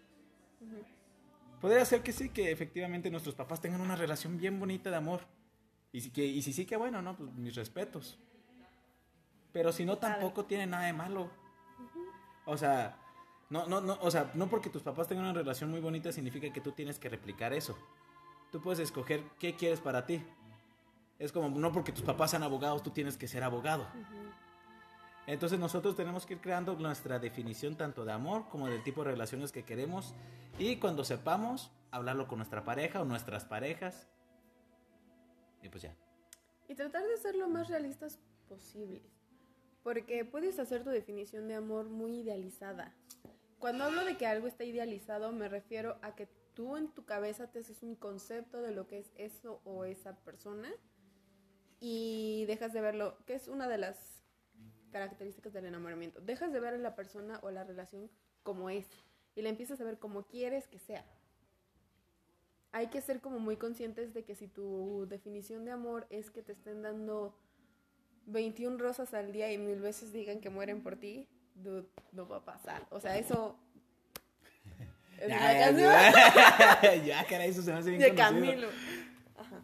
Podría 1.60 1.84
ser 1.84 2.02
que 2.02 2.12
sí, 2.12 2.30
que 2.30 2.50
efectivamente 2.50 3.10
nuestros 3.10 3.34
papás 3.34 3.60
tengan 3.60 3.82
una 3.82 3.96
relación 3.96 4.38
bien 4.38 4.58
bonita 4.58 4.88
de 4.90 4.96
amor. 4.96 5.20
Y 5.92 6.00
si, 6.00 6.10
que, 6.10 6.24
y 6.24 6.40
si 6.40 6.54
sí, 6.54 6.64
que 6.64 6.76
bueno, 6.76 7.02
¿no? 7.02 7.16
Pues 7.16 7.30
mis 7.34 7.54
respetos. 7.54 8.18
Pero 9.52 9.72
si 9.72 9.84
no, 9.84 9.98
tampoco 9.98 10.46
tiene 10.46 10.66
nada 10.66 10.86
de 10.86 10.94
malo. 10.94 11.30
O 12.46 12.56
sea, 12.56 12.96
no, 13.50 13.66
no, 13.66 13.80
no, 13.80 13.98
o 14.00 14.10
sea, 14.10 14.30
no 14.34 14.48
porque 14.48 14.70
tus 14.70 14.82
papás 14.82 15.08
tengan 15.08 15.26
una 15.26 15.34
relación 15.34 15.70
muy 15.70 15.80
bonita 15.80 16.12
significa 16.12 16.52
que 16.52 16.60
tú 16.60 16.72
tienes 16.72 16.98
que 16.98 17.08
replicar 17.08 17.52
eso. 17.52 17.76
Tú 18.52 18.60
puedes 18.60 18.78
escoger 18.78 19.22
qué 19.38 19.56
quieres 19.56 19.80
para 19.80 20.06
ti. 20.06 20.22
Es 21.18 21.32
como, 21.32 21.50
no 21.50 21.72
porque 21.72 21.92
tus 21.92 22.02
papás 22.02 22.30
sean 22.30 22.44
abogados, 22.44 22.82
tú 22.82 22.90
tienes 22.90 23.16
que 23.16 23.28
ser 23.28 23.42
abogado. 23.42 23.86
Entonces 25.26 25.58
nosotros 25.58 25.96
tenemos 25.96 26.26
que 26.26 26.34
ir 26.34 26.40
creando 26.40 26.74
nuestra 26.76 27.18
definición 27.18 27.76
tanto 27.76 28.04
de 28.04 28.12
amor 28.12 28.48
como 28.48 28.68
del 28.68 28.82
tipo 28.82 29.04
de 29.04 29.10
relaciones 29.10 29.52
que 29.52 29.64
queremos 29.64 30.14
y 30.58 30.76
cuando 30.76 31.04
sepamos, 31.04 31.70
hablarlo 31.90 32.28
con 32.28 32.38
nuestra 32.38 32.64
pareja 32.64 33.02
o 33.02 33.04
nuestras 33.04 33.44
parejas. 33.44 34.08
Y 35.62 35.68
pues 35.68 35.82
ya. 35.82 35.94
Y 36.68 36.74
tratar 36.74 37.06
de 37.06 37.16
ser 37.16 37.34
lo 37.34 37.48
más 37.48 37.68
realistas 37.68 38.18
posibles. 38.48 39.02
Porque 39.82 40.24
puedes 40.24 40.58
hacer 40.58 40.84
tu 40.84 40.90
definición 40.90 41.48
de 41.48 41.54
amor 41.54 41.86
muy 41.88 42.20
idealizada. 42.20 42.94
Cuando 43.60 43.84
hablo 43.84 44.06
de 44.06 44.16
que 44.16 44.26
algo 44.26 44.46
está 44.46 44.64
idealizado, 44.64 45.32
me 45.32 45.46
refiero 45.46 45.98
a 46.00 46.14
que 46.16 46.26
tú 46.54 46.78
en 46.78 46.88
tu 46.88 47.04
cabeza 47.04 47.52
te 47.52 47.58
haces 47.58 47.82
un 47.82 47.94
concepto 47.94 48.62
de 48.62 48.72
lo 48.72 48.86
que 48.86 48.98
es 48.98 49.12
eso 49.16 49.60
o 49.64 49.84
esa 49.84 50.16
persona 50.24 50.70
y 51.78 52.46
dejas 52.46 52.72
de 52.72 52.80
verlo, 52.80 53.18
que 53.26 53.34
es 53.34 53.48
una 53.48 53.68
de 53.68 53.76
las 53.76 54.24
características 54.92 55.52
del 55.52 55.66
enamoramiento. 55.66 56.22
Dejas 56.22 56.54
de 56.54 56.60
ver 56.60 56.72
a 56.72 56.78
la 56.78 56.96
persona 56.96 57.38
o 57.42 57.50
la 57.50 57.62
relación 57.62 58.10
como 58.42 58.70
es 58.70 58.86
y 59.34 59.42
la 59.42 59.50
empiezas 59.50 59.78
a 59.82 59.84
ver 59.84 59.98
como 59.98 60.26
quieres 60.26 60.66
que 60.66 60.78
sea. 60.78 61.04
Hay 62.72 62.86
que 62.86 63.02
ser 63.02 63.20
como 63.20 63.40
muy 63.40 63.58
conscientes 63.58 64.14
de 64.14 64.24
que 64.24 64.36
si 64.36 64.48
tu 64.48 65.06
definición 65.06 65.66
de 65.66 65.72
amor 65.72 66.06
es 66.08 66.30
que 66.30 66.42
te 66.42 66.52
estén 66.52 66.80
dando 66.80 67.36
21 68.24 68.78
rosas 68.78 69.12
al 69.12 69.32
día 69.32 69.52
y 69.52 69.58
mil 69.58 69.80
veces 69.80 70.14
digan 70.14 70.40
que 70.40 70.48
mueren 70.48 70.82
por 70.82 70.96
ti, 70.96 71.28
dude, 71.62 71.88
no 72.12 72.28
va 72.28 72.38
a 72.38 72.44
pasar. 72.44 72.86
O 72.90 73.00
sea, 73.00 73.18
eso 73.18 73.58
es 75.18 75.26
una 75.26 75.38
canción 75.38 77.04
ya, 77.06 77.24
caray, 77.26 77.50
eso 77.50 77.62
se 77.62 77.72
me 77.72 77.78
hace 77.78 77.90
bien 77.90 78.00
de 78.00 78.08
conocido. 78.10 78.40
Camilo. 78.40 78.68
Ajá. 79.36 79.62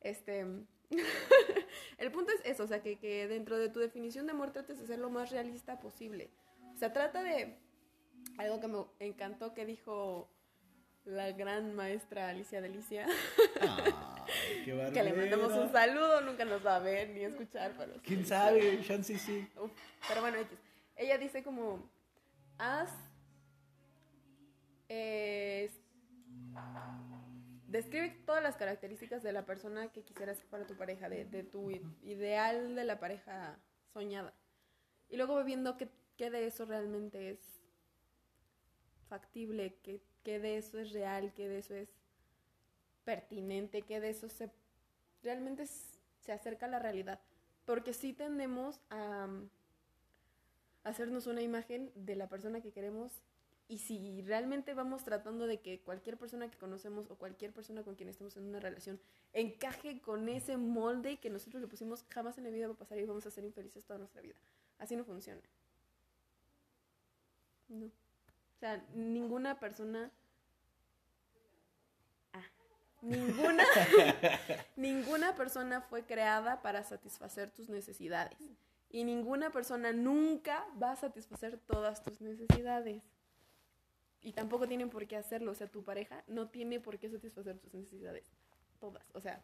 Este. 0.00 0.46
el 1.98 2.10
punto 2.10 2.32
es 2.32 2.40
eso, 2.44 2.64
o 2.64 2.66
sea, 2.66 2.82
que, 2.82 2.98
que 2.98 3.28
dentro 3.28 3.58
de 3.58 3.68
tu 3.68 3.78
definición 3.78 4.26
de 4.26 4.32
amor 4.32 4.50
trates 4.50 4.78
de 4.78 4.86
ser 4.86 4.98
lo 4.98 5.10
más 5.10 5.30
realista 5.30 5.78
posible. 5.78 6.30
O 6.74 6.78
sea, 6.78 6.92
trata 6.92 7.22
de. 7.22 7.56
Algo 8.38 8.60
que 8.60 8.68
me 8.68 8.84
encantó 9.06 9.54
que 9.54 9.64
dijo 9.64 10.30
la 11.04 11.32
gran 11.32 11.74
maestra 11.74 12.28
Alicia 12.28 12.60
Delicia, 12.60 13.06
Ay, 13.60 13.92
qué 14.64 14.90
que 14.92 15.02
le 15.02 15.12
mandamos 15.12 15.52
un 15.52 15.72
saludo, 15.72 16.20
nunca 16.20 16.44
nos 16.44 16.64
va 16.64 16.76
a 16.76 16.78
ver 16.78 17.10
ni 17.10 17.24
escuchar, 17.24 17.72
pero 17.76 17.94
sí. 17.94 18.00
¿Quién 18.04 18.26
sabe? 18.26 18.82
Chance 18.82 19.18
sí. 19.18 19.48
Uf, 19.58 19.70
pero 20.08 20.20
bueno, 20.20 20.38
X. 20.38 20.58
ella 21.00 21.16
dice 21.16 21.42
como, 21.42 21.90
haz, 22.58 22.90
eh, 24.90 25.70
describe 27.68 28.10
todas 28.26 28.42
las 28.42 28.56
características 28.56 29.22
de 29.22 29.32
la 29.32 29.46
persona 29.46 29.90
que 29.92 30.02
quisieras 30.02 30.42
fuera 30.42 30.66
tu 30.66 30.76
pareja, 30.76 31.08
de, 31.08 31.42
tu 31.42 31.70
ideal 32.02 32.74
de 32.74 32.84
la 32.84 33.00
pareja 33.00 33.58
soñada. 33.94 34.34
Y 35.08 35.16
luego 35.16 35.42
viendo 35.42 35.78
qué, 35.78 35.88
qué 36.18 36.30
de 36.30 36.46
eso 36.46 36.66
realmente 36.66 37.30
es 37.30 37.40
factible, 39.08 39.78
qué, 39.82 40.02
qué 40.22 40.38
de 40.38 40.58
eso 40.58 40.78
es 40.78 40.92
real, 40.92 41.32
qué 41.32 41.48
de 41.48 41.60
eso 41.60 41.74
es 41.74 41.88
pertinente, 43.04 43.82
qué 43.82 44.00
de 44.00 44.10
eso 44.10 44.28
se 44.28 44.50
realmente 45.22 45.64
se 45.66 46.32
acerca 46.32 46.66
a 46.66 46.68
la 46.68 46.78
realidad. 46.78 47.20
Porque 47.64 47.94
sí 47.94 48.12
tendemos 48.12 48.80
a 48.90 49.28
hacernos 50.84 51.26
una 51.26 51.42
imagen 51.42 51.90
de 51.94 52.16
la 52.16 52.28
persona 52.28 52.60
que 52.60 52.72
queremos 52.72 53.22
y 53.70 53.78
si 53.78 54.20
realmente 54.22 54.74
vamos 54.74 55.04
tratando 55.04 55.46
de 55.46 55.60
que 55.60 55.80
cualquier 55.80 56.18
persona 56.18 56.50
que 56.50 56.58
conocemos 56.58 57.08
o 57.08 57.16
cualquier 57.16 57.52
persona 57.52 57.84
con 57.84 57.94
quien 57.94 58.08
estemos 58.08 58.36
en 58.36 58.44
una 58.46 58.58
relación 58.58 59.00
encaje 59.32 60.00
con 60.00 60.28
ese 60.28 60.56
molde 60.56 61.18
que 61.18 61.30
nosotros 61.30 61.62
le 61.62 61.68
pusimos, 61.68 62.04
jamás 62.08 62.36
en 62.36 62.44
la 62.44 62.50
vida 62.50 62.66
va 62.66 62.74
a 62.74 62.76
pasar 62.76 62.98
y 62.98 63.06
vamos 63.06 63.26
a 63.26 63.30
ser 63.30 63.44
infelices 63.44 63.84
toda 63.84 64.00
nuestra 64.00 64.22
vida. 64.22 64.34
Así 64.78 64.96
no 64.96 65.04
funciona. 65.04 65.40
No. 67.68 67.86
O 67.86 68.58
sea, 68.58 68.84
ninguna 68.92 69.60
persona... 69.60 70.10
Ah, 72.32 72.42
ninguna, 73.02 73.64
ninguna 74.76 75.36
persona 75.36 75.80
fue 75.80 76.04
creada 76.04 76.60
para 76.60 76.82
satisfacer 76.82 77.52
tus 77.52 77.68
necesidades. 77.68 78.36
Y 78.90 79.04
ninguna 79.04 79.50
persona 79.50 79.92
nunca 79.92 80.66
va 80.80 80.92
a 80.92 80.96
satisfacer 80.96 81.58
todas 81.58 82.02
tus 82.02 82.20
necesidades. 82.20 83.04
Y 84.20 84.32
tampoco 84.32 84.66
tienen 84.66 84.90
por 84.90 85.06
qué 85.06 85.16
hacerlo. 85.16 85.52
O 85.52 85.54
sea, 85.54 85.68
tu 85.68 85.84
pareja 85.84 86.24
no 86.26 86.48
tiene 86.48 86.80
por 86.80 86.98
qué 86.98 87.08
satisfacer 87.08 87.58
tus 87.58 87.72
necesidades. 87.72 88.32
Todas. 88.80 89.08
O 89.14 89.20
sea, 89.20 89.42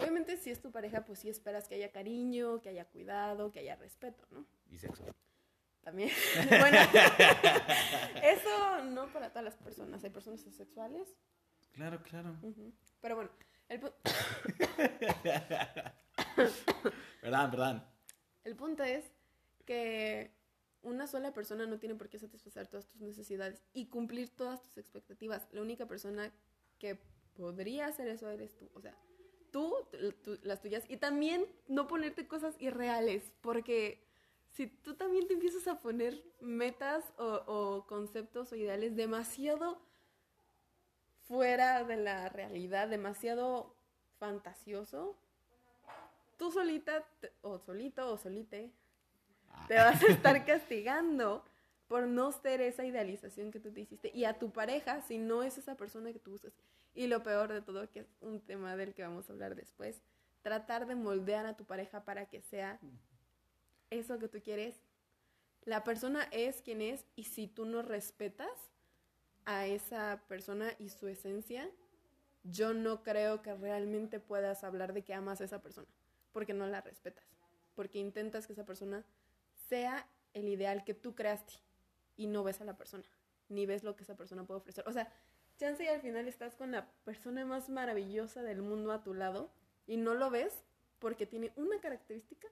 obviamente 0.00 0.36
si 0.38 0.50
es 0.50 0.60
tu 0.60 0.72
pareja, 0.72 1.04
pues 1.04 1.18
sí 1.18 1.28
esperas 1.28 1.68
que 1.68 1.74
haya 1.74 1.92
cariño, 1.92 2.62
que 2.62 2.70
haya 2.70 2.86
cuidado, 2.86 3.52
que 3.52 3.60
haya 3.60 3.76
respeto, 3.76 4.26
¿no? 4.30 4.46
Y 4.70 4.78
sexo. 4.78 5.04
También. 5.82 6.10
bueno, 6.60 6.78
eso 8.22 8.84
no 8.86 9.12
para 9.12 9.28
todas 9.28 9.44
las 9.44 9.56
personas. 9.56 10.02
Hay 10.02 10.10
personas 10.10 10.44
asexuales. 10.46 11.06
Claro, 11.72 12.02
claro. 12.02 12.34
Pero 13.00 13.16
bueno, 13.16 13.30
el, 13.68 13.80
Perdón, 17.20 17.50
perdón. 17.50 17.95
El 18.46 18.54
punto 18.54 18.84
es 18.84 19.04
que 19.64 20.30
una 20.82 21.08
sola 21.08 21.34
persona 21.34 21.66
no 21.66 21.80
tiene 21.80 21.96
por 21.96 22.08
qué 22.08 22.18
satisfacer 22.18 22.68
todas 22.68 22.86
tus 22.86 23.00
necesidades 23.00 23.60
y 23.74 23.86
cumplir 23.86 24.30
todas 24.30 24.62
tus 24.62 24.78
expectativas. 24.78 25.48
La 25.50 25.62
única 25.62 25.86
persona 25.86 26.32
que 26.78 26.96
podría 27.34 27.86
hacer 27.86 28.06
eso 28.06 28.30
eres 28.30 28.56
tú. 28.56 28.70
O 28.74 28.80
sea, 28.80 28.96
tú, 29.50 29.74
las 30.44 30.62
tuyas. 30.62 30.84
Y 30.88 30.98
también 30.98 31.44
no 31.66 31.88
ponerte 31.88 32.28
cosas 32.28 32.54
irreales, 32.60 33.32
porque 33.40 34.06
si 34.52 34.68
tú 34.68 34.94
también 34.94 35.26
te 35.26 35.34
empiezas 35.34 35.66
a 35.66 35.80
poner 35.80 36.22
metas 36.40 37.04
o 37.18 37.84
conceptos 37.88 38.52
o 38.52 38.56
ideales 38.56 38.94
demasiado 38.94 39.82
fuera 41.26 41.82
de 41.82 41.96
la 41.96 42.28
realidad, 42.28 42.86
demasiado 42.86 43.74
fantasioso, 44.18 45.18
tú 46.36 46.50
solita, 46.52 47.04
te- 47.20 47.32
o 47.42 47.58
solito 47.58 48.10
o 48.12 48.16
solite, 48.18 48.70
te 49.68 49.74
vas 49.74 50.02
a 50.02 50.06
estar 50.08 50.44
castigando 50.46 51.44
por 51.88 52.06
no 52.06 52.32
ser 52.32 52.60
esa 52.60 52.84
idealización 52.84 53.50
que 53.50 53.60
tú 53.60 53.70
te 53.72 53.80
hiciste. 53.80 54.10
Y 54.14 54.24
a 54.24 54.38
tu 54.38 54.50
pareja, 54.50 55.02
si 55.02 55.18
no 55.18 55.42
es 55.42 55.56
esa 55.58 55.76
persona 55.76 56.12
que 56.12 56.18
tú 56.18 56.32
buscas. 56.32 56.52
Y 56.94 57.06
lo 57.06 57.22
peor 57.22 57.52
de 57.52 57.62
todo, 57.62 57.88
que 57.90 58.00
es 58.00 58.06
un 58.20 58.40
tema 58.40 58.76
del 58.76 58.94
que 58.94 59.02
vamos 59.02 59.28
a 59.28 59.32
hablar 59.32 59.54
después, 59.54 60.00
tratar 60.42 60.86
de 60.86 60.94
moldear 60.94 61.46
a 61.46 61.56
tu 61.56 61.64
pareja 61.64 62.04
para 62.04 62.26
que 62.26 62.40
sea 62.42 62.78
eso 63.90 64.18
que 64.18 64.28
tú 64.28 64.40
quieres. 64.42 64.74
La 65.64 65.84
persona 65.84 66.24
es 66.30 66.62
quien 66.62 66.80
es 66.80 67.04
y 67.16 67.24
si 67.24 67.48
tú 67.48 67.64
no 67.66 67.82
respetas 67.82 68.48
a 69.44 69.66
esa 69.66 70.22
persona 70.28 70.72
y 70.78 70.88
su 70.88 71.06
esencia, 71.08 71.68
yo 72.44 72.72
no 72.74 73.02
creo 73.02 73.42
que 73.42 73.54
realmente 73.54 74.20
puedas 74.20 74.64
hablar 74.64 74.92
de 74.92 75.02
que 75.02 75.14
amas 75.14 75.40
a 75.40 75.44
esa 75.44 75.60
persona, 75.62 75.88
porque 76.36 76.52
no 76.52 76.66
la 76.66 76.82
respetas, 76.82 77.24
porque 77.74 77.98
intentas 77.98 78.46
que 78.46 78.52
esa 78.52 78.66
persona 78.66 79.06
sea 79.70 80.06
el 80.34 80.48
ideal 80.48 80.84
que 80.84 80.92
tú 80.92 81.14
creaste 81.14 81.54
y 82.14 82.26
no 82.26 82.44
ves 82.44 82.60
a 82.60 82.66
la 82.66 82.76
persona, 82.76 83.06
ni 83.48 83.64
ves 83.64 83.84
lo 83.84 83.96
que 83.96 84.02
esa 84.02 84.18
persona 84.18 84.44
puede 84.44 84.58
ofrecer. 84.58 84.84
O 84.86 84.92
sea, 84.92 85.10
chance 85.56 85.82
y 85.82 85.86
al 85.88 86.02
final 86.02 86.28
estás 86.28 86.54
con 86.54 86.72
la 86.72 86.90
persona 87.06 87.46
más 87.46 87.70
maravillosa 87.70 88.42
del 88.42 88.60
mundo 88.60 88.92
a 88.92 89.02
tu 89.02 89.14
lado 89.14 89.50
y 89.86 89.96
no 89.96 90.12
lo 90.12 90.28
ves 90.28 90.62
porque 90.98 91.24
tiene 91.24 91.54
una 91.56 91.80
característica 91.80 92.48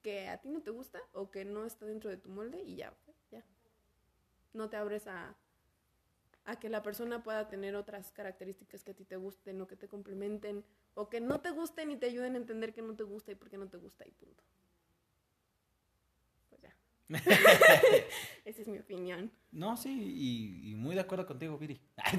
que 0.00 0.26
a 0.30 0.38
ti 0.38 0.48
no 0.48 0.62
te 0.62 0.70
gusta 0.70 0.98
o 1.12 1.30
que 1.30 1.44
no 1.44 1.66
está 1.66 1.84
dentro 1.84 2.08
de 2.08 2.16
tu 2.16 2.30
molde 2.30 2.62
y 2.62 2.76
ya, 2.76 2.94
ya. 3.30 3.44
No 4.54 4.70
te 4.70 4.78
abres 4.78 5.06
a, 5.06 5.36
a 6.44 6.58
que 6.58 6.68
la 6.68 6.82
persona 6.82 7.22
pueda 7.22 7.48
tener 7.48 7.74
otras 7.76 8.12
características 8.12 8.82
que 8.82 8.92
a 8.92 8.94
ti 8.94 9.04
te 9.04 9.16
gusten 9.16 9.60
o 9.60 9.66
que 9.66 9.76
te 9.76 9.88
complementen 9.88 10.64
o 10.94 11.08
que 11.08 11.20
no 11.20 11.40
te 11.40 11.50
gusten 11.50 11.90
y 11.90 11.96
te 11.96 12.06
ayuden 12.06 12.34
a 12.34 12.38
entender 12.38 12.72
que 12.72 12.82
no 12.82 12.94
te 12.96 13.02
gusta 13.04 13.32
y 13.32 13.34
por 13.34 13.50
qué 13.50 13.58
no 13.58 13.68
te 13.68 13.76
gusta 13.76 14.06
y 14.06 14.10
punto. 14.12 14.42
Pues 16.48 16.62
ya. 16.62 16.74
Esa 18.44 18.62
es 18.62 18.68
mi 18.68 18.78
opinión. 18.78 19.30
No, 19.52 19.76
sí, 19.76 19.90
y, 19.92 20.70
y 20.70 20.74
muy 20.74 20.94
de 20.94 21.02
acuerdo 21.02 21.26
contigo, 21.26 21.58
Viri. 21.58 21.80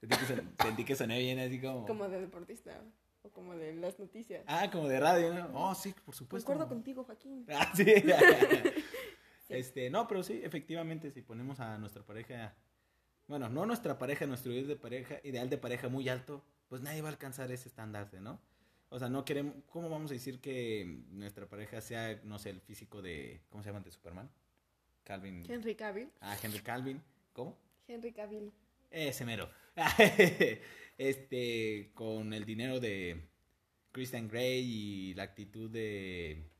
sentí, 0.00 0.16
que 0.16 0.24
son- 0.26 0.54
sentí 0.60 0.84
que 0.84 0.96
soné 0.96 1.18
bien 1.20 1.38
así 1.38 1.60
como... 1.60 1.86
Como 1.86 2.08
de 2.08 2.20
deportista 2.20 2.82
o 3.22 3.30
como 3.30 3.54
de 3.54 3.74
las 3.74 3.98
noticias. 3.98 4.42
Ah, 4.48 4.68
como 4.70 4.88
de 4.88 4.98
radio, 4.98 5.32
¿no? 5.34 5.50
Oh, 5.54 5.74
sí, 5.74 5.94
por 6.04 6.14
supuesto. 6.14 6.46
Concuerdo 6.46 6.68
contigo, 6.68 7.04
Joaquín. 7.04 7.46
Ah, 7.50 7.70
sí. 7.74 7.84
Este, 9.48 9.90
no, 9.90 10.06
pero 10.08 10.22
sí, 10.22 10.40
efectivamente, 10.42 11.10
si 11.10 11.22
ponemos 11.22 11.60
a 11.60 11.78
nuestra 11.78 12.04
pareja, 12.04 12.54
bueno, 13.26 13.48
no 13.48 13.66
nuestra 13.66 13.98
pareja, 13.98 14.26
nuestro 14.26 14.52
ideal 14.52 14.68
de 14.68 14.76
pareja, 14.76 15.16
ideal 15.24 15.50
de 15.50 15.58
pareja 15.58 15.88
muy 15.88 16.08
alto, 16.08 16.44
pues 16.68 16.82
nadie 16.82 17.02
va 17.02 17.08
a 17.08 17.12
alcanzar 17.12 17.50
ese 17.50 17.68
estandarte, 17.68 18.20
¿no? 18.20 18.40
O 18.88 18.98
sea, 18.98 19.08
no 19.08 19.24
queremos, 19.24 19.54
¿cómo 19.70 19.88
vamos 19.88 20.10
a 20.10 20.14
decir 20.14 20.40
que 20.40 21.02
nuestra 21.10 21.48
pareja 21.48 21.80
sea, 21.80 22.20
no 22.24 22.38
sé, 22.38 22.50
el 22.50 22.60
físico 22.60 23.00
de, 23.00 23.40
¿cómo 23.48 23.62
se 23.62 23.70
llama? 23.70 23.80
De 23.80 23.90
Superman? 23.90 24.30
Calvin. 25.04 25.44
Henry 25.50 25.74
Cavill. 25.74 26.10
Ah, 26.20 26.36
Henry 26.42 26.60
Calvin. 26.60 27.02
¿Cómo? 27.32 27.58
Henry 27.88 28.12
Cavill. 28.12 28.52
Ese 28.90 29.24
mero. 29.24 29.50
este, 30.98 31.90
con 31.94 32.32
el 32.34 32.44
dinero 32.44 32.80
de 32.80 33.28
Christian 33.92 34.28
Grey 34.28 34.64
y 34.64 35.14
la 35.14 35.24
actitud 35.24 35.70
de 35.70 36.51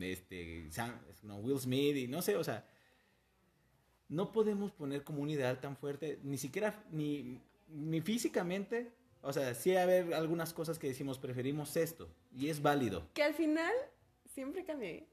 este, 0.00 0.70
Sam- 0.70 1.00
no, 1.22 1.38
Will 1.38 1.58
Smith 1.58 1.96
y 1.96 2.08
no 2.08 2.22
sé, 2.22 2.36
o 2.36 2.44
sea, 2.44 2.66
no 4.08 4.32
podemos 4.32 4.72
poner 4.72 5.02
como 5.04 5.22
un 5.22 5.30
ideal 5.30 5.60
tan 5.60 5.76
fuerte, 5.76 6.18
ni 6.22 6.38
siquiera, 6.38 6.84
ni, 6.90 7.40
ni 7.68 8.00
físicamente, 8.00 8.92
o 9.22 9.32
sea, 9.32 9.54
sí 9.54 9.74
haber 9.76 10.14
algunas 10.14 10.52
cosas 10.52 10.78
que 10.78 10.88
decimos, 10.88 11.18
preferimos 11.18 11.76
esto, 11.76 12.08
y 12.32 12.48
es 12.48 12.60
válido. 12.62 13.08
Que 13.14 13.22
al 13.22 13.34
final 13.34 13.72
siempre 14.26 14.64
cambia. 14.64 14.90
¿eh? 14.90 15.08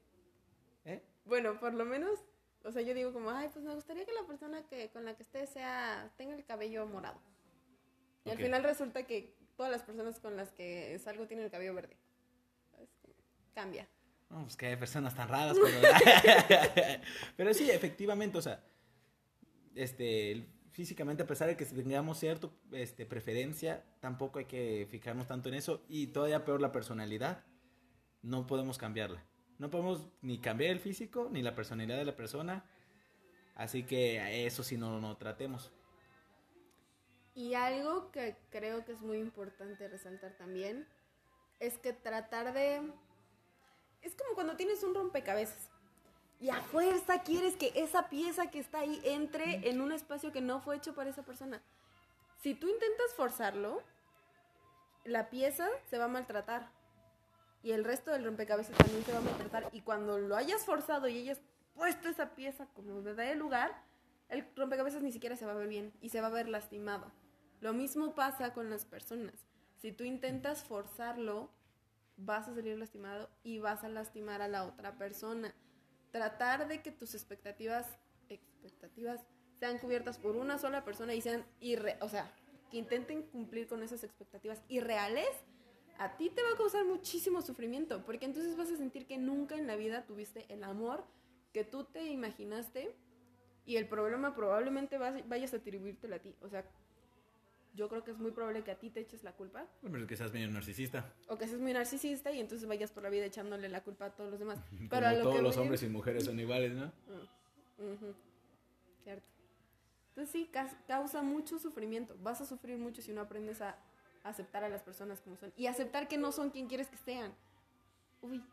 ¿eh? 0.84 1.02
Bueno, 1.24 1.58
por 1.58 1.74
lo 1.74 1.84
menos, 1.84 2.18
o 2.64 2.70
sea, 2.72 2.82
yo 2.82 2.94
digo 2.94 3.12
como, 3.12 3.30
ay, 3.30 3.48
pues 3.52 3.64
me 3.64 3.74
gustaría 3.74 4.04
que 4.04 4.12
la 4.12 4.26
persona 4.26 4.66
que 4.66 4.90
con 4.90 5.04
la 5.04 5.16
que 5.16 5.22
esté 5.22 5.46
sea, 5.46 6.12
tenga 6.16 6.34
el 6.34 6.44
cabello 6.44 6.86
morado. 6.86 7.20
Y 8.24 8.30
al 8.30 8.38
final 8.38 8.62
resulta 8.62 9.04
que 9.04 9.34
todas 9.56 9.72
las 9.72 9.82
personas 9.82 10.20
con 10.20 10.36
las 10.36 10.52
que 10.52 10.96
salgo 11.00 11.26
tienen 11.26 11.46
el 11.46 11.50
cabello 11.50 11.74
verde. 11.74 11.96
Cambia. 13.54 13.88
No, 14.32 14.42
pues 14.42 14.56
que 14.56 14.66
hay 14.66 14.76
personas 14.76 15.14
tan 15.14 15.28
raras, 15.28 15.56
pero... 15.62 17.00
pero 17.36 17.54
sí, 17.54 17.70
efectivamente, 17.70 18.38
o 18.38 18.42
sea, 18.42 18.64
este, 19.74 20.46
físicamente, 20.70 21.22
a 21.22 21.26
pesar 21.26 21.48
de 21.48 21.56
que 21.56 21.66
tengamos 21.66 22.18
cierta 22.18 22.48
este, 22.72 23.06
preferencia, 23.06 23.84
tampoco 24.00 24.38
hay 24.38 24.46
que 24.46 24.86
fijarnos 24.90 25.26
tanto 25.26 25.50
en 25.50 25.54
eso. 25.54 25.84
Y 25.88 26.08
todavía 26.08 26.44
peor 26.44 26.60
la 26.60 26.72
personalidad, 26.72 27.44
no 28.22 28.46
podemos 28.46 28.78
cambiarla. 28.78 29.22
No 29.58 29.70
podemos 29.70 30.08
ni 30.22 30.38
cambiar 30.38 30.70
el 30.70 30.80
físico, 30.80 31.28
ni 31.30 31.42
la 31.42 31.54
personalidad 31.54 31.98
de 31.98 32.06
la 32.06 32.16
persona. 32.16 32.64
Así 33.54 33.84
que 33.84 34.46
eso 34.46 34.62
sí 34.62 34.78
no, 34.78 34.98
no 34.98 35.16
tratemos. 35.18 35.70
Y 37.34 37.54
algo 37.54 38.10
que 38.10 38.36
creo 38.50 38.84
que 38.84 38.92
es 38.92 39.02
muy 39.02 39.18
importante 39.18 39.88
resaltar 39.88 40.32
también 40.36 40.86
es 41.60 41.78
que 41.78 41.92
tratar 41.92 42.52
de... 42.54 42.82
Es 44.02 44.14
como 44.14 44.34
cuando 44.34 44.56
tienes 44.56 44.82
un 44.82 44.94
rompecabezas 44.94 45.70
y 46.40 46.50
a 46.50 46.60
fuerza 46.60 47.22
quieres 47.22 47.56
que 47.56 47.72
esa 47.76 48.08
pieza 48.08 48.50
que 48.50 48.58
está 48.58 48.80
ahí 48.80 49.00
entre 49.04 49.68
en 49.68 49.80
un 49.80 49.92
espacio 49.92 50.32
que 50.32 50.40
no 50.40 50.60
fue 50.60 50.76
hecho 50.76 50.94
para 50.94 51.10
esa 51.10 51.22
persona. 51.22 51.62
Si 52.42 52.54
tú 52.54 52.68
intentas 52.68 53.14
forzarlo, 53.16 53.80
la 55.04 55.30
pieza 55.30 55.68
se 55.88 55.98
va 55.98 56.06
a 56.06 56.08
maltratar 56.08 56.68
y 57.62 57.70
el 57.70 57.84
resto 57.84 58.10
del 58.10 58.24
rompecabezas 58.24 58.76
también 58.76 59.04
se 59.04 59.12
va 59.12 59.18
a 59.18 59.22
maltratar 59.22 59.68
y 59.72 59.82
cuando 59.82 60.18
lo 60.18 60.34
hayas 60.34 60.64
forzado 60.64 61.06
y 61.06 61.18
hayas 61.18 61.40
puesto 61.74 62.08
esa 62.08 62.30
pieza 62.34 62.66
como 62.74 63.00
de 63.02 63.30
el 63.30 63.38
lugar, 63.38 63.80
el 64.28 64.44
rompecabezas 64.56 65.02
ni 65.02 65.12
siquiera 65.12 65.36
se 65.36 65.46
va 65.46 65.52
a 65.52 65.56
ver 65.56 65.68
bien 65.68 65.92
y 66.00 66.08
se 66.08 66.20
va 66.20 66.26
a 66.26 66.30
ver 66.30 66.48
lastimado. 66.48 67.12
Lo 67.60 67.72
mismo 67.72 68.16
pasa 68.16 68.52
con 68.52 68.68
las 68.68 68.84
personas. 68.84 69.46
Si 69.80 69.92
tú 69.92 70.02
intentas 70.02 70.64
forzarlo, 70.64 71.50
vas 72.24 72.48
a 72.48 72.54
salir 72.54 72.78
lastimado 72.78 73.28
y 73.42 73.58
vas 73.58 73.84
a 73.84 73.88
lastimar 73.88 74.42
a 74.42 74.48
la 74.48 74.64
otra 74.64 74.96
persona. 74.96 75.54
Tratar 76.10 76.68
de 76.68 76.82
que 76.82 76.90
tus 76.90 77.14
expectativas, 77.14 77.86
expectativas 78.28 79.20
sean 79.58 79.78
cubiertas 79.78 80.18
por 80.18 80.36
una 80.36 80.58
sola 80.58 80.84
persona 80.84 81.14
y 81.14 81.20
sean 81.20 81.44
irre 81.60 81.96
o 82.00 82.08
sea, 82.08 82.32
que 82.70 82.78
intenten 82.78 83.22
cumplir 83.22 83.68
con 83.68 83.82
esas 83.82 84.02
expectativas 84.02 84.62
irreales, 84.68 85.28
a 85.98 86.16
ti 86.16 86.30
te 86.30 86.42
va 86.42 86.48
a 86.54 86.56
causar 86.56 86.84
muchísimo 86.84 87.42
sufrimiento, 87.42 88.04
porque 88.04 88.24
entonces 88.24 88.56
vas 88.56 88.70
a 88.70 88.76
sentir 88.76 89.06
que 89.06 89.18
nunca 89.18 89.56
en 89.56 89.66
la 89.66 89.76
vida 89.76 90.04
tuviste 90.06 90.46
el 90.52 90.64
amor 90.64 91.04
que 91.52 91.64
tú 91.64 91.84
te 91.84 92.06
imaginaste 92.06 92.94
y 93.66 93.76
el 93.76 93.86
problema 93.88 94.34
probablemente 94.34 94.98
vas- 94.98 95.28
vayas 95.28 95.52
a 95.54 95.58
atribuírtelo 95.58 96.16
a 96.16 96.18
ti. 96.18 96.34
O 96.40 96.48
sea, 96.48 96.64
yo 97.74 97.88
creo 97.88 98.04
que 98.04 98.10
es 98.10 98.18
muy 98.18 98.30
probable 98.32 98.62
que 98.64 98.70
a 98.70 98.78
ti 98.78 98.90
te 98.90 99.00
eches 99.00 99.24
la 99.24 99.32
culpa 99.32 99.66
Pero 99.82 100.06
que 100.06 100.16
seas 100.16 100.32
medio 100.32 100.48
narcisista. 100.50 101.12
o 101.28 101.38
que 101.38 101.46
seas 101.48 101.60
muy 101.60 101.72
narcisista 101.72 102.30
y 102.32 102.40
entonces 102.40 102.68
vayas 102.68 102.90
por 102.92 103.02
la 103.02 103.08
vida 103.08 103.24
echándole 103.24 103.68
la 103.68 103.82
culpa 103.82 104.06
a 104.06 104.10
todos 104.10 104.30
los 104.30 104.38
demás. 104.38 104.58
Pero 104.90 104.90
Como 104.90 105.06
a 105.06 105.12
lo 105.12 105.22
todos 105.22 105.36
que 105.36 105.42
los 105.42 105.56
voy- 105.56 105.62
hombres 105.62 105.82
y 105.82 105.88
mujeres 105.88 106.24
son 106.24 106.38
iguales, 106.38 106.72
¿no? 106.72 106.86
Mm, 106.86 107.92
ujú, 107.94 108.14
Cierto. 109.04 109.26
Entonces 110.10 110.30
sí, 110.32 110.50
causa 110.86 111.22
mucho 111.22 111.58
sufrimiento. 111.58 112.14
Vas 112.22 112.40
a 112.42 112.46
sufrir 112.46 112.76
mucho 112.78 113.00
si 113.00 113.12
no 113.12 113.22
aprendes 113.22 113.62
a 113.62 113.78
aceptar 114.24 114.62
a 114.62 114.68
las 114.68 114.82
personas 114.82 115.20
como 115.20 115.36
son 115.36 115.52
y 115.56 115.66
aceptar 115.66 116.06
que 116.06 116.18
no 116.18 116.30
son 116.32 116.50
quien 116.50 116.68
quieres 116.68 116.88
que 116.88 116.96
sean. 116.98 117.34
Uy. 118.20 118.44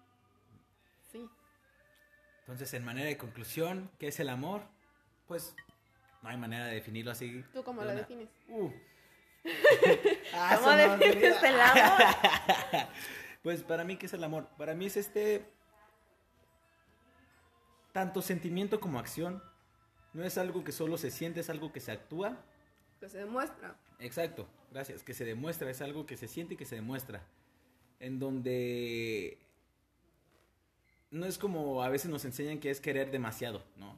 Sí. 1.12 1.28
Entonces, 2.42 2.74
en 2.74 2.86
manera 2.86 3.08
de 3.08 3.18
conclusión, 3.18 3.92
¿qué 4.00 4.08
es 4.08 4.20
el 4.20 4.30
amor? 4.30 4.62
Pues 5.28 5.54
no 6.24 6.30
hay 6.30 6.38
manera 6.38 6.66
de 6.68 6.76
definirlo 6.76 7.12
así. 7.12 7.44
¿Tú 7.54 7.64
cómo 7.64 7.82
de 7.82 7.88
lo 7.88 7.92
una- 7.94 8.02
defines? 8.02 8.30
Uh. 8.48 8.70
Ah, 10.34 10.58
¿Cómo 10.58 10.72
defines 10.72 11.44
el 11.44 11.60
amor? 11.60 12.02
Pues 13.42 13.64
para 13.64 13.86
mí, 13.86 13.96
¿qué 13.96 14.08
es 14.08 14.14
el 14.14 14.24
amor? 14.24 14.48
Para 14.58 14.76
mí 14.76 14.86
es 14.86 14.98
este. 14.98 15.46
Tanto 17.94 18.22
sentimiento 18.22 18.80
como 18.80 19.00
acción. 19.00 19.42
No 20.14 20.24
es 20.24 20.38
algo 20.38 20.64
que 20.64 20.72
solo 20.72 20.98
se 20.98 21.10
siente, 21.10 21.40
es 21.40 21.50
algo 21.50 21.72
que 21.72 21.80
se 21.80 21.92
actúa. 21.92 22.38
Que 23.00 23.08
se 23.08 23.20
demuestra. 23.20 23.78
Exacto, 24.00 24.48
gracias. 24.72 25.04
Que 25.04 25.14
se 25.14 25.24
demuestra, 25.24 25.70
es 25.70 25.82
algo 25.82 26.06
que 26.06 26.18
se 26.18 26.28
siente 26.28 26.56
y 26.56 26.58
que 26.58 26.66
se 26.66 26.76
demuestra. 26.76 27.24
En 28.00 28.20
donde. 28.20 29.38
No 31.12 31.26
es 31.26 31.38
como 31.38 31.82
a 31.82 31.90
veces 31.90 32.12
nos 32.12 32.26
enseñan 32.26 32.60
que 32.60 32.70
es 32.70 32.82
querer 32.82 33.10
demasiado, 33.10 33.64
¿no? 33.78 33.98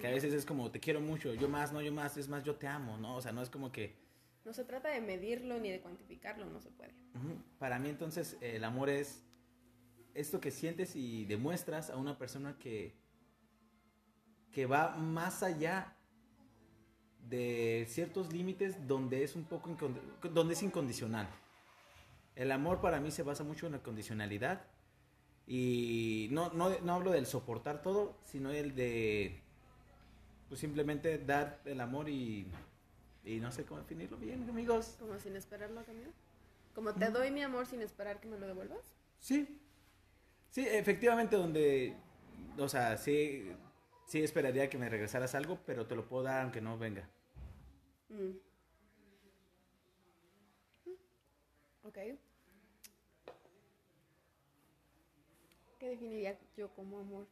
Que 0.00 0.06
a 0.06 0.10
veces 0.10 0.32
es 0.34 0.44
como 0.46 0.70
te 0.70 0.80
quiero 0.80 1.00
mucho, 1.00 1.34
yo 1.34 1.48
más, 1.48 1.72
no, 1.72 1.80
yo 1.82 1.92
más, 1.92 2.16
es 2.16 2.28
más, 2.28 2.42
yo 2.42 2.56
te 2.56 2.66
amo, 2.66 2.96
¿no? 2.96 3.16
O 3.16 3.22
sea, 3.22 3.32
no 3.32 3.42
es 3.42 3.50
como 3.50 3.72
que. 3.72 4.03
No 4.44 4.52
se 4.52 4.64
trata 4.64 4.90
de 4.90 5.00
medirlo 5.00 5.58
ni 5.58 5.70
de 5.70 5.80
cuantificarlo, 5.80 6.46
no 6.46 6.60
se 6.60 6.70
puede. 6.70 6.94
Para 7.58 7.78
mí 7.78 7.88
entonces 7.88 8.36
el 8.40 8.64
amor 8.64 8.90
es 8.90 9.24
esto 10.12 10.40
que 10.40 10.50
sientes 10.50 10.94
y 10.96 11.24
demuestras 11.24 11.90
a 11.90 11.96
una 11.96 12.18
persona 12.18 12.58
que, 12.58 12.94
que 14.52 14.66
va 14.66 14.96
más 14.96 15.42
allá 15.42 15.96
de 17.28 17.86
ciertos 17.88 18.32
límites 18.32 18.86
donde 18.86 19.24
es 19.24 19.34
un 19.34 19.44
poco 19.44 19.76
donde 20.32 20.54
es 20.54 20.62
incondicional. 20.62 21.28
El 22.36 22.52
amor 22.52 22.80
para 22.80 23.00
mí 23.00 23.10
se 23.10 23.22
basa 23.22 23.44
mucho 23.44 23.66
en 23.66 23.72
la 23.72 23.82
condicionalidad 23.82 24.66
y 25.46 26.28
no, 26.32 26.50
no, 26.50 26.78
no 26.80 26.94
hablo 26.94 27.12
del 27.12 27.26
soportar 27.26 27.80
todo, 27.80 28.18
sino 28.24 28.50
el 28.50 28.74
de 28.74 29.40
pues 30.48 30.60
simplemente 30.60 31.18
dar 31.18 31.60
el 31.64 31.80
amor 31.80 32.08
y, 32.08 32.46
y 33.24 33.40
no 33.40 33.50
sé 33.50 33.64
cómo 33.64 33.80
definirlo 33.80 34.18
bien, 34.18 34.48
amigos. 34.48 34.96
Como 34.98 35.18
sin 35.18 35.34
esperarlo 35.36 35.80
a 35.80 35.84
cambio. 35.84 36.08
Como 36.74 36.92
te 36.94 37.10
doy 37.10 37.30
mi 37.30 37.42
amor 37.42 37.66
sin 37.66 37.80
esperar 37.80 38.20
que 38.20 38.28
me 38.28 38.38
lo 38.38 38.46
devuelvas. 38.46 38.94
Sí. 39.18 39.60
Sí, 40.50 40.66
efectivamente, 40.68 41.36
donde. 41.36 41.96
O 42.58 42.68
sea, 42.68 42.96
sí, 42.96 43.50
sí 44.06 44.22
esperaría 44.22 44.68
que 44.68 44.78
me 44.78 44.88
regresaras 44.88 45.34
algo, 45.34 45.58
pero 45.64 45.86
te 45.86 45.96
lo 45.96 46.06
puedo 46.06 46.24
dar 46.24 46.42
aunque 46.42 46.60
no 46.60 46.78
venga. 46.78 47.08
Mm. 48.08 48.32
Ok. 51.84 51.98
¿Qué 55.78 55.88
definiría 55.88 56.38
yo 56.56 56.68
como 56.74 56.98
amor? 56.98 57.26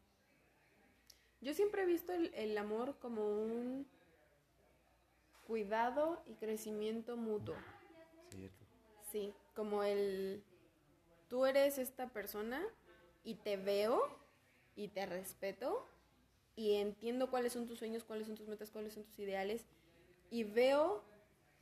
Yo 1.40 1.54
siempre 1.54 1.82
he 1.82 1.86
visto 1.86 2.12
el, 2.12 2.32
el 2.34 2.56
amor 2.56 2.96
como 3.00 3.26
un 3.26 3.86
cuidado 5.46 6.22
y 6.26 6.34
crecimiento 6.34 7.16
mutuo. 7.16 7.54
Cierto. 8.30 8.64
Sí, 9.10 9.34
como 9.54 9.82
el 9.82 10.42
tú 11.28 11.46
eres 11.46 11.78
esta 11.78 12.08
persona 12.08 12.62
y 13.24 13.34
te 13.36 13.56
veo 13.56 14.02
y 14.76 14.88
te 14.88 15.06
respeto 15.06 15.86
y 16.56 16.74
entiendo 16.74 17.30
cuáles 17.30 17.52
son 17.52 17.66
tus 17.66 17.78
sueños, 17.78 18.04
cuáles 18.04 18.26
son 18.26 18.36
tus 18.36 18.48
metas, 18.48 18.70
cuáles 18.70 18.94
son 18.94 19.04
tus 19.04 19.18
ideales 19.18 19.64
y 20.30 20.44
veo 20.44 21.02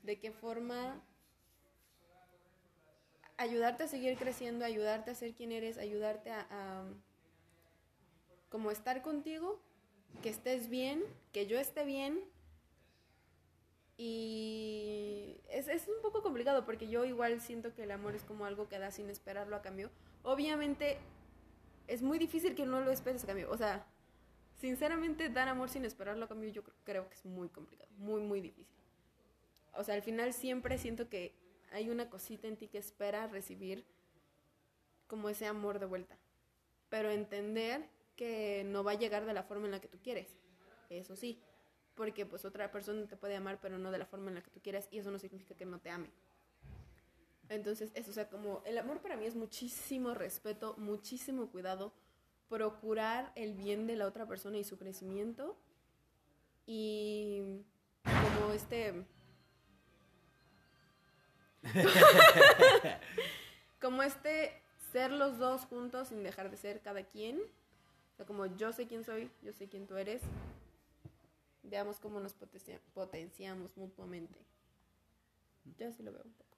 de 0.02 0.18
qué 0.18 0.32
forma 0.32 1.02
ayudarte 3.36 3.84
a 3.84 3.88
seguir 3.88 4.16
creciendo, 4.16 4.64
ayudarte 4.64 5.10
a 5.10 5.14
ser 5.14 5.34
quien 5.34 5.52
eres, 5.52 5.78
ayudarte 5.78 6.30
a, 6.30 6.46
a 6.50 6.84
como 8.48 8.70
estar 8.70 9.02
contigo, 9.02 9.60
que 10.22 10.28
estés 10.28 10.68
bien, 10.68 11.02
que 11.32 11.46
yo 11.46 11.58
esté 11.58 11.84
bien 11.84 12.20
y 14.02 15.36
es, 15.50 15.68
es 15.68 15.86
un 15.86 16.00
poco 16.00 16.22
complicado 16.22 16.64
porque 16.64 16.88
yo 16.88 17.04
igual 17.04 17.38
siento 17.42 17.74
que 17.74 17.82
el 17.82 17.90
amor 17.90 18.14
es 18.14 18.24
como 18.24 18.46
algo 18.46 18.66
que 18.66 18.78
da 18.78 18.90
sin 18.90 19.10
esperarlo 19.10 19.56
a 19.56 19.60
cambio. 19.60 19.90
Obviamente 20.22 20.96
es 21.86 22.00
muy 22.00 22.18
difícil 22.18 22.54
que 22.54 22.64
no 22.64 22.80
lo 22.80 22.90
esperes 22.92 23.24
a 23.24 23.26
cambio. 23.26 23.50
O 23.50 23.58
sea, 23.58 23.84
sinceramente 24.58 25.28
dar 25.28 25.48
amor 25.48 25.68
sin 25.68 25.84
esperarlo 25.84 26.24
a 26.24 26.28
cambio 26.28 26.48
yo 26.48 26.64
cr- 26.64 26.72
creo 26.84 27.10
que 27.10 27.14
es 27.16 27.26
muy 27.26 27.50
complicado, 27.50 27.90
muy, 27.98 28.22
muy 28.22 28.40
difícil. 28.40 28.74
O 29.74 29.84
sea, 29.84 29.96
al 29.96 30.02
final 30.02 30.32
siempre 30.32 30.78
siento 30.78 31.10
que 31.10 31.34
hay 31.70 31.90
una 31.90 32.08
cosita 32.08 32.48
en 32.48 32.56
ti 32.56 32.68
que 32.68 32.78
espera 32.78 33.26
recibir 33.26 33.84
como 35.08 35.28
ese 35.28 35.44
amor 35.46 35.78
de 35.78 35.84
vuelta. 35.84 36.16
Pero 36.88 37.10
entender 37.10 37.86
que 38.16 38.64
no 38.64 38.82
va 38.82 38.92
a 38.92 38.98
llegar 38.98 39.26
de 39.26 39.34
la 39.34 39.42
forma 39.42 39.66
en 39.66 39.72
la 39.72 39.80
que 39.82 39.88
tú 39.88 39.98
quieres. 40.02 40.34
Eso 40.88 41.16
sí 41.16 41.38
porque 41.94 42.26
pues 42.26 42.44
otra 42.44 42.70
persona 42.70 43.06
te 43.06 43.16
puede 43.16 43.36
amar 43.36 43.58
pero 43.60 43.78
no 43.78 43.90
de 43.90 43.98
la 43.98 44.06
forma 44.06 44.28
en 44.28 44.36
la 44.36 44.42
que 44.42 44.50
tú 44.50 44.60
quieras 44.60 44.88
y 44.90 44.98
eso 44.98 45.10
no 45.10 45.18
significa 45.18 45.54
que 45.54 45.66
no 45.66 45.78
te 45.80 45.90
ame. 45.90 46.10
Entonces, 47.48 47.90
eso, 47.94 48.10
o 48.12 48.14
sea, 48.14 48.28
como 48.28 48.62
el 48.64 48.78
amor 48.78 49.00
para 49.00 49.16
mí 49.16 49.26
es 49.26 49.34
muchísimo 49.34 50.14
respeto, 50.14 50.76
muchísimo 50.78 51.48
cuidado, 51.50 51.92
procurar 52.48 53.32
el 53.34 53.54
bien 53.54 53.88
de 53.88 53.96
la 53.96 54.06
otra 54.06 54.26
persona 54.26 54.56
y 54.58 54.64
su 54.64 54.78
crecimiento 54.78 55.56
y 56.64 57.42
como 58.04 58.52
este 58.52 59.04
como 63.80 64.02
este 64.02 64.62
ser 64.92 65.10
los 65.10 65.38
dos 65.38 65.62
juntos 65.62 66.08
sin 66.08 66.22
dejar 66.22 66.50
de 66.50 66.56
ser 66.56 66.80
cada 66.80 67.02
quien. 67.04 67.40
O 67.40 68.16
sea, 68.16 68.26
como 68.26 68.46
yo 68.46 68.72
sé 68.72 68.86
quién 68.86 69.04
soy, 69.04 69.30
yo 69.42 69.52
sé 69.52 69.68
quién 69.68 69.86
tú 69.86 69.96
eres, 69.96 70.22
veamos 71.70 72.00
cómo 72.00 72.20
nos 72.20 72.34
potencia- 72.34 72.80
potenciamos 72.92 73.76
mutuamente. 73.76 74.38
Yo 75.78 75.88
así 75.88 76.02
lo 76.02 76.12
veo 76.12 76.22
un 76.24 76.32
poco. 76.32 76.56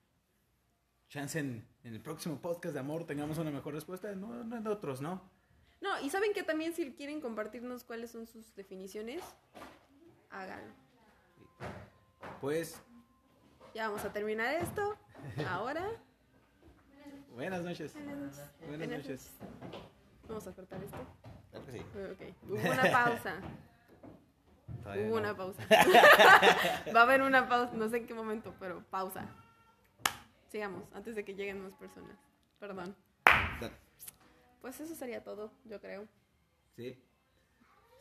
Chance 1.08 1.38
en, 1.38 1.68
en 1.84 1.94
el 1.94 2.00
próximo 2.00 2.40
podcast 2.40 2.72
de 2.74 2.80
amor 2.80 3.04
tengamos 3.04 3.36
una 3.38 3.50
mejor 3.50 3.74
respuesta, 3.74 4.14
no, 4.14 4.42
no 4.44 4.56
en 4.56 4.66
otros, 4.66 5.00
¿no? 5.02 5.20
No, 5.82 6.00
y 6.00 6.08
saben 6.10 6.32
que 6.32 6.42
también 6.42 6.72
si 6.72 6.94
quieren 6.94 7.20
compartirnos 7.20 7.84
cuáles 7.84 8.10
son 8.12 8.26
sus 8.26 8.54
definiciones, 8.54 9.22
háganlo. 10.30 10.72
Pues, 12.40 12.80
Ya 13.74 13.88
vamos 13.88 14.04
a 14.04 14.12
terminar 14.12 14.54
esto. 14.54 14.96
Ahora. 15.48 15.86
buenas 17.34 17.62
noches. 17.62 17.92
Buenas 17.94 18.16
noches. 18.16 18.50
Buenas 18.66 18.88
noches. 18.88 19.30
Vamos 20.28 20.46
a 20.46 20.52
cortar 20.54 20.82
esto. 20.82 20.96
Claro 21.50 21.66
que 21.66 21.72
sí. 21.72 21.78
Ok. 21.80 22.48
Hubo 22.48 22.70
una 22.72 22.90
pausa. 22.92 23.36
Todavía 24.82 25.04
Hubo 25.06 25.14
no. 25.14 25.20
una 25.20 25.36
pausa. 25.36 25.62
Va 26.94 27.00
a 27.00 27.02
haber 27.02 27.22
una 27.22 27.48
pausa, 27.48 27.72
no 27.74 27.88
sé 27.88 27.98
en 27.98 28.06
qué 28.06 28.14
momento, 28.14 28.54
pero 28.58 28.82
pausa. 28.90 29.26
Sigamos, 30.50 30.82
antes 30.94 31.14
de 31.16 31.24
que 31.24 31.34
lleguen 31.34 31.62
más 31.62 31.72
personas. 31.74 32.16
Perdón. 32.58 32.94
Pues 34.60 34.78
eso 34.80 34.94
sería 34.94 35.22
todo, 35.24 35.52
yo 35.64 35.80
creo. 35.80 36.06
Sí. 36.76 36.96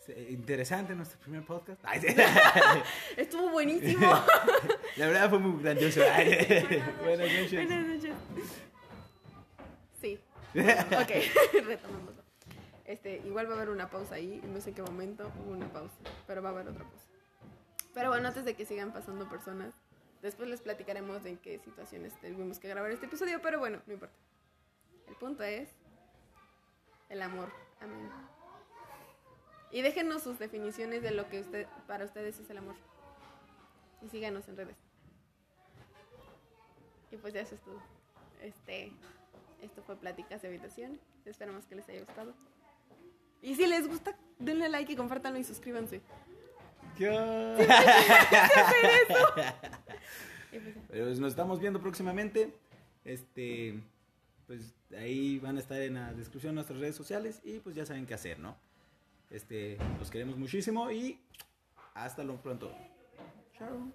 Sí, 0.06 0.14
Interesante 0.30 0.96
nuestro 0.96 1.20
primer 1.20 1.44
podcast. 1.46 1.80
Ay, 1.84 2.02
sí. 2.02 2.08
Estuvo 3.18 3.50
buenísimo. 3.52 4.08
La 4.98 5.08
verdad 5.08 5.30
fue 5.30 5.40
muy 5.40 5.62
grandioso. 5.62 6.02
Ay, 6.12 6.84
Buenas 7.04 7.32
noches. 7.32 7.52
Buenas 7.68 7.88
noches. 7.88 8.14
Sí. 10.02 10.20
Ok, 10.56 11.64
retomándolo. 11.66 12.21
Este, 12.86 13.18
igual 13.26 13.48
va 13.48 13.54
a 13.54 13.56
haber 13.58 13.70
una 13.70 13.90
pausa 13.90 14.16
ahí, 14.16 14.42
no 14.48 14.60
sé 14.60 14.74
qué 14.74 14.82
momento 14.82 15.32
hubo 15.40 15.52
una 15.52 15.72
pausa, 15.72 15.96
pero 16.28 16.42
va 16.42 16.50
a 16.50 16.52
haber 16.52 16.68
otra 16.68 16.84
pausa. 16.84 17.06
Pero 17.94 18.10
bueno, 18.10 18.28
antes 18.28 18.46
de 18.46 18.56
que 18.56 18.66
sigan 18.66 18.94
pasando 18.94 19.30
personas, 19.30 19.74
después 20.22 20.50
les 20.50 20.62
platicaremos 20.62 21.24
de 21.24 21.32
en 21.32 21.38
qué 21.38 21.60
situaciones 21.60 22.20
tuvimos 22.20 22.60
que 22.60 22.70
grabar 22.70 22.92
este 22.92 23.06
episodio, 23.06 23.42
pero 23.42 23.60
bueno, 23.60 23.82
no 23.86 23.94
importa. 23.94 24.16
El 25.08 25.16
punto 25.16 25.44
es 25.44 25.70
el 27.10 27.22
amor. 27.22 27.52
Amén. 27.82 28.10
Y 29.72 29.82
déjenos 29.82 30.24
sus 30.24 30.40
definiciones 30.40 31.02
de 31.02 31.12
lo 31.12 31.30
que 31.30 31.42
usted, 31.42 31.68
para 31.88 32.06
ustedes 32.06 32.40
es 32.40 32.50
el 32.50 32.58
amor. 32.58 32.76
Y 34.02 34.10
síganos 34.10 34.48
en 34.48 34.58
redes. 34.58 34.78
Y 37.12 37.18
pues 37.18 37.34
ya 37.34 37.42
eso 37.42 37.56
es 37.56 37.62
todo. 37.62 37.82
Este, 38.42 38.92
esto 39.62 39.84
fue 39.84 39.96
Pláticas 39.98 40.42
de 40.42 40.48
Habitación. 40.48 41.00
Esperamos 41.26 41.66
que 41.66 41.76
les 41.76 41.88
haya 41.90 42.00
gustado. 42.00 42.34
Y 43.42 43.56
si 43.56 43.66
les 43.66 43.88
gusta, 43.88 44.16
denle 44.40 44.70
like 44.70 44.94
y 44.94 44.96
compártanlo 44.96 45.40
y 45.40 45.44
suscríbanse. 45.44 46.02
Pues 46.98 47.00
ya. 47.00 47.56
Pero 50.90 51.06
nos 51.06 51.32
estamos 51.32 51.60
viendo 51.60 51.80
próximamente. 51.82 52.54
Este, 53.04 53.82
pues 54.48 54.76
ahí 54.98 55.40
van 55.40 55.58
a 55.58 55.60
estar 55.60 55.82
en 55.82 55.96
la 55.96 56.14
descripción 56.14 56.54
nuestras 56.56 56.80
redes 56.80 56.96
sociales 56.96 57.42
y 57.44 57.60
pues 57.60 57.76
ya 57.76 57.86
saben 57.86 58.06
qué 58.06 58.14
hacer, 58.14 58.40
¿no? 58.40 58.56
Este, 59.30 59.78
los 59.98 60.12
queremos 60.12 60.38
muchísimo 60.38 60.92
y 60.92 61.20
hasta 61.94 62.24
lo 62.24 62.42
pronto. 62.42 62.72
Chao. 63.58 63.92